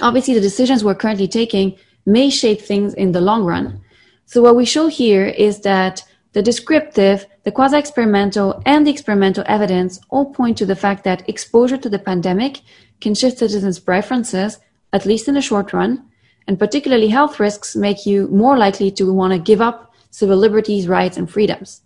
obviously 0.00 0.34
the 0.34 0.40
decisions 0.40 0.84
we're 0.84 0.94
currently 0.94 1.28
taking 1.28 1.78
may 2.04 2.30
shape 2.30 2.60
things 2.60 2.94
in 2.94 3.12
the 3.12 3.20
long 3.20 3.44
run. 3.44 3.80
So 4.26 4.42
what 4.42 4.56
we 4.56 4.64
show 4.64 4.88
here 4.88 5.26
is 5.26 5.60
that 5.60 6.02
the 6.32 6.42
descriptive, 6.42 7.26
the 7.44 7.52
quasi-experimental, 7.52 8.62
and 8.66 8.86
the 8.86 8.90
experimental 8.90 9.44
evidence 9.46 10.00
all 10.10 10.34
point 10.34 10.58
to 10.58 10.66
the 10.66 10.76
fact 10.76 11.04
that 11.04 11.26
exposure 11.28 11.78
to 11.78 11.88
the 11.88 11.98
pandemic 11.98 12.60
can 13.00 13.14
shift 13.14 13.38
citizens' 13.38 13.78
preferences, 13.78 14.58
at 14.92 15.06
least 15.06 15.28
in 15.28 15.34
the 15.34 15.40
short 15.40 15.72
run, 15.72 16.04
and 16.46 16.58
particularly 16.58 17.08
health 17.08 17.40
risks 17.40 17.76
make 17.76 18.06
you 18.06 18.28
more 18.28 18.56
likely 18.56 18.90
to 18.92 19.12
want 19.12 19.32
to 19.32 19.38
give 19.38 19.60
up 19.60 19.92
civil 20.10 20.36
liberties, 20.36 20.88
rights, 20.88 21.16
and 21.16 21.30
freedoms. 21.30 21.82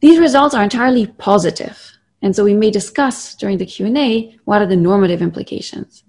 These 0.00 0.18
results 0.18 0.54
are 0.54 0.62
entirely 0.62 1.06
positive, 1.06 1.96
and 2.20 2.36
so 2.36 2.44
we 2.44 2.54
may 2.54 2.70
discuss 2.70 3.34
during 3.34 3.58
the 3.58 3.66
Q&A 3.66 4.36
what 4.44 4.60
are 4.60 4.66
the 4.66 4.76
normative 4.76 5.22
implications. 5.22 6.04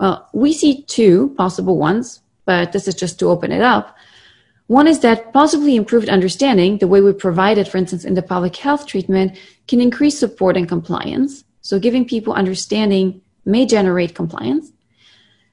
Well, 0.00 0.28
we 0.32 0.52
see 0.52 0.82
two 0.82 1.34
possible 1.36 1.78
ones, 1.78 2.20
but 2.44 2.72
this 2.72 2.88
is 2.88 2.94
just 2.94 3.18
to 3.20 3.28
open 3.28 3.52
it 3.52 3.62
up. 3.62 3.96
One 4.66 4.88
is 4.88 5.00
that 5.00 5.32
possibly 5.32 5.76
improved 5.76 6.08
understanding, 6.08 6.78
the 6.78 6.88
way 6.88 7.00
we 7.00 7.12
provide 7.12 7.58
it, 7.58 7.68
for 7.68 7.78
instance, 7.78 8.04
in 8.04 8.14
the 8.14 8.22
public 8.22 8.56
health 8.56 8.86
treatment, 8.86 9.38
can 9.68 9.80
increase 9.80 10.18
support 10.18 10.56
and 10.56 10.68
compliance. 10.68 11.44
So 11.60 11.78
giving 11.78 12.04
people 12.04 12.32
understanding 12.32 13.20
may 13.46 13.64
generate 13.64 14.14
compliance. 14.14 14.72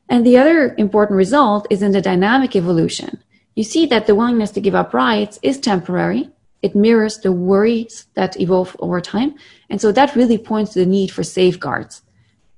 And 0.10 0.26
the 0.26 0.38
other 0.38 0.76
important 0.78 1.18
result 1.18 1.68
is 1.70 1.82
in 1.82 1.92
the 1.92 2.02
dynamic 2.02 2.56
evolution. 2.56 3.22
You 3.56 3.64
see 3.64 3.86
that 3.88 4.08
the 4.08 4.16
willingness 4.16 4.52
to 4.52 4.62
give 4.62 4.76
up 4.76 4.94
rights 4.94 5.40
is 5.42 5.60
temporary. 5.60 6.30
It 6.62 6.76
mirrors 6.76 7.20
the 7.20 7.32
worries 7.32 8.08
that 8.16 8.40
evolve 8.40 8.76
over 8.80 9.00
time. 9.00 9.36
And 9.70 9.80
so 9.80 9.92
that 9.92 10.16
really 10.16 10.38
points 10.38 10.74
to 10.74 10.80
the 10.80 10.86
need 10.86 11.12
for 11.12 11.24
safeguards. 11.24 12.02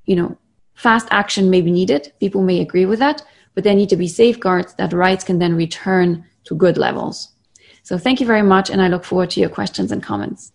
You 0.06 0.16
know, 0.16 0.38
fast 0.74 1.08
action 1.12 1.50
may 1.50 1.62
be 1.62 1.72
needed. 1.72 2.14
People 2.20 2.42
may 2.42 2.62
agree 2.62 2.86
with 2.86 3.00
that, 3.00 3.24
but 3.54 3.64
there 3.64 3.76
need 3.76 3.90
to 3.90 3.98
be 3.98 4.08
safeguards 4.08 4.74
that 4.76 4.94
rights 4.94 5.24
can 5.24 5.40
then 5.40 5.56
return 5.56 6.26
to 6.46 6.56
good 6.56 6.78
levels. 6.78 7.30
So 7.84 7.98
thank 7.98 8.20
you 8.20 8.28
very 8.28 8.42
much, 8.42 8.70
and 8.70 8.82
I 8.82 8.88
look 8.88 9.04
forward 9.04 9.30
to 9.32 9.40
your 9.40 9.50
questions 9.50 9.92
and 9.92 10.02
comments. 10.02 10.52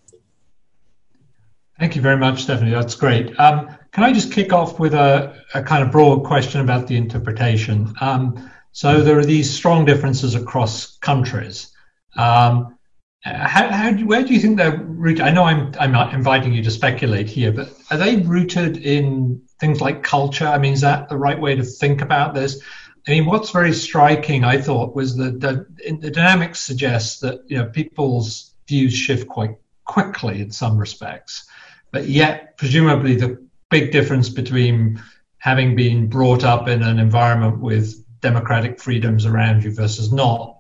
Thank 1.79 1.97
you 1.97 2.03
very 2.03 2.17
much, 2.17 2.47
Stefanie. 2.47 2.73
That's 2.73 2.95
great. 2.95 3.39
Um, 3.39 3.77
can 3.93 4.05
I 4.05 4.13
just 4.13 4.33
kick 4.33 4.53
off 4.53 4.79
with 4.79 4.95
a, 4.95 5.43
a, 5.55 5.63
kind 5.63 5.83
of 5.83 5.91
broad 5.91 6.25
question 6.25 6.61
about 6.61 6.87
the 6.87 6.97
interpretation? 6.97 7.93
Um, 8.01 8.51
so 8.73 9.03
there 9.03 9.19
are 9.19 9.25
these 9.25 9.53
strong 9.53 9.85
differences 9.85 10.35
across 10.35 10.97
countries. 10.99 11.75
Um, 12.17 12.79
how, 13.23 13.69
how 13.69 13.93
where 13.93 14.23
do 14.23 14.33
you 14.33 14.41
think 14.41 14.57
they're 14.57 14.79
rooted? 14.79 15.21
I 15.21 15.31
know 15.31 15.45
I'm 15.45 15.75
I'm 15.79 15.95
inviting 16.15 16.55
you 16.55 16.63
to 16.63 16.71
speculate 16.71 17.29
here, 17.29 17.53
but 17.53 17.71
are 17.91 17.99
they 17.99 18.17
rooted 18.17 18.79
in 18.79 19.43
things 19.59 19.81
like 19.81 20.03
culture? 20.03 20.47
I 20.47 20.57
mean, 20.57 20.73
is 20.73 20.81
that 20.81 21.09
the 21.11 21.19
right 21.19 21.39
way 21.39 21.55
to 21.55 21.63
think 21.63 22.01
about 22.01 22.35
this? 22.35 22.63
I 23.07 23.11
mean, 23.11 23.27
what's 23.27 23.51
very 23.51 23.73
striking, 23.73 24.45
I 24.45 24.61
thought, 24.61 24.95
was 24.95 25.17
that 25.17 25.41
the, 25.41 25.67
the 26.01 26.11
dynamics 26.11 26.61
suggest 26.61 27.21
that 27.21 27.41
you 27.47 27.59
know 27.59 27.67
people's 27.67 28.55
views 28.67 28.95
shift 28.95 29.29
quite 29.29 29.57
quickly 29.85 30.41
in 30.41 30.51
some 30.51 30.79
respects, 30.79 31.47
but 31.91 32.09
yet 32.09 32.57
presumably 32.57 33.17
the 33.17 33.50
big 33.71 33.93
difference 33.93 34.29
between 34.29 35.03
having 35.39 35.75
been 35.75 36.09
brought 36.09 36.45
up 36.45 36.69
in 36.69 36.83
an 36.83 36.99
environment 36.99 37.61
with 37.61 37.95
democratic 38.21 38.79
freedoms 38.81 39.25
around 39.25 39.65
you 39.65 39.73
versus 39.73 40.13
not 40.13 40.59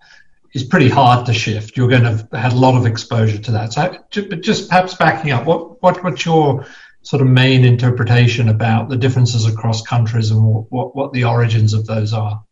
is 0.54 0.64
pretty 0.64 0.88
hard 0.88 1.26
to 1.26 1.34
shift. 1.34 1.76
You're 1.76 1.88
going 1.88 2.02
to 2.02 2.10
have 2.10 2.28
had 2.32 2.52
a 2.52 2.56
lot 2.56 2.76
of 2.76 2.86
exposure 2.86 3.38
to 3.38 3.50
that. 3.52 3.72
So, 3.72 3.96
but 4.28 4.40
just 4.40 4.68
perhaps 4.68 4.94
backing 4.94 5.32
up, 5.32 5.44
what 5.44 5.82
what 5.82 6.02
what's 6.02 6.24
your 6.24 6.66
sort 7.02 7.22
of 7.22 7.28
main 7.28 7.64
interpretation 7.64 8.48
about 8.48 8.88
the 8.88 8.96
differences 8.96 9.46
across 9.46 9.82
countries 9.82 10.30
and 10.30 10.44
what, 10.44 10.70
what, 10.70 10.94
what 10.96 11.12
the 11.12 11.24
origins 11.24 11.72
of 11.72 11.86
those 11.86 12.12
are? 12.12 12.44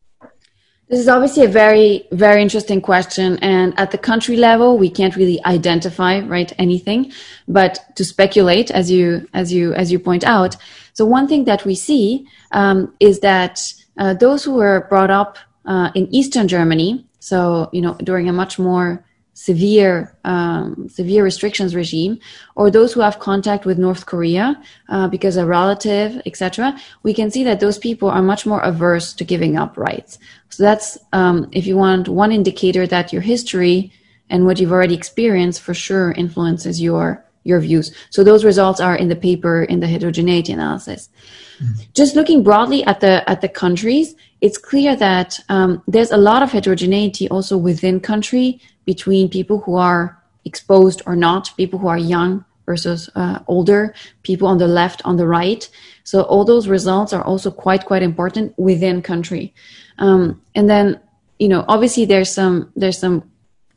This 0.88 1.00
is 1.00 1.08
obviously 1.08 1.44
a 1.44 1.48
very, 1.48 2.06
very 2.12 2.40
interesting 2.40 2.80
question. 2.80 3.38
And 3.42 3.78
at 3.78 3.90
the 3.90 3.98
country 3.98 4.36
level, 4.36 4.78
we 4.78 4.88
can't 4.88 5.14
really 5.16 5.38
identify, 5.44 6.20
right, 6.20 6.50
anything, 6.58 7.12
but 7.46 7.78
to 7.96 8.04
speculate, 8.04 8.70
as 8.70 8.90
you, 8.90 9.28
as 9.34 9.52
you, 9.52 9.74
as 9.74 9.92
you 9.92 9.98
point 9.98 10.24
out. 10.24 10.56
So 10.94 11.04
one 11.04 11.28
thing 11.28 11.44
that 11.44 11.66
we 11.66 11.74
see, 11.74 12.26
um, 12.52 12.94
is 13.00 13.20
that, 13.20 13.60
uh, 13.98 14.14
those 14.14 14.44
who 14.44 14.54
were 14.54 14.86
brought 14.88 15.10
up, 15.10 15.36
uh, 15.66 15.90
in 15.94 16.12
Eastern 16.14 16.48
Germany, 16.48 17.04
so, 17.20 17.68
you 17.72 17.82
know, 17.82 17.94
during 18.02 18.28
a 18.28 18.32
much 18.32 18.58
more 18.58 19.04
severe 19.38 20.16
um, 20.24 20.88
severe 20.88 21.22
restrictions 21.22 21.72
regime, 21.72 22.18
or 22.56 22.70
those 22.70 22.92
who 22.92 23.00
have 23.00 23.20
contact 23.20 23.64
with 23.64 23.78
North 23.78 24.04
Korea 24.04 24.60
uh, 24.88 25.06
because 25.06 25.36
a 25.36 25.46
relative, 25.46 26.20
etc., 26.26 26.76
we 27.04 27.14
can 27.14 27.30
see 27.30 27.44
that 27.44 27.60
those 27.60 27.78
people 27.78 28.10
are 28.10 28.20
much 28.20 28.46
more 28.46 28.60
averse 28.62 29.12
to 29.12 29.24
giving 29.24 29.56
up 29.56 29.76
rights. 29.76 30.18
So 30.48 30.64
that's 30.64 30.98
um, 31.12 31.48
if 31.52 31.68
you 31.68 31.76
want 31.76 32.08
one 32.08 32.32
indicator 32.32 32.84
that 32.88 33.12
your 33.12 33.22
history 33.22 33.92
and 34.28 34.44
what 34.44 34.58
you've 34.58 34.72
already 34.72 34.96
experienced 34.96 35.62
for 35.62 35.72
sure 35.72 36.10
influences 36.12 36.82
your 36.82 37.24
your 37.48 37.60
views. 37.60 37.90
So 38.10 38.22
those 38.22 38.44
results 38.44 38.80
are 38.80 38.94
in 38.94 39.08
the 39.08 39.16
paper 39.16 39.62
in 39.62 39.80
the 39.80 39.86
heterogeneity 39.86 40.52
analysis. 40.52 41.08
Mm-hmm. 41.60 41.82
Just 41.94 42.14
looking 42.14 42.42
broadly 42.42 42.84
at 42.84 43.00
the 43.00 43.28
at 43.28 43.40
the 43.40 43.48
countries, 43.48 44.14
it's 44.40 44.58
clear 44.58 44.94
that 44.96 45.40
um, 45.48 45.82
there's 45.88 46.12
a 46.12 46.16
lot 46.30 46.42
of 46.42 46.52
heterogeneity 46.52 47.28
also 47.30 47.56
within 47.56 48.00
country 48.00 48.60
between 48.84 49.28
people 49.28 49.58
who 49.60 49.76
are 49.76 50.16
exposed 50.44 51.02
or 51.06 51.16
not, 51.16 51.50
people 51.56 51.78
who 51.78 51.88
are 51.88 51.98
young 51.98 52.44
versus 52.66 53.08
uh, 53.14 53.38
older, 53.46 53.94
people 54.22 54.46
on 54.46 54.58
the 54.58 54.68
left, 54.68 55.00
on 55.04 55.16
the 55.16 55.26
right. 55.26 55.68
So 56.04 56.22
all 56.22 56.44
those 56.44 56.68
results 56.68 57.12
are 57.14 57.24
also 57.24 57.50
quite 57.50 57.86
quite 57.86 58.02
important 58.02 58.46
within 58.58 59.00
country. 59.02 59.54
Um, 59.98 60.40
and 60.54 60.68
then 60.68 61.00
you 61.38 61.48
know 61.48 61.64
obviously 61.66 62.04
there's 62.04 62.30
some 62.30 62.70
there's 62.76 62.98
some 62.98 63.22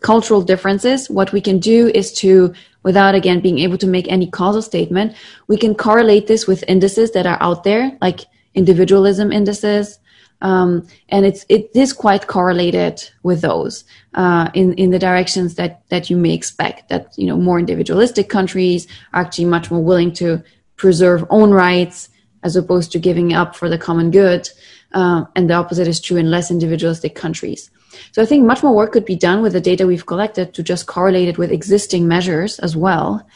cultural 0.02 0.42
differences. 0.42 1.10
What 1.10 1.32
we 1.32 1.42
can 1.42 1.60
do 1.60 1.88
is 1.88 2.12
to 2.24 2.54
without 2.84 3.16
again 3.16 3.40
being 3.40 3.60
able 3.60 3.78
to 3.78 3.88
make 3.88 4.12
any 4.12 4.28
causal 4.30 4.62
statement, 4.62 5.16
we 5.48 5.58
can 5.58 5.76
correlate 5.76 6.28
this 6.28 6.48
with 6.48 6.64
indices 6.68 7.12
that 7.12 7.26
are 7.26 7.38
out 7.42 7.64
there, 7.64 7.98
like 8.02 8.22
individualism 8.54 9.32
indices, 9.32 10.00
um, 10.42 10.88
and 11.10 11.26
it's 11.26 11.46
it 11.50 11.70
is 11.76 11.94
quite 11.94 12.28
correlated 12.28 13.04
with 13.24 13.42
those 13.42 13.84
uh, 14.16 14.50
in 14.54 14.74
in 14.74 14.90
the 14.90 15.00
directions 15.00 15.56
that 15.56 15.88
that 15.90 16.10
you 16.10 16.18
may 16.18 16.34
expect. 16.34 16.90
That 16.90 17.14
you 17.18 17.28
know 17.28 17.38
more 17.38 17.60
individualistic 17.60 18.30
countries 18.30 18.88
are 19.14 19.22
actually 19.22 19.46
much 19.46 19.70
more 19.70 19.84
willing 19.84 20.12
to 20.14 20.44
preserve 20.78 21.26
own 21.30 21.52
rights 21.52 22.10
as 22.44 22.56
opposed 22.56 22.92
to 22.92 23.00
giving 23.00 23.34
up 23.34 23.56
for 23.56 23.70
the 23.70 23.78
common 23.78 24.10
good, 24.10 24.50
uh, 24.94 25.26
and 25.36 25.50
the 25.50 25.54
opposite 25.54 25.88
is 25.88 26.00
true 26.00 26.18
in 26.18 26.32
less 26.32 26.52
individualistic 26.52 27.16
countries. 27.16 27.70
So 28.12 28.22
I 28.22 28.26
think 28.26 28.46
much 28.46 28.64
more 28.64 28.76
work 28.76 28.92
could 28.92 29.06
be 29.06 29.16
done 29.16 29.42
with 29.42 29.54
the 29.54 29.62
data 29.62 29.88
we've 29.88 30.06
collected 30.06 30.54
to 30.54 30.64
just 30.64 30.88
correlate 30.88 31.28
it 31.28 31.38
with 31.38 31.52
existing 31.52 32.08
measures 32.08 32.60
as 32.60 32.76
well. 32.76 33.28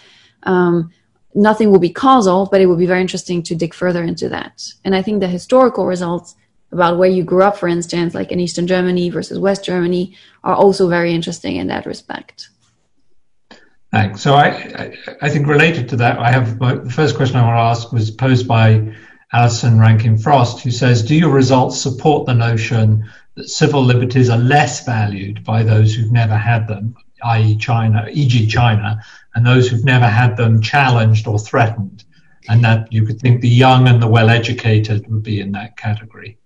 Um, 0.43 0.91
nothing 1.33 1.71
will 1.71 1.79
be 1.79 1.89
causal, 1.89 2.47
but 2.51 2.61
it 2.61 2.65
will 2.67 2.77
be 2.77 2.85
very 2.85 3.01
interesting 3.01 3.43
to 3.43 3.55
dig 3.55 3.73
further 3.73 4.03
into 4.03 4.29
that. 4.29 4.63
And 4.83 4.95
I 4.95 5.01
think 5.01 5.19
the 5.19 5.27
historical 5.27 5.85
results 5.85 6.35
about 6.71 6.97
where 6.97 7.09
you 7.09 7.23
grew 7.23 7.43
up, 7.43 7.57
for 7.57 7.67
instance, 7.67 8.13
like 8.13 8.31
in 8.31 8.39
Eastern 8.39 8.67
Germany 8.67 9.09
versus 9.09 9.39
West 9.39 9.63
Germany, 9.63 10.15
are 10.43 10.55
also 10.55 10.89
very 10.89 11.13
interesting 11.13 11.57
in 11.57 11.67
that 11.67 11.85
respect. 11.85 12.49
Thanks. 13.91 14.21
So 14.21 14.33
I, 14.33 14.47
I, 14.47 14.97
I 15.21 15.29
think 15.29 15.47
related 15.47 15.87
to 15.89 15.95
that, 15.97 16.19
I 16.19 16.31
have 16.31 16.59
my, 16.59 16.75
the 16.75 16.89
first 16.89 17.15
question 17.15 17.37
I 17.37 17.45
want 17.45 17.55
to 17.55 17.61
ask 17.61 17.93
was 17.93 18.11
posed 18.11 18.47
by 18.47 18.93
Alison 19.33 19.79
Rankin 19.79 20.17
Frost, 20.17 20.61
who 20.61 20.71
says, 20.71 21.03
"Do 21.03 21.15
your 21.15 21.31
results 21.31 21.79
support 21.79 22.25
the 22.25 22.33
notion 22.33 23.05
that 23.35 23.49
civil 23.49 23.83
liberties 23.83 24.29
are 24.29 24.37
less 24.37 24.85
valued 24.85 25.43
by 25.43 25.63
those 25.63 25.93
who've 25.93 26.11
never 26.11 26.37
had 26.37 26.67
them, 26.67 26.95
i.e., 27.23 27.57
China, 27.57 28.07
e.g., 28.11 28.47
China, 28.47 29.01
and 29.33 29.45
those 29.45 29.67
who've 29.67 29.83
never 29.83 30.07
had 30.07 30.37
them 30.37 30.61
challenged 30.61 31.27
or 31.27 31.39
threatened, 31.39 32.03
and 32.47 32.63
that 32.63 32.91
you 32.93 33.05
could 33.05 33.19
think 33.19 33.41
the 33.41 33.49
young 33.49 33.87
and 33.87 34.01
the 34.01 34.07
well-educated 34.07 35.09
would 35.11 35.23
be 35.23 35.41
in 35.41 35.51
that 35.53 35.75
category." 35.75 36.37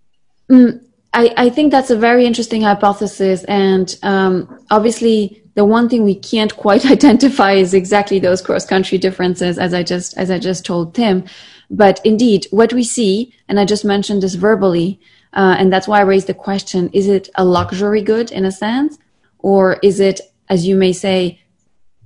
Mm, 0.50 0.82
I, 1.14 1.34
I, 1.38 1.50
think 1.50 1.72
that's 1.72 1.92
a 1.92 1.98
very 1.98 2.26
interesting 2.26 2.62
hypothesis, 2.62 3.44
and 3.44 3.96
um, 4.04 4.66
obviously, 4.72 5.44
the 5.56 5.66
one 5.66 5.90
thing 5.90 6.04
we 6.04 6.16
can't 6.16 6.56
quite 6.56 6.86
identify 6.98 7.54
is 7.54 7.74
exactly 7.74 8.20
those 8.20 8.42
cross-country 8.42 8.98
differences, 8.98 9.60
as 9.60 9.74
I 9.74 9.84
just 9.84 10.18
as 10.18 10.32
I 10.32 10.40
just 10.40 10.66
told 10.66 10.96
Tim. 10.96 11.26
But 11.70 12.02
indeed, 12.04 12.48
what 12.52 12.74
we 12.74 12.84
see, 12.84 13.34
and 13.48 13.60
I 13.60 13.66
just 13.66 13.86
mentioned 13.86 14.24
this 14.24 14.36
verbally, 14.36 15.00
uh, 15.34 15.56
and 15.60 15.72
that's 15.72 15.88
why 15.88 16.00
I 16.00 16.04
raised 16.04 16.28
the 16.28 16.34
question: 16.34 16.90
Is 16.94 17.08
it 17.08 17.30
a 17.36 17.46
luxury 17.46 18.02
good 18.02 18.32
in 18.32 18.46
a 18.46 18.52
sense, 18.52 18.98
or 19.38 19.78
is 19.84 20.00
it, 20.00 20.20
as 20.50 20.68
you 20.68 20.76
may 20.76 20.94
say, 20.94 21.42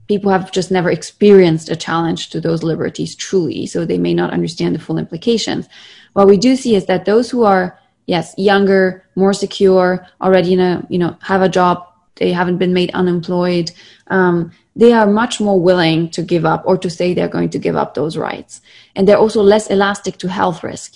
people 0.07 0.31
have 0.31 0.51
just 0.51 0.69
never 0.69 0.91
experienced 0.91 1.69
a 1.69 1.75
challenge 1.75 2.29
to 2.31 2.41
those 2.41 2.61
liberties 2.61 3.15
truly, 3.15 3.65
so 3.65 3.85
they 3.85 3.97
may 3.97 4.13
not 4.13 4.33
understand 4.33 4.75
the 4.75 4.79
full 4.79 4.97
implications. 4.97 5.67
What 6.13 6.27
we 6.27 6.37
do 6.37 6.55
see 6.55 6.75
is 6.75 6.85
that 6.87 7.05
those 7.05 7.31
who 7.31 7.43
are 7.43 7.79
yes, 8.05 8.33
younger, 8.37 9.05
more 9.15 9.33
secure, 9.33 10.05
already 10.21 10.53
in 10.53 10.59
a, 10.59 10.85
you 10.89 10.99
know, 10.99 11.17
have 11.21 11.41
a 11.41 11.49
job. 11.49 11.85
They 12.15 12.31
haven't 12.31 12.57
been 12.57 12.73
made 12.73 12.91
unemployed. 12.93 13.71
Um, 14.07 14.51
they 14.75 14.91
are 14.93 15.05
much 15.05 15.39
more 15.39 15.59
willing 15.59 16.09
to 16.11 16.21
give 16.21 16.45
up 16.45 16.63
or 16.65 16.77
to 16.77 16.89
say 16.89 17.13
they're 17.13 17.27
going 17.27 17.49
to 17.49 17.59
give 17.59 17.75
up 17.75 17.93
those 17.93 18.17
rights. 18.17 18.61
And 18.95 19.07
they're 19.07 19.17
also 19.17 19.41
less 19.41 19.67
elastic 19.67 20.17
to 20.17 20.27
health 20.27 20.63
risk. 20.63 20.93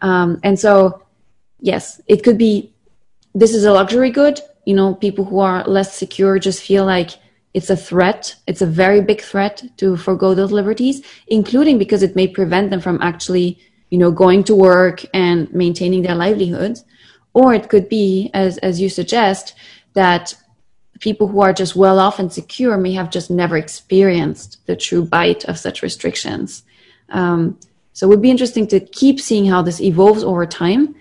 Um, 0.00 0.40
and 0.42 0.58
so, 0.58 1.02
yes, 1.60 2.00
it 2.06 2.22
could 2.24 2.38
be, 2.38 2.72
this 3.34 3.54
is 3.54 3.64
a 3.64 3.72
luxury 3.72 4.10
good. 4.10 4.40
You 4.64 4.74
know, 4.74 4.94
people 4.94 5.24
who 5.24 5.40
are 5.40 5.64
less 5.64 5.94
secure 5.94 6.38
just 6.38 6.62
feel 6.62 6.84
like 6.84 7.10
it's 7.54 7.70
a 7.70 7.76
threat. 7.76 8.34
It's 8.46 8.62
a 8.62 8.66
very 8.66 9.00
big 9.00 9.20
threat 9.20 9.62
to 9.78 9.96
forego 9.96 10.34
those 10.34 10.52
liberties, 10.52 11.02
including 11.26 11.78
because 11.78 12.02
it 12.02 12.16
may 12.16 12.28
prevent 12.28 12.70
them 12.70 12.80
from 12.80 13.00
actually 13.02 13.58
you 13.90 13.98
know, 13.98 14.10
going 14.10 14.44
to 14.44 14.54
work 14.54 15.04
and 15.14 15.52
maintaining 15.52 16.02
their 16.02 16.14
livelihoods. 16.14 16.84
Or 17.34 17.54
it 17.54 17.68
could 17.68 17.88
be, 17.88 18.30
as, 18.34 18.58
as 18.58 18.80
you 18.80 18.88
suggest, 18.88 19.54
that 19.94 20.34
people 21.00 21.28
who 21.28 21.40
are 21.40 21.52
just 21.52 21.76
well 21.76 21.98
off 21.98 22.18
and 22.18 22.32
secure 22.32 22.76
may 22.76 22.92
have 22.92 23.10
just 23.10 23.30
never 23.30 23.56
experienced 23.56 24.64
the 24.66 24.76
true 24.76 25.04
bite 25.04 25.44
of 25.44 25.58
such 25.58 25.82
restrictions. 25.82 26.62
Um, 27.10 27.58
so 27.92 28.06
it 28.06 28.10
would 28.10 28.22
be 28.22 28.30
interesting 28.30 28.66
to 28.68 28.80
keep 28.80 29.20
seeing 29.20 29.46
how 29.46 29.62
this 29.62 29.80
evolves 29.80 30.22
over 30.22 30.46
time. 30.46 30.94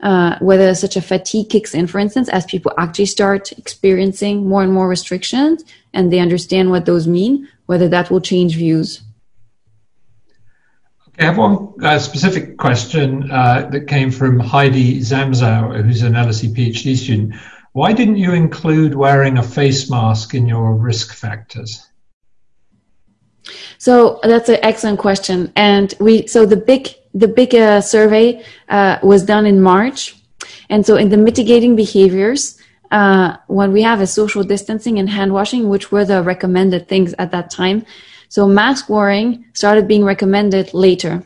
Uh, 0.00 0.36
whether 0.40 0.74
such 0.74 0.94
a 0.94 1.00
fatigue 1.00 1.48
kicks 1.48 1.74
in, 1.74 1.86
for 1.86 1.98
instance, 1.98 2.28
as 2.28 2.44
people 2.44 2.70
actually 2.76 3.06
start 3.06 3.50
experiencing 3.52 4.46
more 4.46 4.62
and 4.62 4.70
more 4.70 4.86
restrictions 4.86 5.64
and 5.94 6.12
they 6.12 6.18
understand 6.18 6.70
what 6.70 6.84
those 6.84 7.06
mean, 7.06 7.48
whether 7.64 7.88
that 7.88 8.10
will 8.10 8.20
change 8.20 8.56
views. 8.56 9.00
I 11.18 11.24
have 11.24 11.38
one 11.38 11.72
uh, 11.82 11.98
specific 11.98 12.58
question 12.58 13.30
uh, 13.30 13.70
that 13.72 13.88
came 13.88 14.10
from 14.10 14.38
Heidi 14.38 15.00
Zamzow, 15.00 15.82
who's 15.82 16.02
an 16.02 16.12
LSE 16.12 16.54
PhD 16.54 16.94
student. 16.94 17.34
Why 17.76 17.92
didn't 17.92 18.16
you 18.16 18.32
include 18.32 18.94
wearing 18.94 19.36
a 19.36 19.42
face 19.42 19.90
mask 19.90 20.32
in 20.32 20.46
your 20.46 20.72
risk 20.72 21.14
factors? 21.14 21.86
So 23.76 24.18
that's 24.22 24.48
an 24.48 24.60
excellent 24.62 24.98
question, 24.98 25.52
and 25.56 25.92
we 26.00 26.26
so 26.26 26.46
the 26.46 26.56
big 26.56 26.88
the 27.12 27.28
big 27.28 27.54
uh, 27.54 27.82
survey 27.82 28.42
uh, 28.70 28.96
was 29.02 29.24
done 29.24 29.44
in 29.44 29.60
March, 29.60 30.16
and 30.70 30.86
so 30.86 30.96
in 30.96 31.10
the 31.10 31.18
mitigating 31.18 31.76
behaviors, 31.76 32.58
uh, 32.92 33.36
what 33.46 33.70
we 33.70 33.82
have 33.82 34.00
is 34.00 34.10
social 34.10 34.42
distancing 34.42 34.98
and 34.98 35.10
hand 35.10 35.34
washing, 35.34 35.68
which 35.68 35.92
were 35.92 36.06
the 36.06 36.22
recommended 36.22 36.88
things 36.88 37.14
at 37.18 37.30
that 37.32 37.50
time. 37.50 37.84
So 38.30 38.48
mask 38.48 38.88
wearing 38.88 39.44
started 39.52 39.86
being 39.86 40.02
recommended 40.02 40.72
later. 40.72 41.22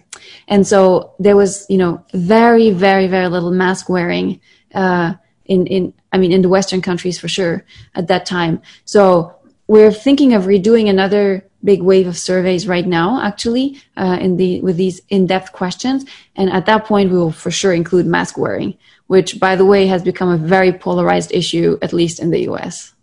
And 0.49 0.67
so 0.67 1.15
there 1.21 1.37
was, 1.37 1.65
you 1.69 1.79
know, 1.79 2.05
very, 2.13 2.73
very, 2.73 3.07
very 3.07 3.29
little 3.29 3.53
mask 3.53 3.89
wearing, 3.89 4.41
uh, 4.75 5.15
in, 5.45 5.69
in, 5.69 5.95
I 6.13 6.19
mean, 6.19 6.33
in 6.33 6.43
the 6.43 6.49
Western 6.49 6.83
countries 6.83 7.19
for 7.19 7.29
sure 7.29 7.65
at 7.95 8.09
that 8.09 8.27
time. 8.27 8.63
So 8.85 9.35
we're 9.67 9.93
thinking 9.93 10.35
of 10.35 10.45
redoing 10.45 10.89
another 10.89 11.45
big 11.63 11.83
wave 11.83 12.07
of 12.07 12.17
surveys 12.19 12.67
right 12.67 12.87
now, 12.87 13.21
actually, 13.23 13.81
uh, 13.97 14.19
in 14.21 14.37
the, 14.37 14.61
with 14.63 14.77
these 14.77 15.01
in-depth 15.11 15.53
questions. 15.53 16.05
And 16.37 16.51
at 16.51 16.67
that 16.67 16.87
point, 16.87 17.11
we 17.11 17.19
will 17.19 17.33
for 17.33 17.51
sure 17.51 17.73
include 17.73 18.07
mask 18.07 18.39
wearing, 18.39 18.77
which 19.07 19.39
by 19.39 19.57
the 19.57 19.65
way, 19.65 19.87
has 19.87 20.03
become 20.03 20.31
a 20.31 20.37
very 20.37 20.73
polarized 20.73 21.33
issue, 21.33 21.79
at 21.83 21.93
least 21.93 22.19
in 22.19 22.31
the 22.31 22.41
US. 22.51 22.95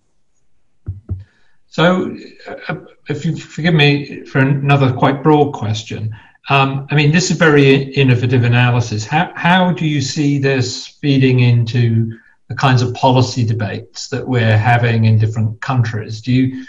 So, 1.68 2.18
uh, 2.68 2.76
if 3.08 3.24
you 3.24 3.38
forgive 3.38 3.74
me 3.74 4.26
for 4.26 4.40
another 4.40 4.92
quite 4.92 5.22
broad 5.24 5.54
question, 5.54 6.16
um, 6.50 6.88
I 6.90 6.96
mean, 6.96 7.12
this 7.12 7.30
is 7.30 7.38
very 7.38 7.76
innovative 7.94 8.44
analysis. 8.44 9.06
How, 9.06 9.32
how 9.36 9.74
do 9.74 9.86
you 9.86 10.02
see 10.02 10.40
this 10.40 10.88
feeding 10.88 11.42
into 11.42 12.18
the 12.48 12.56
kinds 12.56 12.82
of 12.82 12.94
policy 12.94 13.46
debates 13.46 14.08
that 14.10 14.28
we're 14.28 14.58
having 14.58 15.06
in 15.06 15.20
different 15.20 15.62
countries? 15.62 16.22
Do 16.22 16.32
you 16.32 16.66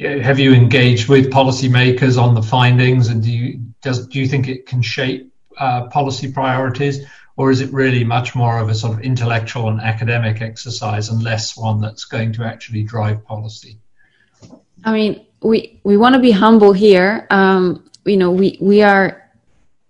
have 0.00 0.38
you 0.38 0.52
engaged 0.52 1.08
with 1.08 1.30
policymakers 1.30 2.20
on 2.20 2.34
the 2.34 2.42
findings, 2.42 3.08
and 3.08 3.22
do 3.22 3.30
you 3.30 3.60
does 3.82 4.06
do 4.08 4.18
you 4.18 4.26
think 4.26 4.48
it 4.48 4.66
can 4.66 4.82
shape 4.82 5.32
uh, 5.58 5.86
policy 5.86 6.32
priorities, 6.32 7.06
or 7.36 7.50
is 7.50 7.60
it 7.60 7.72
really 7.72 8.04
much 8.04 8.34
more 8.34 8.58
of 8.58 8.68
a 8.68 8.74
sort 8.74 8.94
of 8.94 9.00
intellectual 9.00 9.68
and 9.68 9.80
academic 9.80 10.42
exercise, 10.42 11.08
and 11.08 11.22
less 11.22 11.56
one 11.56 11.80
that's 11.80 12.04
going 12.04 12.32
to 12.32 12.44
actually 12.44 12.82
drive 12.82 13.24
policy? 13.24 13.78
I 14.84 14.92
mean, 14.92 15.26
we 15.42 15.80
we 15.84 15.96
want 15.96 16.14
to 16.14 16.20
be 16.20 16.30
humble 16.30 16.72
here. 16.72 17.26
Um, 17.30 17.90
you 18.04 18.16
know, 18.16 18.30
we 18.30 18.58
we 18.60 18.82
are 18.82 19.23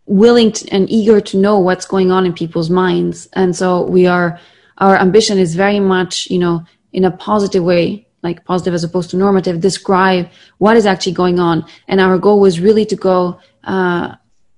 willing 0.07 0.53
to, 0.53 0.69
and 0.71 0.91
eager 0.91 1.21
to 1.21 1.37
know 1.37 1.59
what's 1.59 1.87
going 1.87 2.11
on 2.11 2.27
in 2.27 2.33
people's 2.33 2.71
minds, 2.71 3.29
and 3.33 3.55
so 3.57 3.83
we 3.83 4.07
are. 4.07 4.39
Our 4.79 4.97
ambition 4.97 5.39
is 5.39 5.55
very 5.55 5.79
much, 5.79 6.29
you 6.31 6.39
know, 6.39 6.65
in 6.93 7.05
a 7.05 7.11
positive 7.11 7.63
way, 7.63 8.09
like 8.23 8.45
positive 8.45 8.75
as 8.75 8.83
opposed 8.83 9.11
to 9.11 9.17
normative, 9.17 9.61
describe 9.61 10.29
what 10.59 10.77
is 10.77 10.85
actually 10.85 11.13
going 11.13 11.39
on. 11.39 11.65
And 11.87 12.01
our 12.01 12.19
goal 12.19 12.41
was 12.41 12.59
really 12.59 12.85
to 12.87 12.97
go, 12.97 13.39
uh, 13.63 14.17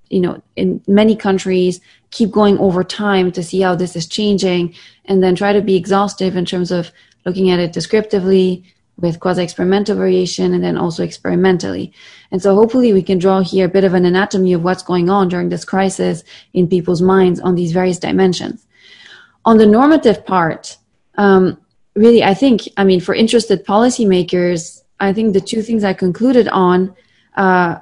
you 0.08 0.20
know, 0.20 0.42
in 0.56 0.80
many 0.88 1.16
countries, 1.16 1.80
keep 2.10 2.30
going 2.30 2.56
over 2.58 2.82
time 2.82 3.30
to 3.32 3.42
see 3.42 3.60
how 3.60 3.74
this 3.74 3.94
is 3.94 4.06
changing, 4.06 4.74
and 5.04 5.22
then 5.22 5.34
try 5.34 5.52
to 5.52 5.60
be 5.60 5.76
exhaustive 5.76 6.34
in 6.34 6.46
terms 6.46 6.70
of 6.70 6.90
looking 7.26 7.50
at 7.50 7.58
it 7.58 7.74
descriptively, 7.74 8.64
with 8.98 9.20
quasi-experimental 9.20 9.96
variation 9.96 10.54
and 10.54 10.64
then 10.64 10.76
also 10.76 11.04
experimentally. 11.04 11.92
And 12.30 12.42
so 12.42 12.54
hopefully 12.54 12.92
we 12.92 13.02
can 13.02 13.18
draw 13.18 13.40
here 13.40 13.66
a 13.66 13.68
bit 13.68 13.84
of 13.84 13.94
an 13.94 14.04
anatomy 14.04 14.52
of 14.52 14.64
what's 14.64 14.82
going 14.82 15.08
on 15.08 15.28
during 15.28 15.48
this 15.48 15.64
crisis 15.64 16.24
in 16.52 16.68
people's 16.68 17.02
minds 17.02 17.40
on 17.40 17.54
these 17.54 17.72
various 17.72 17.98
dimensions. 17.98 18.66
On 19.44 19.58
the 19.58 19.66
normative 19.66 20.26
part, 20.26 20.76
um, 21.16 21.58
really, 21.94 22.22
I 22.22 22.34
think, 22.34 22.62
I 22.76 22.84
mean, 22.84 23.00
for 23.00 23.14
interested 23.14 23.64
policymakers, 23.64 24.82
I 25.00 25.12
think 25.12 25.32
the 25.32 25.40
two 25.40 25.62
things 25.62 25.84
I 25.84 25.92
concluded 25.92 26.48
on 26.48 26.94
uh, 27.36 27.78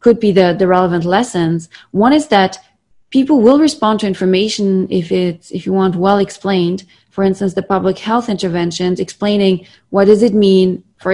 could 0.00 0.20
be 0.20 0.32
the, 0.32 0.54
the 0.58 0.66
relevant 0.66 1.04
lessons. 1.04 1.68
One 1.92 2.12
is 2.12 2.28
that 2.28 2.58
people 3.10 3.40
will 3.40 3.58
respond 3.58 4.00
to 4.00 4.06
information 4.06 4.88
if 4.90 5.12
it's, 5.12 5.50
if 5.50 5.66
you 5.66 5.72
want, 5.72 5.96
well 5.96 6.18
explained, 6.18 6.84
for 7.10 7.22
instance, 7.22 7.54
the 7.54 7.62
public 7.62 7.98
health 7.98 8.28
interventions 8.28 8.98
explaining 8.98 9.66
what 9.90 10.06
does 10.06 10.22
it 10.22 10.34
mean 10.34 10.82
for 10.98 11.12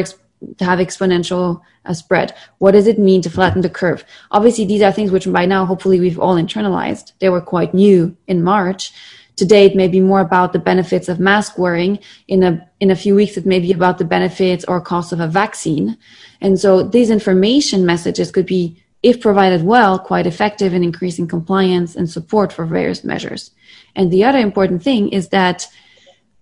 to 0.58 0.64
have 0.64 0.78
exponential 0.78 1.60
uh, 1.84 1.94
spread? 1.94 2.34
What 2.58 2.72
does 2.72 2.86
it 2.86 2.98
mean 2.98 3.22
to 3.22 3.30
flatten 3.30 3.62
the 3.62 3.70
curve? 3.70 4.04
Obviously, 4.30 4.64
these 4.64 4.82
are 4.82 4.92
things 4.92 5.10
which 5.10 5.30
by 5.30 5.46
now, 5.46 5.64
hopefully, 5.66 6.00
we've 6.00 6.18
all 6.18 6.36
internalized. 6.36 7.12
They 7.18 7.28
were 7.28 7.40
quite 7.40 7.74
new 7.74 8.16
in 8.26 8.42
March. 8.42 8.92
Today, 9.36 9.64
it 9.64 9.76
may 9.76 9.88
be 9.88 10.00
more 10.00 10.20
about 10.20 10.52
the 10.52 10.58
benefits 10.58 11.08
of 11.08 11.18
mask 11.18 11.56
wearing. 11.56 11.98
In 12.28 12.42
a, 12.42 12.68
in 12.80 12.90
a 12.90 12.96
few 12.96 13.14
weeks, 13.14 13.36
it 13.36 13.46
may 13.46 13.58
be 13.58 13.72
about 13.72 13.98
the 13.98 14.04
benefits 14.04 14.64
or 14.66 14.80
cost 14.80 15.12
of 15.12 15.20
a 15.20 15.28
vaccine. 15.28 15.96
And 16.40 16.58
so 16.58 16.82
these 16.82 17.10
information 17.10 17.86
messages 17.86 18.30
could 18.30 18.46
be, 18.46 18.82
if 19.02 19.20
provided 19.20 19.62
well, 19.64 19.98
quite 19.98 20.26
effective 20.26 20.74
in 20.74 20.84
increasing 20.84 21.26
compliance 21.26 21.96
and 21.96 22.10
support 22.10 22.52
for 22.52 22.66
various 22.66 23.02
measures. 23.02 23.52
And 23.96 24.10
the 24.10 24.24
other 24.24 24.38
important 24.38 24.82
thing 24.82 25.08
is 25.08 25.28
that 25.28 25.66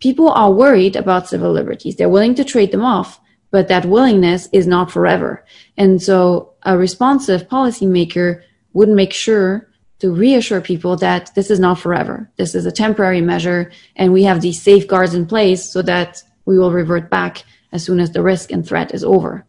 people 0.00 0.30
are 0.30 0.50
worried 0.50 0.96
about 0.96 1.28
civil 1.28 1.52
liberties. 1.52 1.96
They're 1.96 2.08
willing 2.08 2.34
to 2.34 2.44
trade 2.44 2.72
them 2.72 2.84
off, 2.84 3.20
but 3.50 3.68
that 3.68 3.86
willingness 3.86 4.48
is 4.52 4.66
not 4.66 4.90
forever. 4.90 5.44
And 5.76 6.02
so 6.02 6.52
a 6.62 6.76
responsive 6.76 7.48
policymaker 7.48 8.42
would 8.72 8.88
make 8.88 9.12
sure 9.12 9.68
to 10.00 10.12
reassure 10.12 10.60
people 10.60 10.96
that 10.96 11.34
this 11.34 11.50
is 11.50 11.58
not 11.58 11.78
forever. 11.78 12.30
This 12.36 12.54
is 12.54 12.66
a 12.66 12.72
temporary 12.72 13.20
measure 13.20 13.72
and 13.96 14.12
we 14.12 14.22
have 14.24 14.40
these 14.40 14.62
safeguards 14.62 15.14
in 15.14 15.26
place 15.26 15.70
so 15.70 15.82
that 15.82 16.22
we 16.44 16.58
will 16.58 16.70
revert 16.70 17.10
back 17.10 17.44
as 17.72 17.84
soon 17.84 18.00
as 18.00 18.12
the 18.12 18.22
risk 18.22 18.52
and 18.52 18.66
threat 18.66 18.94
is 18.94 19.04
over. 19.04 19.44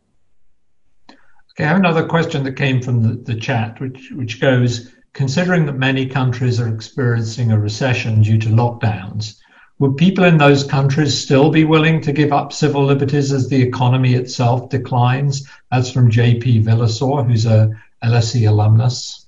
Okay, 1.52 1.66
I 1.66 1.68
have 1.68 1.78
another 1.78 2.06
question 2.06 2.44
that 2.44 2.54
came 2.54 2.82
from 2.82 3.04
the, 3.04 3.34
the 3.34 3.40
chat, 3.40 3.80
which, 3.80 4.12
which 4.12 4.42
goes, 4.42 4.92
considering 5.14 5.66
that 5.66 5.74
many 5.74 6.06
countries 6.06 6.60
are 6.60 6.74
experiencing 6.74 7.52
a 7.52 7.60
recession 7.60 8.22
due 8.22 8.38
to 8.38 8.50
lockdowns, 8.50 9.36
would 9.80 9.96
people 9.96 10.26
in 10.26 10.38
those 10.38 10.64
countries 10.64 11.20
still 11.20 11.50
be 11.50 11.64
willing 11.64 12.02
to 12.02 12.12
give 12.12 12.34
up 12.34 12.52
civil 12.52 12.84
liberties 12.84 13.32
as 13.32 13.48
the 13.48 13.62
economy 13.62 14.14
itself 14.14 14.70
declines? 14.70 15.48
That's 15.72 15.90
from 15.90 16.12
JP 16.12 16.66
Villasor, 16.66 17.26
who's 17.26 17.46
a 17.46 17.72
LSE 18.04 18.48
alumnus. 18.48 19.26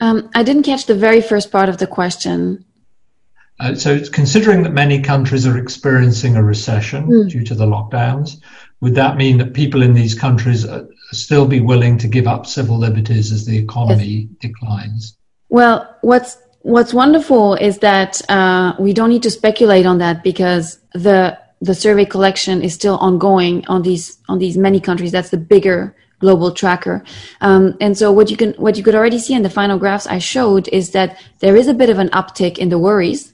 Um, 0.00 0.30
I 0.34 0.42
didn't 0.42 0.62
catch 0.62 0.86
the 0.86 0.94
very 0.94 1.20
first 1.20 1.52
part 1.52 1.68
of 1.68 1.76
the 1.76 1.86
question. 1.86 2.64
Uh, 3.60 3.74
so, 3.74 4.00
considering 4.08 4.62
that 4.62 4.72
many 4.72 5.02
countries 5.02 5.46
are 5.46 5.58
experiencing 5.58 6.36
a 6.36 6.42
recession 6.42 7.08
mm. 7.08 7.28
due 7.28 7.44
to 7.44 7.54
the 7.54 7.66
lockdowns, 7.66 8.40
would 8.80 8.94
that 8.94 9.16
mean 9.16 9.38
that 9.38 9.52
people 9.52 9.82
in 9.82 9.94
these 9.94 10.14
countries 10.14 10.64
uh, 10.64 10.86
still 11.10 11.46
be 11.46 11.60
willing 11.60 11.98
to 11.98 12.08
give 12.08 12.28
up 12.28 12.46
civil 12.46 12.78
liberties 12.78 13.32
as 13.32 13.44
the 13.44 13.58
economy 13.58 14.04
yes. 14.04 14.28
declines? 14.40 15.16
Well, 15.48 15.96
what's 16.02 16.38
what's 16.62 16.92
wonderful 16.92 17.54
is 17.54 17.78
that 17.78 18.20
uh, 18.30 18.74
we 18.78 18.92
don't 18.92 19.08
need 19.08 19.22
to 19.22 19.30
speculate 19.30 19.86
on 19.86 19.98
that 19.98 20.22
because 20.22 20.78
the 20.94 21.38
the 21.60 21.74
survey 21.74 22.04
collection 22.04 22.62
is 22.62 22.72
still 22.72 22.96
ongoing 22.98 23.66
on 23.66 23.82
these 23.82 24.18
on 24.28 24.38
these 24.38 24.56
many 24.56 24.80
countries. 24.80 25.12
That's 25.12 25.30
the 25.30 25.36
bigger 25.36 25.94
global 26.20 26.52
tracker. 26.52 27.04
Um, 27.40 27.76
and 27.80 27.96
so 27.96 28.12
what 28.12 28.30
you 28.30 28.36
can 28.36 28.52
what 28.54 28.76
you 28.76 28.82
could 28.82 28.94
already 28.94 29.18
see 29.18 29.34
in 29.34 29.42
the 29.42 29.50
final 29.50 29.78
graphs 29.78 30.06
I 30.06 30.18
showed 30.18 30.68
is 30.68 30.90
that 30.90 31.20
there 31.40 31.56
is 31.56 31.68
a 31.68 31.74
bit 31.74 31.90
of 31.90 31.98
an 31.98 32.10
uptick 32.10 32.58
in 32.58 32.68
the 32.68 32.78
worries, 32.78 33.32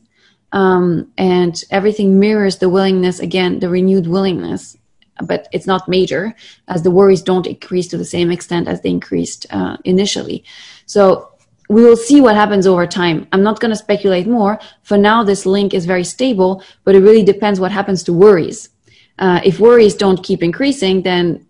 um, 0.53 1.11
and 1.16 1.62
everything 1.70 2.18
mirrors 2.18 2.59
the 2.59 2.68
willingness 2.68 3.20
again, 3.20 3.61
the 3.61 3.68
renewed 3.68 4.07
willingness. 4.07 4.77
But 5.22 5.47
it's 5.53 5.66
not 5.66 5.89
major, 5.89 6.35
as 6.66 6.83
the 6.83 6.91
worries 6.91 7.22
don't 7.22 7.47
increase 7.47 7.87
to 7.89 7.97
the 7.97 8.05
same 8.05 8.33
extent 8.33 8.66
as 8.66 8.81
they 8.81 8.91
increased 8.91 9.47
uh, 9.51 9.77
initially. 9.85 10.43
So 10.87 11.31
we 11.69 11.83
will 11.83 11.97
see 11.97 12.21
what 12.21 12.35
happens 12.35 12.67
over 12.67 12.87
time. 12.87 13.27
I'm 13.33 13.43
not 13.43 13.61
going 13.61 13.71
to 13.71 13.77
speculate 13.77 14.27
more. 14.27 14.59
For 14.83 14.99
now, 14.99 15.25
this 15.25 15.47
link 15.47 15.73
is 15.73 15.87
very 15.87 16.05
stable, 16.05 16.62
but 16.85 16.95
it 16.95 17.01
really 17.01 17.23
depends 17.23 17.59
what 17.59 17.73
happens 17.73 18.03
to 18.05 18.12
worries. 18.12 18.69
Uh, 19.19 19.41
if 19.45 19.61
worries 19.61 19.95
don't 19.95 20.23
keep 20.23 20.43
increasing, 20.43 21.03
then 21.03 21.47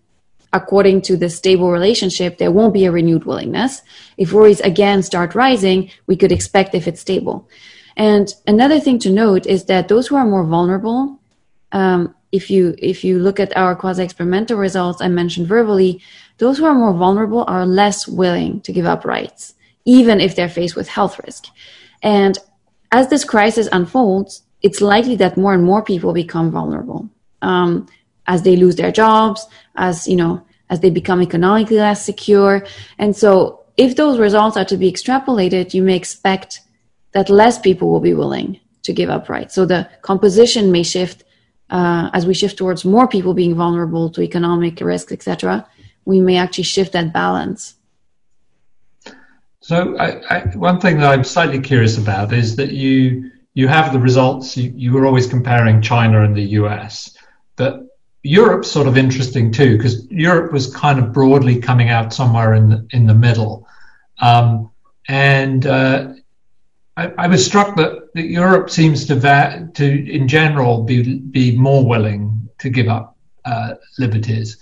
according 0.53 1.01
to 1.01 1.17
the 1.17 1.29
stable 1.29 1.71
relationship, 1.71 2.37
there 2.37 2.51
won't 2.51 2.73
be 2.73 2.85
a 2.85 2.91
renewed 2.91 3.25
willingness. 3.25 3.81
If 4.17 4.31
worries 4.31 4.61
again 4.61 5.03
start 5.03 5.35
rising, 5.35 5.91
we 6.07 6.15
could 6.15 6.31
expect 6.31 6.75
if 6.75 6.87
it's 6.87 7.01
stable. 7.01 7.49
And 7.97 8.33
another 8.47 8.79
thing 8.79 8.99
to 8.99 9.09
note 9.09 9.45
is 9.45 9.65
that 9.65 9.89
those 9.89 10.07
who 10.07 10.15
are 10.15 10.25
more 10.25 10.45
vulnerable, 10.45 11.19
um, 11.71 12.15
if 12.31 12.49
you 12.49 12.75
if 12.77 13.03
you 13.03 13.19
look 13.19 13.39
at 13.39 13.55
our 13.55 13.75
quasi-experimental 13.75 14.57
results 14.57 15.01
I 15.01 15.07
mentioned 15.07 15.47
verbally, 15.47 16.01
those 16.37 16.57
who 16.57 16.65
are 16.65 16.75
more 16.75 16.93
vulnerable 16.93 17.45
are 17.47 17.65
less 17.65 18.07
willing 18.07 18.61
to 18.61 18.73
give 18.73 18.85
up 18.85 19.05
rights 19.05 19.55
even 19.85 20.19
if 20.19 20.35
they're 20.35 20.49
faced 20.49 20.75
with 20.75 20.87
health 20.87 21.19
risk. 21.25 21.45
And 22.01 22.37
as 22.91 23.09
this 23.09 23.23
crisis 23.23 23.69
unfolds, 23.71 24.43
it's 24.61 24.81
likely 24.81 25.15
that 25.17 25.37
more 25.37 25.53
and 25.53 25.63
more 25.63 25.83
people 25.83 26.13
become 26.13 26.51
vulnerable 26.51 27.09
um, 27.41 27.87
as 28.27 28.41
they 28.41 28.55
lose 28.55 28.75
their 28.75 28.91
jobs, 28.91 29.45
as 29.75 30.07
you 30.07 30.15
know, 30.15 30.43
as 30.69 30.79
they 30.79 30.89
become 30.89 31.21
economically 31.21 31.77
less 31.77 32.03
secure. 32.03 32.65
And 32.97 33.15
so, 33.15 33.61
if 33.77 33.95
those 33.95 34.17
results 34.19 34.57
are 34.57 34.65
to 34.65 34.77
be 34.77 34.91
extrapolated, 34.91 35.73
you 35.73 35.83
may 35.83 35.95
expect 35.95 36.61
that 37.11 37.29
less 37.29 37.59
people 37.59 37.91
will 37.91 37.99
be 37.99 38.13
willing 38.13 38.59
to 38.83 38.93
give 38.93 39.09
up 39.09 39.29
rights. 39.29 39.53
So 39.55 39.65
the 39.65 39.89
composition 40.01 40.71
may 40.71 40.83
shift 40.83 41.23
uh, 41.69 42.09
as 42.13 42.25
we 42.25 42.33
shift 42.33 42.57
towards 42.57 42.85
more 42.85 43.07
people 43.07 43.33
being 43.33 43.55
vulnerable 43.55 44.09
to 44.11 44.21
economic 44.21 44.79
risks, 44.81 45.11
etc. 45.11 45.67
We 46.05 46.19
may 46.19 46.37
actually 46.37 46.65
shift 46.65 46.93
that 46.93 47.11
balance. 47.11 47.74
So 49.65 49.97
I, 49.97 50.21
I, 50.29 50.39
one 50.55 50.79
thing 50.79 50.99
that 50.99 51.11
I'm 51.11 51.23
slightly 51.23 51.59
curious 51.59 51.97
about 51.97 52.31
is 52.31 52.55
that 52.57 52.73
you 52.73 53.31
you 53.55 53.67
have 53.67 53.93
the 53.93 53.99
results. 53.99 54.55
You, 54.55 54.71
you 54.75 54.93
were 54.93 55.07
always 55.07 55.25
comparing 55.25 55.81
China 55.81 56.23
and 56.23 56.35
the 56.35 56.49
US, 56.59 57.17
but 57.55 57.81
Europe's 58.21 58.69
sort 58.69 58.85
of 58.85 58.95
interesting 58.95 59.51
too 59.51 59.75
because 59.75 60.05
Europe 60.11 60.53
was 60.53 60.71
kind 60.71 60.99
of 60.99 61.11
broadly 61.11 61.59
coming 61.59 61.89
out 61.89 62.13
somewhere 62.13 62.53
in 62.53 62.69
the, 62.69 62.87
in 62.91 63.07
the 63.07 63.15
middle, 63.15 63.67
um, 64.21 64.69
and 65.07 65.65
uh, 65.65 66.13
I, 66.95 67.11
I, 67.17 67.25
was 67.25 67.43
struck 67.43 67.75
that, 67.77 68.13
that 68.13 68.27
Europe 68.27 68.69
seems 68.69 69.07
to 69.07 69.15
va- 69.15 69.67
to 69.73 70.13
in 70.13 70.27
general 70.27 70.83
be 70.83 71.17
be 71.17 71.57
more 71.57 71.83
willing 71.83 72.47
to 72.59 72.69
give 72.69 72.87
up 72.87 73.17
uh, 73.45 73.73
liberties. 73.97 74.59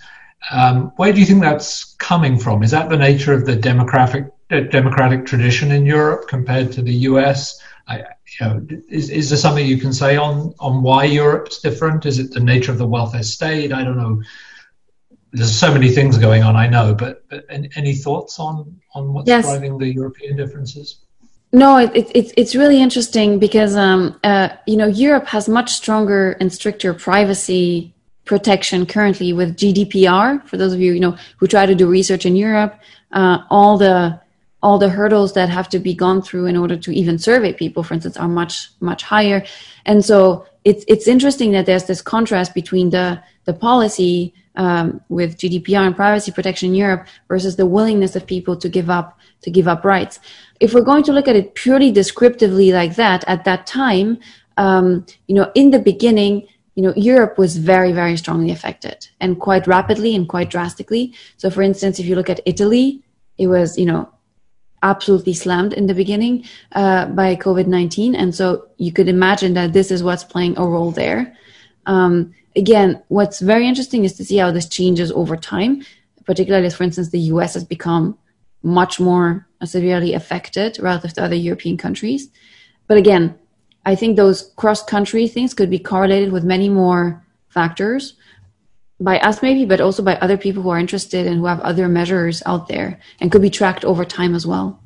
Um, 0.50 0.92
where 0.96 1.12
do 1.12 1.20
you 1.20 1.26
think 1.26 1.42
that's 1.42 1.94
coming 1.96 2.38
from? 2.38 2.62
Is 2.62 2.70
that 2.70 2.88
the 2.88 2.96
nature 2.96 3.34
of 3.34 3.44
the 3.44 3.54
democratic 3.54 4.24
uh, 4.24 4.28
democratic 4.48 5.26
tradition 5.26 5.72
in 5.72 5.86
Europe 5.86 6.28
compared 6.28 6.72
to 6.72 6.82
the 6.82 6.92
US? 7.08 7.60
I, 7.86 7.98
you 8.40 8.46
know, 8.46 8.66
is, 8.88 9.10
is 9.10 9.30
there 9.30 9.38
something 9.38 9.66
you 9.66 9.78
can 9.78 9.92
say 9.92 10.16
on 10.16 10.54
on 10.58 10.82
why 10.82 11.04
Europe's 11.04 11.60
different? 11.60 12.06
Is 12.06 12.18
it 12.18 12.32
the 12.32 12.40
nature 12.40 12.72
of 12.72 12.78
the 12.78 12.86
welfare 12.86 13.22
state? 13.22 13.72
I 13.72 13.84
don't 13.84 13.98
know. 13.98 14.22
There's 15.32 15.56
so 15.56 15.72
many 15.72 15.90
things 15.90 16.16
going 16.16 16.44
on, 16.44 16.54
I 16.54 16.68
know, 16.68 16.94
but, 16.94 17.28
but 17.28 17.44
any 17.48 17.94
thoughts 17.94 18.38
on 18.38 18.80
on 18.94 19.12
what's 19.12 19.28
yes. 19.28 19.44
driving 19.44 19.78
the 19.78 19.92
European 19.92 20.36
differences? 20.36 21.00
No, 21.52 21.76
it, 21.76 21.92
it, 21.94 22.34
it's 22.36 22.56
really 22.56 22.82
interesting 22.82 23.38
because 23.38 23.76
um, 23.76 24.18
uh, 24.24 24.48
you 24.66 24.76
know 24.76 24.86
Europe 24.86 25.26
has 25.26 25.48
much 25.48 25.72
stronger 25.72 26.32
and 26.40 26.52
stricter 26.52 26.94
privacy 26.94 27.94
protection 28.24 28.86
currently 28.86 29.32
with 29.32 29.56
GDPR. 29.56 30.44
For 30.48 30.56
those 30.56 30.72
of 30.72 30.80
you 30.80 30.92
you 30.92 31.00
know 31.00 31.16
who 31.36 31.46
try 31.46 31.66
to 31.66 31.74
do 31.74 31.86
research 31.86 32.26
in 32.26 32.34
Europe, 32.34 32.80
uh, 33.12 33.38
all 33.50 33.76
the 33.76 34.20
all 34.64 34.78
the 34.78 34.88
hurdles 34.88 35.34
that 35.34 35.50
have 35.50 35.68
to 35.68 35.78
be 35.78 35.94
gone 35.94 36.22
through 36.22 36.46
in 36.46 36.56
order 36.56 36.76
to 36.76 36.90
even 36.90 37.18
survey 37.18 37.52
people, 37.52 37.82
for 37.82 37.92
instance, 37.92 38.16
are 38.16 38.32
much 38.40 38.70
much 38.80 39.02
higher. 39.02 39.44
And 39.84 40.02
so 40.02 40.46
it's 40.64 40.84
it's 40.88 41.06
interesting 41.06 41.52
that 41.52 41.66
there's 41.66 41.84
this 41.84 42.00
contrast 42.00 42.54
between 42.54 42.88
the 42.88 43.22
the 43.44 43.52
policy 43.52 44.32
um, 44.56 45.02
with 45.10 45.36
GDPR 45.36 45.86
and 45.86 45.94
privacy 45.94 46.32
protection 46.32 46.70
in 46.70 46.74
Europe 46.74 47.06
versus 47.28 47.56
the 47.56 47.66
willingness 47.66 48.16
of 48.16 48.26
people 48.26 48.56
to 48.56 48.68
give 48.70 48.88
up 48.88 49.18
to 49.42 49.50
give 49.50 49.68
up 49.68 49.84
rights. 49.84 50.18
If 50.60 50.72
we're 50.72 50.90
going 50.92 51.04
to 51.04 51.12
look 51.12 51.28
at 51.28 51.36
it 51.36 51.54
purely 51.54 51.90
descriptively 51.92 52.72
like 52.72 52.96
that, 52.96 53.22
at 53.26 53.44
that 53.44 53.66
time, 53.66 54.18
um, 54.56 55.04
you 55.26 55.34
know, 55.34 55.52
in 55.54 55.72
the 55.72 55.78
beginning, 55.78 56.48
you 56.74 56.82
know, 56.82 56.94
Europe 56.96 57.36
was 57.36 57.58
very, 57.58 57.92
very 57.92 58.16
strongly 58.16 58.50
affected 58.50 59.08
and 59.20 59.38
quite 59.38 59.66
rapidly 59.66 60.14
and 60.16 60.26
quite 60.26 60.48
drastically. 60.48 61.12
So, 61.36 61.50
for 61.50 61.60
instance, 61.60 61.98
if 61.98 62.06
you 62.06 62.16
look 62.16 62.30
at 62.30 62.40
Italy, 62.46 63.02
it 63.36 63.48
was, 63.48 63.76
you 63.76 63.84
know, 63.84 64.08
absolutely 64.84 65.32
slammed 65.32 65.72
in 65.72 65.86
the 65.86 65.94
beginning 65.94 66.44
uh, 66.72 67.06
by 67.06 67.34
COVID 67.34 67.66
19. 67.66 68.14
And 68.14 68.34
so 68.34 68.68
you 68.76 68.92
could 68.92 69.08
imagine 69.08 69.54
that 69.54 69.72
this 69.72 69.90
is 69.90 70.04
what's 70.04 70.22
playing 70.22 70.56
a 70.58 70.64
role 70.64 70.92
there. 70.92 71.36
Um, 71.86 72.34
again, 72.54 73.02
what's 73.08 73.40
very 73.40 73.66
interesting 73.66 74.04
is 74.04 74.12
to 74.18 74.24
see 74.24 74.36
how 74.36 74.52
this 74.52 74.68
changes 74.68 75.10
over 75.10 75.36
time, 75.36 75.82
particularly 76.24 76.66
as, 76.66 76.76
for 76.76 76.84
instance, 76.84 77.08
the 77.10 77.26
US 77.34 77.54
has 77.54 77.64
become 77.64 78.16
much 78.62 79.00
more 79.00 79.46
severely 79.64 80.12
affected 80.12 80.78
relative 80.78 81.14
to 81.14 81.24
other 81.24 81.34
European 81.34 81.76
countries. 81.76 82.28
But 82.86 82.98
again, 82.98 83.34
I 83.86 83.94
think 83.94 84.16
those 84.16 84.52
cross 84.56 84.82
country 84.82 85.26
things 85.28 85.54
could 85.54 85.70
be 85.70 85.78
correlated 85.78 86.32
with 86.32 86.44
many 86.44 86.68
more 86.68 87.24
factors 87.48 88.14
by 89.00 89.18
us 89.18 89.42
maybe, 89.42 89.64
but 89.64 89.80
also 89.80 90.02
by 90.02 90.16
other 90.16 90.36
people 90.36 90.62
who 90.62 90.70
are 90.70 90.78
interested 90.78 91.26
and 91.26 91.38
who 91.38 91.46
have 91.46 91.60
other 91.60 91.88
measures 91.88 92.42
out 92.46 92.68
there 92.68 93.00
and 93.20 93.32
could 93.32 93.42
be 93.42 93.50
tracked 93.50 93.84
over 93.84 94.04
time 94.04 94.34
as 94.34 94.46
well. 94.46 94.80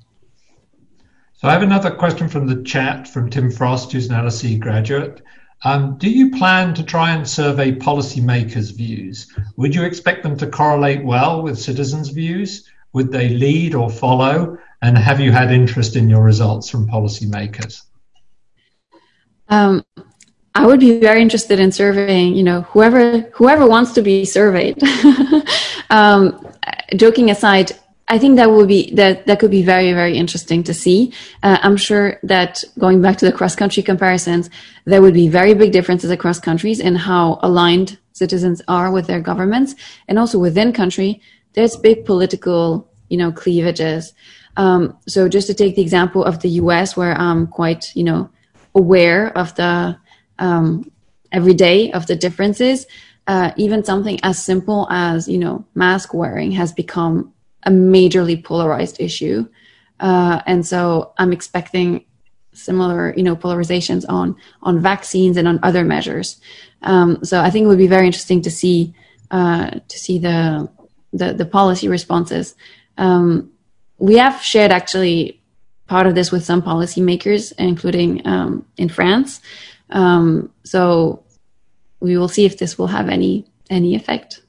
So 1.34 1.48
I 1.48 1.52
have 1.52 1.62
another 1.62 1.90
question 1.90 2.28
from 2.28 2.46
the 2.46 2.62
chat 2.64 3.06
from 3.06 3.30
Tim 3.30 3.50
Frost, 3.50 3.92
who's 3.92 4.08
an 4.08 4.16
LSE 4.16 4.58
graduate. 4.58 5.22
Um, 5.64 5.96
do 5.98 6.10
you 6.10 6.30
plan 6.30 6.74
to 6.74 6.82
try 6.82 7.10
and 7.12 7.28
survey 7.28 7.72
policymakers' 7.72 8.76
views? 8.76 9.32
Would 9.56 9.74
you 9.74 9.84
expect 9.84 10.22
them 10.22 10.36
to 10.38 10.46
correlate 10.46 11.04
well 11.04 11.42
with 11.42 11.58
citizens' 11.58 12.08
views? 12.08 12.68
Would 12.92 13.12
they 13.12 13.28
lead 13.28 13.74
or 13.74 13.90
follow? 13.90 14.58
And 14.82 14.96
have 14.96 15.20
you 15.20 15.32
had 15.32 15.52
interest 15.52 15.96
in 15.96 16.08
your 16.08 16.22
results 16.22 16.70
from 16.70 16.88
policymakers? 16.88 17.82
Um, 19.48 19.84
I 20.58 20.66
would 20.66 20.80
be 20.80 20.98
very 20.98 21.22
interested 21.22 21.60
in 21.60 21.70
surveying, 21.70 22.34
you 22.34 22.42
know, 22.42 22.62
whoever 22.62 23.20
whoever 23.32 23.64
wants 23.64 23.92
to 23.92 24.02
be 24.02 24.24
surveyed. 24.24 24.76
um, 25.90 26.20
joking 26.96 27.30
aside, 27.30 27.70
I 28.08 28.18
think 28.18 28.34
that 28.36 28.50
would 28.50 28.66
be 28.66 28.92
that 28.94 29.26
that 29.26 29.38
could 29.38 29.52
be 29.52 29.62
very 29.62 29.92
very 29.92 30.18
interesting 30.18 30.64
to 30.64 30.74
see. 30.74 31.12
Uh, 31.44 31.58
I'm 31.62 31.76
sure 31.76 32.18
that 32.24 32.64
going 32.76 33.00
back 33.00 33.18
to 33.18 33.24
the 33.24 33.30
cross 33.32 33.54
country 33.54 33.84
comparisons, 33.84 34.50
there 34.84 35.00
would 35.00 35.14
be 35.14 35.28
very 35.28 35.54
big 35.54 35.70
differences 35.70 36.10
across 36.10 36.40
countries 36.40 36.80
in 36.80 36.96
how 36.96 37.38
aligned 37.42 37.96
citizens 38.12 38.60
are 38.66 38.90
with 38.90 39.06
their 39.06 39.20
governments, 39.20 39.76
and 40.08 40.18
also 40.18 40.40
within 40.40 40.72
country, 40.72 41.20
there's 41.52 41.76
big 41.76 42.04
political 42.04 42.90
you 43.10 43.16
know 43.16 43.30
cleavages. 43.30 44.12
Um, 44.56 44.98
so 45.06 45.28
just 45.28 45.46
to 45.46 45.54
take 45.54 45.76
the 45.76 45.82
example 45.82 46.24
of 46.24 46.40
the 46.40 46.48
U.S., 46.62 46.96
where 46.96 47.14
I'm 47.14 47.46
quite 47.46 47.94
you 47.94 48.02
know 48.02 48.28
aware 48.74 49.38
of 49.38 49.54
the 49.54 49.96
um, 50.38 50.90
every 51.32 51.54
day 51.54 51.92
of 51.92 52.06
the 52.06 52.16
differences. 52.16 52.86
Uh, 53.26 53.52
even 53.56 53.84
something 53.84 54.18
as 54.22 54.42
simple 54.42 54.86
as 54.90 55.28
you 55.28 55.38
know 55.38 55.64
mask 55.74 56.14
wearing 56.14 56.52
has 56.52 56.72
become 56.72 57.32
a 57.64 57.70
majorly 57.70 58.42
polarized 58.42 59.00
issue, 59.00 59.46
uh, 60.00 60.40
and 60.46 60.66
so 60.66 61.12
I'm 61.18 61.32
expecting 61.32 62.04
similar 62.54 63.14
you 63.16 63.22
know 63.22 63.36
polarizations 63.36 64.04
on 64.08 64.34
on 64.62 64.80
vaccines 64.80 65.36
and 65.36 65.46
on 65.46 65.60
other 65.62 65.84
measures. 65.84 66.40
Um, 66.82 67.22
so 67.22 67.40
I 67.40 67.50
think 67.50 67.64
it 67.64 67.68
would 67.68 67.78
be 67.78 67.86
very 67.86 68.06
interesting 68.06 68.40
to 68.42 68.50
see 68.50 68.94
uh, 69.30 69.70
to 69.70 69.98
see 69.98 70.18
the 70.18 70.68
the, 71.12 71.34
the 71.34 71.44
policy 71.44 71.88
responses. 71.88 72.54
Um, 72.96 73.50
we 73.98 74.16
have 74.16 74.42
shared 74.42 74.70
actually 74.70 75.40
part 75.86 76.06
of 76.06 76.14
this 76.14 76.30
with 76.30 76.44
some 76.44 76.62
policymakers, 76.62 77.52
including 77.58 78.26
um, 78.26 78.66
in 78.76 78.88
France. 78.88 79.40
Um, 79.90 80.52
so 80.64 81.24
we 82.00 82.16
will 82.16 82.28
see 82.28 82.44
if 82.44 82.58
this 82.58 82.78
will 82.78 82.86
have 82.88 83.08
any 83.08 83.46
any 83.70 83.94
effect. 83.94 84.42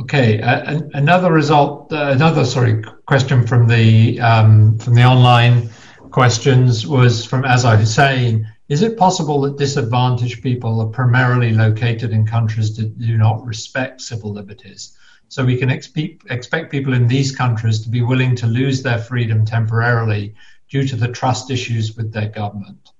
Okay, 0.00 0.42
uh, 0.42 0.80
another 0.92 1.32
result, 1.32 1.92
uh, 1.92 2.10
another 2.12 2.44
sorry 2.44 2.82
question 3.06 3.46
from 3.46 3.68
the 3.68 4.20
um, 4.20 4.78
from 4.78 4.94
the 4.94 5.04
online 5.04 5.70
questions 6.10 6.86
was 6.86 7.24
from 7.24 7.44
Azar 7.44 7.76
Hussein. 7.76 8.46
Is 8.68 8.82
it 8.82 8.96
possible 8.96 9.40
that 9.42 9.58
disadvantaged 9.58 10.42
people 10.42 10.80
are 10.80 10.88
primarily 10.88 11.52
located 11.52 12.12
in 12.12 12.26
countries 12.26 12.76
that 12.76 12.98
do 12.98 13.16
not 13.16 13.44
respect 13.44 14.00
civil 14.00 14.32
liberties? 14.32 14.96
So 15.28 15.44
we 15.44 15.56
can 15.56 15.68
expe- 15.68 16.20
expect 16.30 16.70
people 16.70 16.94
in 16.94 17.08
these 17.08 17.34
countries 17.34 17.80
to 17.80 17.88
be 17.88 18.02
willing 18.02 18.36
to 18.36 18.46
lose 18.46 18.82
their 18.82 18.98
freedom 18.98 19.44
temporarily 19.44 20.34
due 20.70 20.86
to 20.86 20.96
the 20.96 21.08
trust 21.08 21.50
issues 21.50 21.96
with 21.96 22.12
their 22.12 22.28
government. 22.28 22.90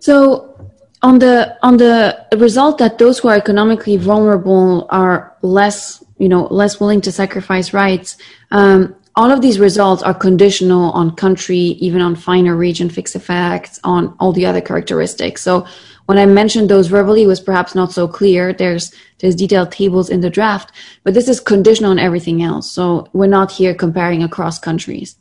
So 0.00 0.48
on 1.02 1.18
the 1.18 1.56
on 1.62 1.76
the 1.76 2.26
result 2.36 2.78
that 2.78 2.98
those 2.98 3.18
who 3.18 3.28
are 3.28 3.36
economically 3.36 3.96
vulnerable 3.96 4.86
are 4.90 5.36
less 5.42 6.02
you 6.18 6.28
know 6.28 6.46
less 6.46 6.80
willing 6.80 7.00
to 7.00 7.12
sacrifice 7.12 7.72
rights 7.72 8.16
um, 8.50 8.96
all 9.18 9.32
of 9.32 9.40
these 9.40 9.58
results 9.58 10.00
are 10.04 10.14
conditional 10.14 10.92
on 10.92 11.14
country 11.16 11.74
even 11.86 12.00
on 12.00 12.14
finer 12.14 12.56
region 12.56 12.88
fixed 12.88 13.16
effects 13.16 13.80
on 13.82 14.14
all 14.20 14.32
the 14.32 14.46
other 14.46 14.60
characteristics. 14.60 15.42
So 15.42 15.66
when 16.06 16.18
i 16.18 16.24
mentioned 16.24 16.68
those 16.68 16.86
verbally 16.86 17.24
it 17.24 17.26
was 17.26 17.40
perhaps 17.40 17.74
not 17.74 17.90
so 17.92 18.06
clear. 18.06 18.52
There's 18.52 18.94
there's 19.18 19.34
detailed 19.34 19.72
tables 19.72 20.08
in 20.08 20.20
the 20.20 20.30
draft 20.30 20.70
but 21.02 21.14
this 21.14 21.28
is 21.28 21.40
conditional 21.40 21.90
on 21.90 21.98
everything 21.98 22.42
else. 22.42 22.70
So 22.70 23.08
we're 23.12 23.26
not 23.38 23.50
here 23.50 23.74
comparing 23.74 24.22
across 24.22 24.58
countries. 24.58 25.16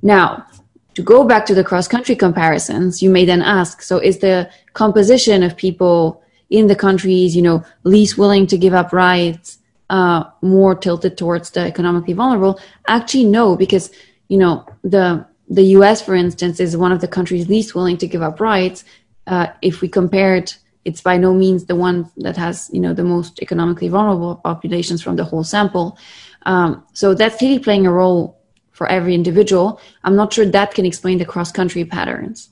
Now 0.00 0.46
to 0.94 1.02
go 1.02 1.24
back 1.24 1.44
to 1.46 1.54
the 1.54 1.64
cross 1.64 1.88
country 1.88 2.16
comparisons, 2.16 3.02
you 3.02 3.10
may 3.10 3.24
then 3.24 3.42
ask, 3.42 3.82
so 3.82 3.98
is 3.98 4.18
the 4.18 4.50
composition 4.72 5.42
of 5.42 5.56
people 5.56 6.22
in 6.50 6.68
the 6.68 6.76
countries, 6.76 7.34
you 7.34 7.42
know, 7.42 7.64
least 7.82 8.16
willing 8.16 8.46
to 8.46 8.56
give 8.56 8.74
up 8.74 8.92
rights, 8.92 9.58
uh, 9.90 10.24
more 10.40 10.74
tilted 10.74 11.18
towards 11.18 11.50
the 11.50 11.60
economically 11.60 12.14
vulnerable? 12.14 12.60
Actually, 12.86 13.24
no, 13.24 13.56
because, 13.56 13.90
you 14.28 14.38
know, 14.38 14.64
the, 14.82 15.26
the 15.48 15.64
US, 15.78 16.00
for 16.00 16.14
instance, 16.14 16.60
is 16.60 16.76
one 16.76 16.92
of 16.92 17.00
the 17.00 17.08
countries 17.08 17.48
least 17.48 17.74
willing 17.74 17.96
to 17.98 18.06
give 18.06 18.22
up 18.22 18.40
rights. 18.40 18.84
Uh, 19.26 19.48
if 19.62 19.80
we 19.80 19.88
compare 19.88 20.36
it, 20.36 20.58
it's 20.84 21.00
by 21.00 21.16
no 21.16 21.32
means 21.32 21.64
the 21.64 21.74
one 21.74 22.10
that 22.18 22.36
has, 22.36 22.70
you 22.72 22.80
know, 22.80 22.94
the 22.94 23.02
most 23.02 23.40
economically 23.40 23.88
vulnerable 23.88 24.36
populations 24.36 25.02
from 25.02 25.16
the 25.16 25.24
whole 25.24 25.42
sample. 25.42 25.98
Um, 26.46 26.84
so 26.92 27.14
that's 27.14 27.40
really 27.40 27.58
playing 27.58 27.86
a 27.86 27.92
role 27.92 28.38
for 28.74 28.86
every 28.88 29.14
individual. 29.14 29.80
I'm 30.02 30.16
not 30.16 30.32
sure 30.34 30.44
that 30.44 30.74
can 30.74 30.84
explain 30.84 31.18
the 31.18 31.24
cross 31.24 31.50
country 31.50 31.84
patterns. 31.84 32.50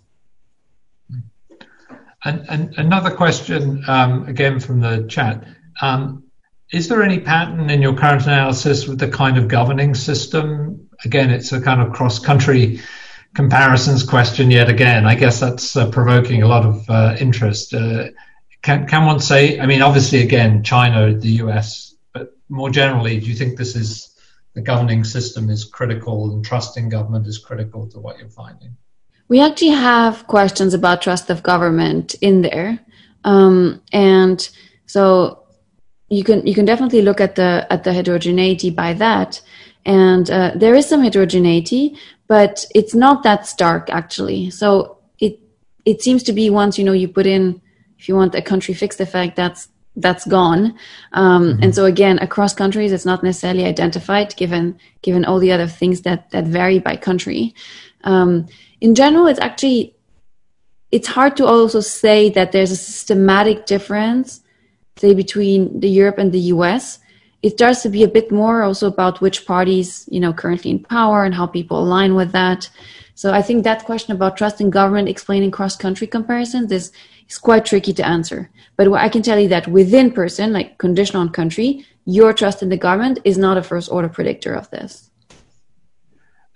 And, 2.25 2.47
and 2.49 2.75
another 2.79 3.11
question, 3.11 3.85
um, 3.89 4.27
again 4.29 4.61
from 4.61 4.81
the 4.81 5.05
chat. 5.09 5.45
Um, 5.81 6.25
is 6.71 6.89
there 6.89 7.03
any 7.03 7.19
pattern 7.19 7.69
in 7.69 7.83
your 7.83 7.95
current 7.95 8.23
analysis 8.23 8.87
with 8.87 8.99
the 9.01 9.09
kind 9.09 9.37
of 9.37 9.49
governing 9.49 9.95
system? 9.95 10.89
Again, 11.05 11.31
it's 11.31 11.53
a 11.53 11.61
kind 11.61 11.81
of 11.83 11.93
cross 11.93 12.19
country 12.21 12.81
comparisons 13.35 14.05
question 14.05 14.51
yet 14.51 14.69
again. 14.69 15.05
I 15.05 15.17
guess 15.17 15.41
that's 15.41 15.77
uh, 15.77 15.91
provoking 15.91 16.43
a 16.43 16.47
lot 16.47 16.65
of 16.65 16.89
uh, 16.89 17.17
interest. 17.19 17.75
Uh, 17.75 18.09
can 18.63 18.87
can 18.87 19.05
one 19.05 19.19
say? 19.19 19.59
I 19.59 19.67
mean, 19.67 19.83
obviously, 19.83 20.23
again, 20.23 20.63
China, 20.63 21.13
the 21.13 21.33
U.S., 21.45 21.97
but 22.15 22.37
more 22.49 22.71
generally, 22.71 23.19
do 23.19 23.27
you 23.27 23.35
think 23.35 23.59
this 23.59 23.75
is 23.75 24.12
the 24.55 24.61
governing 24.61 25.05
system 25.05 25.49
is 25.49 25.65
critical 25.65 26.33
and 26.33 26.45
trust 26.45 26.77
in 26.77 26.89
government 26.89 27.27
is 27.27 27.39
critical 27.39 27.87
to 27.89 27.99
what 27.99 28.19
you're 28.19 28.29
finding? 28.29 28.77
We 29.29 29.41
actually 29.41 29.71
have 29.71 30.27
questions 30.27 30.75
about 30.75 31.03
trust 31.03 31.31
of 31.31 31.43
government 31.43 32.15
in 32.21 32.43
there, 32.43 32.79
um, 33.25 33.81
and 33.93 34.47
so 34.87 35.45
you 36.09 36.23
can 36.23 36.47
you 36.47 36.55
can 36.55 36.67
definitely 36.67 37.01
look 37.01 37.21
at 37.21 37.37
the 37.37 37.67
at 37.71 37.85
the 37.85 37.93
heterogeneity 37.95 38.69
by 38.69 38.93
that, 38.95 39.41
and 39.87 40.31
uh, 40.31 40.53
there 40.55 40.75
is 40.75 40.87
some 40.87 41.03
heterogeneity, 41.03 41.97
but 42.29 42.67
it's 42.75 42.95
not 42.95 43.23
that 43.23 43.47
stark 43.47 43.89
actually. 43.89 44.51
So 44.51 44.99
it 45.19 45.41
it 45.87 46.03
seems 46.03 46.23
to 46.25 46.33
be 46.35 46.51
once 46.51 46.79
you 46.79 46.85
know 46.85 46.93
you 46.93 47.09
put 47.09 47.27
in 47.27 47.63
if 47.99 48.09
you 48.09 48.17
want 48.17 48.35
a 48.35 48.43
country 48.43 48.75
fixed 48.75 49.01
effect, 49.01 49.37
that's 49.37 49.69
that's 49.97 50.27
gone. 50.27 50.75
Um, 51.13 51.45
mm-hmm. 51.45 51.63
And 51.63 51.75
so 51.75 51.85
again, 51.85 52.19
across 52.19 52.55
countries, 52.55 52.93
it's 52.93 53.05
not 53.05 53.23
necessarily 53.23 53.65
identified 53.65 54.35
given 54.37 54.79
given 55.03 55.25
all 55.25 55.39
the 55.39 55.53
other 55.53 55.67
things 55.67 56.03
that 56.03 56.31
that 56.31 56.45
vary 56.45 56.79
by 56.79 56.97
country. 56.97 57.55
Um, 58.05 58.47
in 58.81 58.95
general, 58.95 59.27
it's 59.27 59.41
actually 59.41 59.95
it's 60.91 61.09
hard 61.09 61.37
to 61.37 61.47
also 61.47 61.81
say 61.81 62.31
that 62.31 62.53
there's 62.53 62.71
a 62.71 62.77
systematic 62.77 63.67
difference, 63.67 64.41
say 64.97 65.15
between 65.15 65.81
the 65.81 65.89
Europe 65.89 66.19
and 66.19 66.33
the 66.33 66.53
U.S. 66.57 66.99
It 67.43 67.53
starts 67.53 67.83
to 67.83 67.89
be 67.89 68.05
a 68.05 68.09
bit 68.09 68.31
more 68.31 68.63
also 68.63 68.87
about 68.87 69.21
which 69.21 69.47
parties 69.47 70.09
you 70.11 70.21
know 70.21 70.33
currently 70.33 70.71
in 70.71 70.79
power 70.83 71.25
and 71.25 71.35
how 71.35 71.47
people 71.47 71.81
align 71.81 72.15
with 72.15 72.33
that. 72.33 72.71
So 73.15 73.33
I 73.33 73.43
think 73.43 73.65
that 73.65 73.85
question 73.85 74.15
about 74.15 74.39
trust 74.39 74.61
in 74.61 74.71
government 74.71 75.09
explaining 75.09 75.51
cross 75.51 75.77
country 75.77 76.07
comparisons 76.07 76.73
is 76.73 76.93
is 77.29 77.39
quite 77.39 77.65
tricky 77.65 77.93
to 77.95 78.07
answer. 78.07 78.51
But 78.77 78.93
I 78.93 79.09
can 79.09 79.23
tell 79.23 79.39
you 79.39 79.49
that 79.49 79.69
within 79.69 80.13
person, 80.13 80.53
like 80.53 80.79
conditional 80.79 81.23
on 81.23 81.31
country, 81.31 81.85
your 82.05 82.33
trust 82.33 82.63
in 82.63 82.69
the 82.69 82.77
government 82.77 83.19
is 83.25 83.39
not 83.39 83.57
a 83.57 83.63
first 83.63 83.91
order 83.91 84.09
predictor 84.09 84.55
of 84.55 84.71
this. 84.71 85.11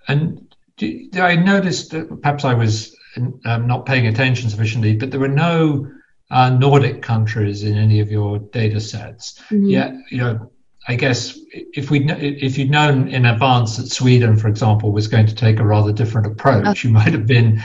And 0.07 0.53
do, 0.77 1.09
I 1.15 1.35
noticed 1.35 1.91
that 1.91 2.21
perhaps 2.21 2.45
I 2.45 2.53
was 2.53 2.95
um, 3.17 3.67
not 3.67 3.85
paying 3.85 4.07
attention 4.07 4.49
sufficiently, 4.49 4.95
but 4.95 5.11
there 5.11 5.19
were 5.19 5.27
no 5.27 5.89
uh, 6.29 6.49
Nordic 6.49 7.01
countries 7.01 7.63
in 7.63 7.77
any 7.77 7.99
of 7.99 8.11
your 8.11 8.39
data 8.39 8.79
sets. 8.79 9.39
Mm-hmm. 9.49 9.69
Yeah, 9.69 9.97
you 10.09 10.17
know, 10.17 10.51
I 10.87 10.95
guess 10.95 11.37
if 11.51 11.91
we 11.91 12.09
if 12.09 12.57
you'd 12.57 12.69
known 12.69 13.09
in 13.09 13.25
advance 13.25 13.77
that 13.77 13.87
Sweden, 13.87 14.37
for 14.37 14.47
example, 14.47 14.91
was 14.91 15.07
going 15.07 15.27
to 15.27 15.35
take 15.35 15.59
a 15.59 15.65
rather 15.65 15.91
different 15.91 16.27
approach, 16.27 16.65
okay. 16.65 16.87
you 16.87 16.93
might 16.93 17.13
have 17.13 17.27
been 17.27 17.61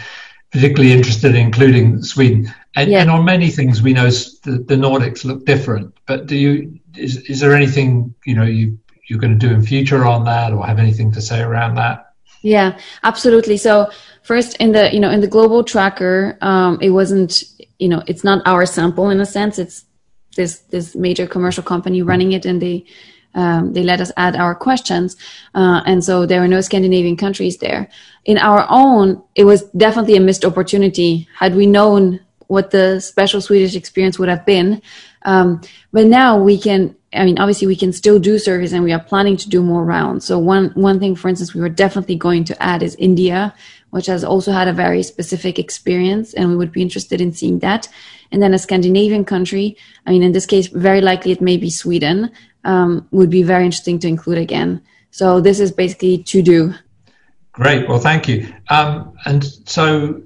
particularly 0.51 0.93
interested 0.93 1.35
in 1.35 1.47
including 1.47 2.03
Sweden. 2.03 2.53
And, 2.75 2.91
yeah. 2.91 3.03
and 3.03 3.11
on 3.11 3.25
many 3.25 3.51
things, 3.51 3.83
we 3.83 3.93
know 3.93 4.07
the, 4.07 4.65
the, 4.67 4.77
Nordics 4.77 5.25
look 5.25 5.45
different. 5.45 5.95
But 6.07 6.27
do 6.27 6.37
you 6.37 6.81
is 6.97 7.19
is 7.29 7.41
there 7.41 7.55
anything 7.55 8.15
you 8.25 8.35
know 8.35 8.45
you 8.45 8.79
you're 9.09 9.19
going 9.19 9.39
to 9.39 9.47
do 9.47 9.53
in 9.53 9.63
future 9.63 10.07
on 10.07 10.25
that, 10.25 10.53
or 10.53 10.67
have 10.67 10.79
anything 10.79 11.13
to 11.13 11.21
say 11.21 11.41
around 11.41 11.75
that? 11.75 12.15
Yeah, 12.43 12.79
absolutely. 13.03 13.57
So 13.57 13.91
first, 14.23 14.57
in 14.57 14.73
the 14.73 14.93
you 14.93 15.01
know 15.01 15.11
in 15.11 15.21
the 15.21 15.29
global 15.29 15.63
tracker, 15.65 16.39
um, 16.41 16.79
it 16.81 16.91
wasn't 16.91 17.43
you 17.79 17.89
know 17.89 18.03
it's 18.07 18.25
not 18.25 18.43
our 18.47 18.65
sample 18.65 19.11
in 19.11 19.21
a 19.21 19.27
sense. 19.27 19.59
It's 19.59 19.85
this 20.37 20.61
this 20.71 20.95
major 20.95 21.27
commercial 21.27 21.63
company 21.63 22.01
running 22.01 22.33
it, 22.33 22.47
and 22.47 22.61
they 22.61 22.87
um, 23.35 23.73
they 23.73 23.83
let 23.83 24.01
us 24.01 24.13
add 24.17 24.37
our 24.37 24.55
questions. 24.55 25.17
Uh, 25.55 25.83
and 25.87 26.05
so 26.05 26.27
there 26.27 26.41
were 26.41 26.49
no 26.49 26.61
Scandinavian 26.61 27.17
countries 27.17 27.59
there. 27.59 27.89
In 28.25 28.39
our 28.39 28.67
own, 28.69 29.23
it 29.35 29.45
was 29.45 29.63
definitely 29.77 30.17
a 30.17 30.21
missed 30.21 30.45
opportunity. 30.45 31.29
Had 31.39 31.55
we 31.55 31.67
known 31.67 32.21
what 32.53 32.71
the 32.71 33.01
special 33.01 33.41
Swedish 33.41 33.75
experience 33.75 34.19
would 34.19 34.29
have 34.29 34.45
been. 34.45 34.83
Um, 35.23 35.63
but 35.91 36.07
now 36.07 36.39
we 36.39 36.59
can, 36.59 36.95
I 37.15 37.25
mean, 37.25 37.39
obviously 37.39 37.67
we 37.67 37.77
can 37.77 37.95
still 37.95 38.19
do 38.19 38.39
surveys 38.39 38.75
and 38.75 38.85
we 38.85 38.93
are 38.93 39.03
planning 39.03 39.39
to 39.39 39.49
do 39.49 39.63
more 39.63 39.85
rounds. 39.85 40.27
So 40.27 40.39
one, 40.39 40.71
one 40.75 41.01
thing, 41.01 41.17
for 41.17 41.29
instance, 41.29 41.55
we 41.55 41.63
were 41.63 41.71
definitely 41.71 42.17
going 42.17 42.45
to 42.45 42.63
add 42.63 42.83
is 42.83 42.95
India, 42.97 43.55
which 43.89 44.05
has 44.05 44.23
also 44.23 44.53
had 44.53 44.69
a 44.69 44.73
very 44.75 45.03
specific 45.03 45.59
experience 45.59 46.35
and 46.35 46.51
we 46.51 46.57
would 46.57 46.73
be 46.73 46.83
interested 46.83 47.23
in 47.23 47.33
seeing 47.33 47.61
that. 47.61 47.89
And 48.31 48.43
then 48.43 48.53
a 48.53 48.59
Scandinavian 48.59 49.25
country, 49.25 49.77
I 50.07 50.11
mean, 50.11 50.23
in 50.23 50.33
this 50.33 50.47
case, 50.47 50.67
very 50.67 51.01
likely 51.01 51.33
it 51.33 51.41
may 51.41 51.57
be 51.57 51.71
Sweden, 51.71 52.31
um, 52.65 53.09
would 53.13 53.31
be 53.31 53.43
very 53.43 53.65
interesting 53.65 53.99
to 54.01 54.09
include 54.09 54.39
again. 54.39 54.83
So 55.11 55.41
this 55.41 55.59
is 55.59 55.73
basically 55.73 56.23
to 56.25 56.43
do. 56.43 56.75
Great. 57.53 57.89
Well, 57.89 57.99
thank 57.99 58.29
you. 58.29 58.53
Um, 58.69 59.15
and 59.25 59.45
so 59.65 60.23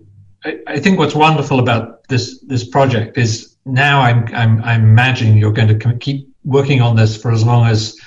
I, 0.46 0.58
I, 0.66 0.78
think 0.78 0.98
what's 0.98 1.14
wonderful 1.14 1.58
about 1.58 2.06
this 2.08 2.40
this 2.40 2.66
project 2.66 3.18
is 3.18 3.56
now 3.64 4.00
I'm 4.00 4.32
I'm, 4.34 4.62
I'm 4.62 4.82
imagining 4.84 5.36
you're 5.38 5.52
going 5.52 5.78
to 5.78 5.98
keep 5.98 6.28
working 6.44 6.80
on 6.80 6.94
this 6.96 7.20
for 7.20 7.32
as 7.32 7.44
long 7.44 7.66
as 7.66 7.98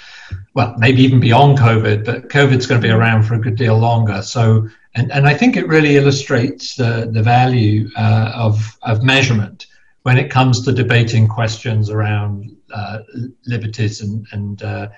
well, 0.54 0.76
maybe 0.78 1.02
even 1.04 1.20
beyond 1.20 1.58
COVID, 1.58 2.06
but 2.06 2.30
COVID's 2.30 2.66
going 2.66 2.82
to 2.82 2.88
be 2.88 2.92
around 2.92 3.24
for 3.24 3.36
a 3.36 3.40
good 3.40 3.56
deal 3.56 3.78
longer. 3.78 4.22
So, 4.22 4.68
and, 4.96 5.12
and 5.12 5.28
I 5.28 5.34
think 5.34 5.58
it 5.58 5.68
really 5.68 5.96
illustrates 5.96 6.76
the, 6.76 7.10
the 7.12 7.22
value 7.22 7.90
uh, 7.96 8.32
of, 8.36 8.78
of 8.82 9.04
measurement 9.04 9.68
when 10.04 10.18
it 10.18 10.30
comes 10.30 10.66
to 10.66 10.72
debating 10.72 11.28
questions 11.28 11.90
around 11.90 12.56
uh, 12.74 13.00
liberties 13.46 14.02
and, 14.02 14.26
and 14.32 14.64
uh, 14.64 14.90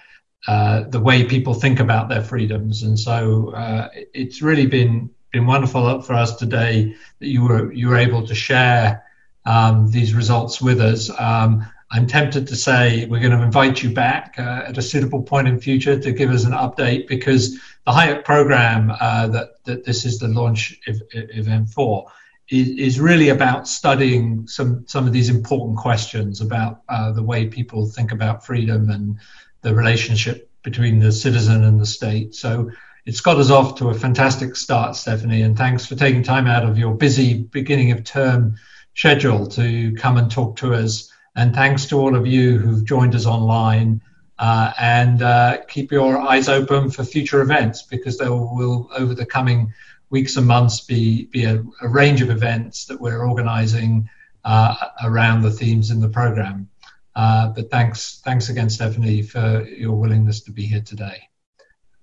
uh, 0.47 0.83
the 0.89 0.99
way 0.99 1.23
people 1.23 1.53
think 1.53 1.79
about 1.79 2.09
their 2.09 2.21
freedoms. 2.21 2.83
And 2.83 2.97
so 2.97 3.53
uh, 3.53 3.89
it's 4.13 4.41
really 4.41 4.65
been 4.65 5.09
been 5.31 5.45
wonderful 5.45 6.01
for 6.01 6.13
us 6.13 6.35
today 6.35 6.95
that 7.19 7.27
you 7.27 7.43
were 7.43 7.71
you 7.71 7.87
were 7.87 7.97
able 7.97 8.27
to 8.27 8.35
share 8.35 9.03
um, 9.45 9.89
these 9.89 10.13
results 10.13 10.61
with 10.61 10.79
us. 10.79 11.09
Um, 11.19 11.65
I'm 11.89 12.07
tempted 12.07 12.47
to 12.47 12.55
say 12.55 13.05
we're 13.05 13.19
going 13.19 13.37
to 13.37 13.43
invite 13.43 13.83
you 13.83 13.93
back 13.93 14.35
uh, 14.37 14.63
at 14.67 14.77
a 14.77 14.81
suitable 14.81 15.23
point 15.23 15.47
in 15.47 15.59
future 15.59 15.99
to 15.99 16.11
give 16.11 16.29
us 16.29 16.45
an 16.45 16.53
update 16.53 17.07
because 17.07 17.55
the 17.85 17.91
HIAC 17.91 18.23
program 18.23 18.91
uh, 18.99 19.27
that 19.27 19.63
that 19.65 19.85
this 19.85 20.05
is 20.05 20.19
the 20.19 20.27
launch 20.27 20.79
of, 20.87 21.01
event 21.13 21.69
for 21.69 22.07
is, 22.49 22.69
is 22.69 22.99
really 22.99 23.29
about 23.29 23.67
studying 23.67 24.47
some 24.47 24.85
some 24.87 25.07
of 25.07 25.13
these 25.13 25.29
important 25.29 25.77
questions 25.77 26.41
about 26.41 26.81
uh, 26.89 27.11
the 27.11 27.23
way 27.23 27.47
people 27.47 27.87
think 27.87 28.11
about 28.11 28.45
freedom 28.45 28.89
and 28.89 29.17
the 29.61 29.73
relationship 29.73 30.49
between 30.63 30.99
the 30.99 31.11
citizen 31.11 31.63
and 31.63 31.79
the 31.79 31.85
state. 31.85 32.35
So 32.35 32.71
it's 33.05 33.21
got 33.21 33.37
us 33.37 33.49
off 33.49 33.75
to 33.75 33.89
a 33.89 33.93
fantastic 33.93 34.55
start, 34.55 34.91
Stefanie, 34.91 35.43
and 35.43 35.57
thanks 35.57 35.85
for 35.85 35.95
taking 35.95 36.23
time 36.23 36.47
out 36.47 36.63
of 36.63 36.77
your 36.77 36.93
busy 36.93 37.43
beginning 37.43 37.91
of 37.91 38.03
term 38.03 38.55
schedule 38.95 39.47
to 39.47 39.93
come 39.95 40.17
and 40.17 40.29
talk 40.29 40.57
to 40.57 40.73
us. 40.73 41.11
And 41.35 41.55
thanks 41.55 41.85
to 41.87 41.99
all 41.99 42.15
of 42.15 42.27
you 42.27 42.59
who've 42.59 42.85
joined 42.85 43.15
us 43.15 43.25
online. 43.25 44.01
Uh, 44.37 44.73
and 44.79 45.21
uh, 45.21 45.57
keep 45.67 45.91
your 45.91 46.17
eyes 46.17 46.49
open 46.49 46.89
for 46.89 47.03
future 47.03 47.41
events 47.41 47.83
because 47.83 48.17
there 48.17 48.31
will, 48.31 48.89
over 48.97 49.13
the 49.13 49.25
coming 49.25 49.71
weeks 50.09 50.35
and 50.35 50.47
months, 50.47 50.81
be, 50.81 51.25
be 51.25 51.45
a, 51.45 51.63
a 51.81 51.87
range 51.87 52.21
of 52.21 52.31
events 52.31 52.85
that 52.85 52.99
we're 52.99 53.23
organizing 53.23 54.09
uh, 54.43 54.75
around 55.03 55.43
the 55.43 55.51
themes 55.51 55.91
in 55.91 55.99
the 55.99 56.09
program. 56.09 56.69
Uh, 57.15 57.49
but 57.49 57.69
thanks, 57.69 58.19
thanks 58.25 58.49
again, 58.49 58.67
Stefanie, 58.67 59.23
for 59.23 59.63
your 59.63 59.93
willingness 59.93 60.41
to 60.41 60.51
be 60.51 60.65
here 60.65 60.81
today. 60.81 61.30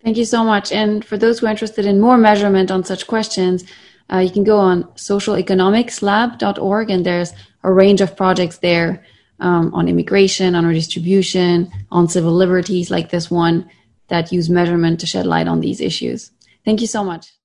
Thank 0.03 0.17
you 0.17 0.25
so 0.25 0.45
much. 0.45 0.73
And 0.73 1.05
for 1.05 1.19
those 1.19 1.39
who 1.39 1.47
are 1.47 1.51
interested 1.51 1.85
in 1.85 2.01
more 2.01 2.17
measurement 2.17 2.71
on 2.71 2.85
such 2.85 3.07
questions, 3.07 3.65
uh, 4.13 4.19
you 4.19 4.31
can 4.31 4.45
go 4.45 4.59
on 4.59 4.85
socialeconomicslab.org 4.95 6.91
and 6.91 7.05
there's 7.05 7.33
a 7.65 7.73
range 7.73 8.01
of 8.01 8.17
projects 8.17 8.59
there 8.59 9.05
um, 9.41 9.75
on 9.75 9.89
immigration, 9.89 10.55
on 10.55 10.67
redistribution, 10.67 11.71
on 11.91 12.09
civil 12.09 12.33
liberties 12.33 12.91
like 12.91 13.11
this 13.11 13.31
one 13.31 13.69
that 14.09 14.33
use 14.33 14.49
measurement 14.49 15.01
to 15.01 15.07
shed 15.07 15.27
light 15.27 15.49
on 15.49 15.61
these 15.61 15.81
issues. 15.81 16.31
Thank 16.65 16.81
you 16.81 16.87
so 16.87 17.05
much. 17.05 17.38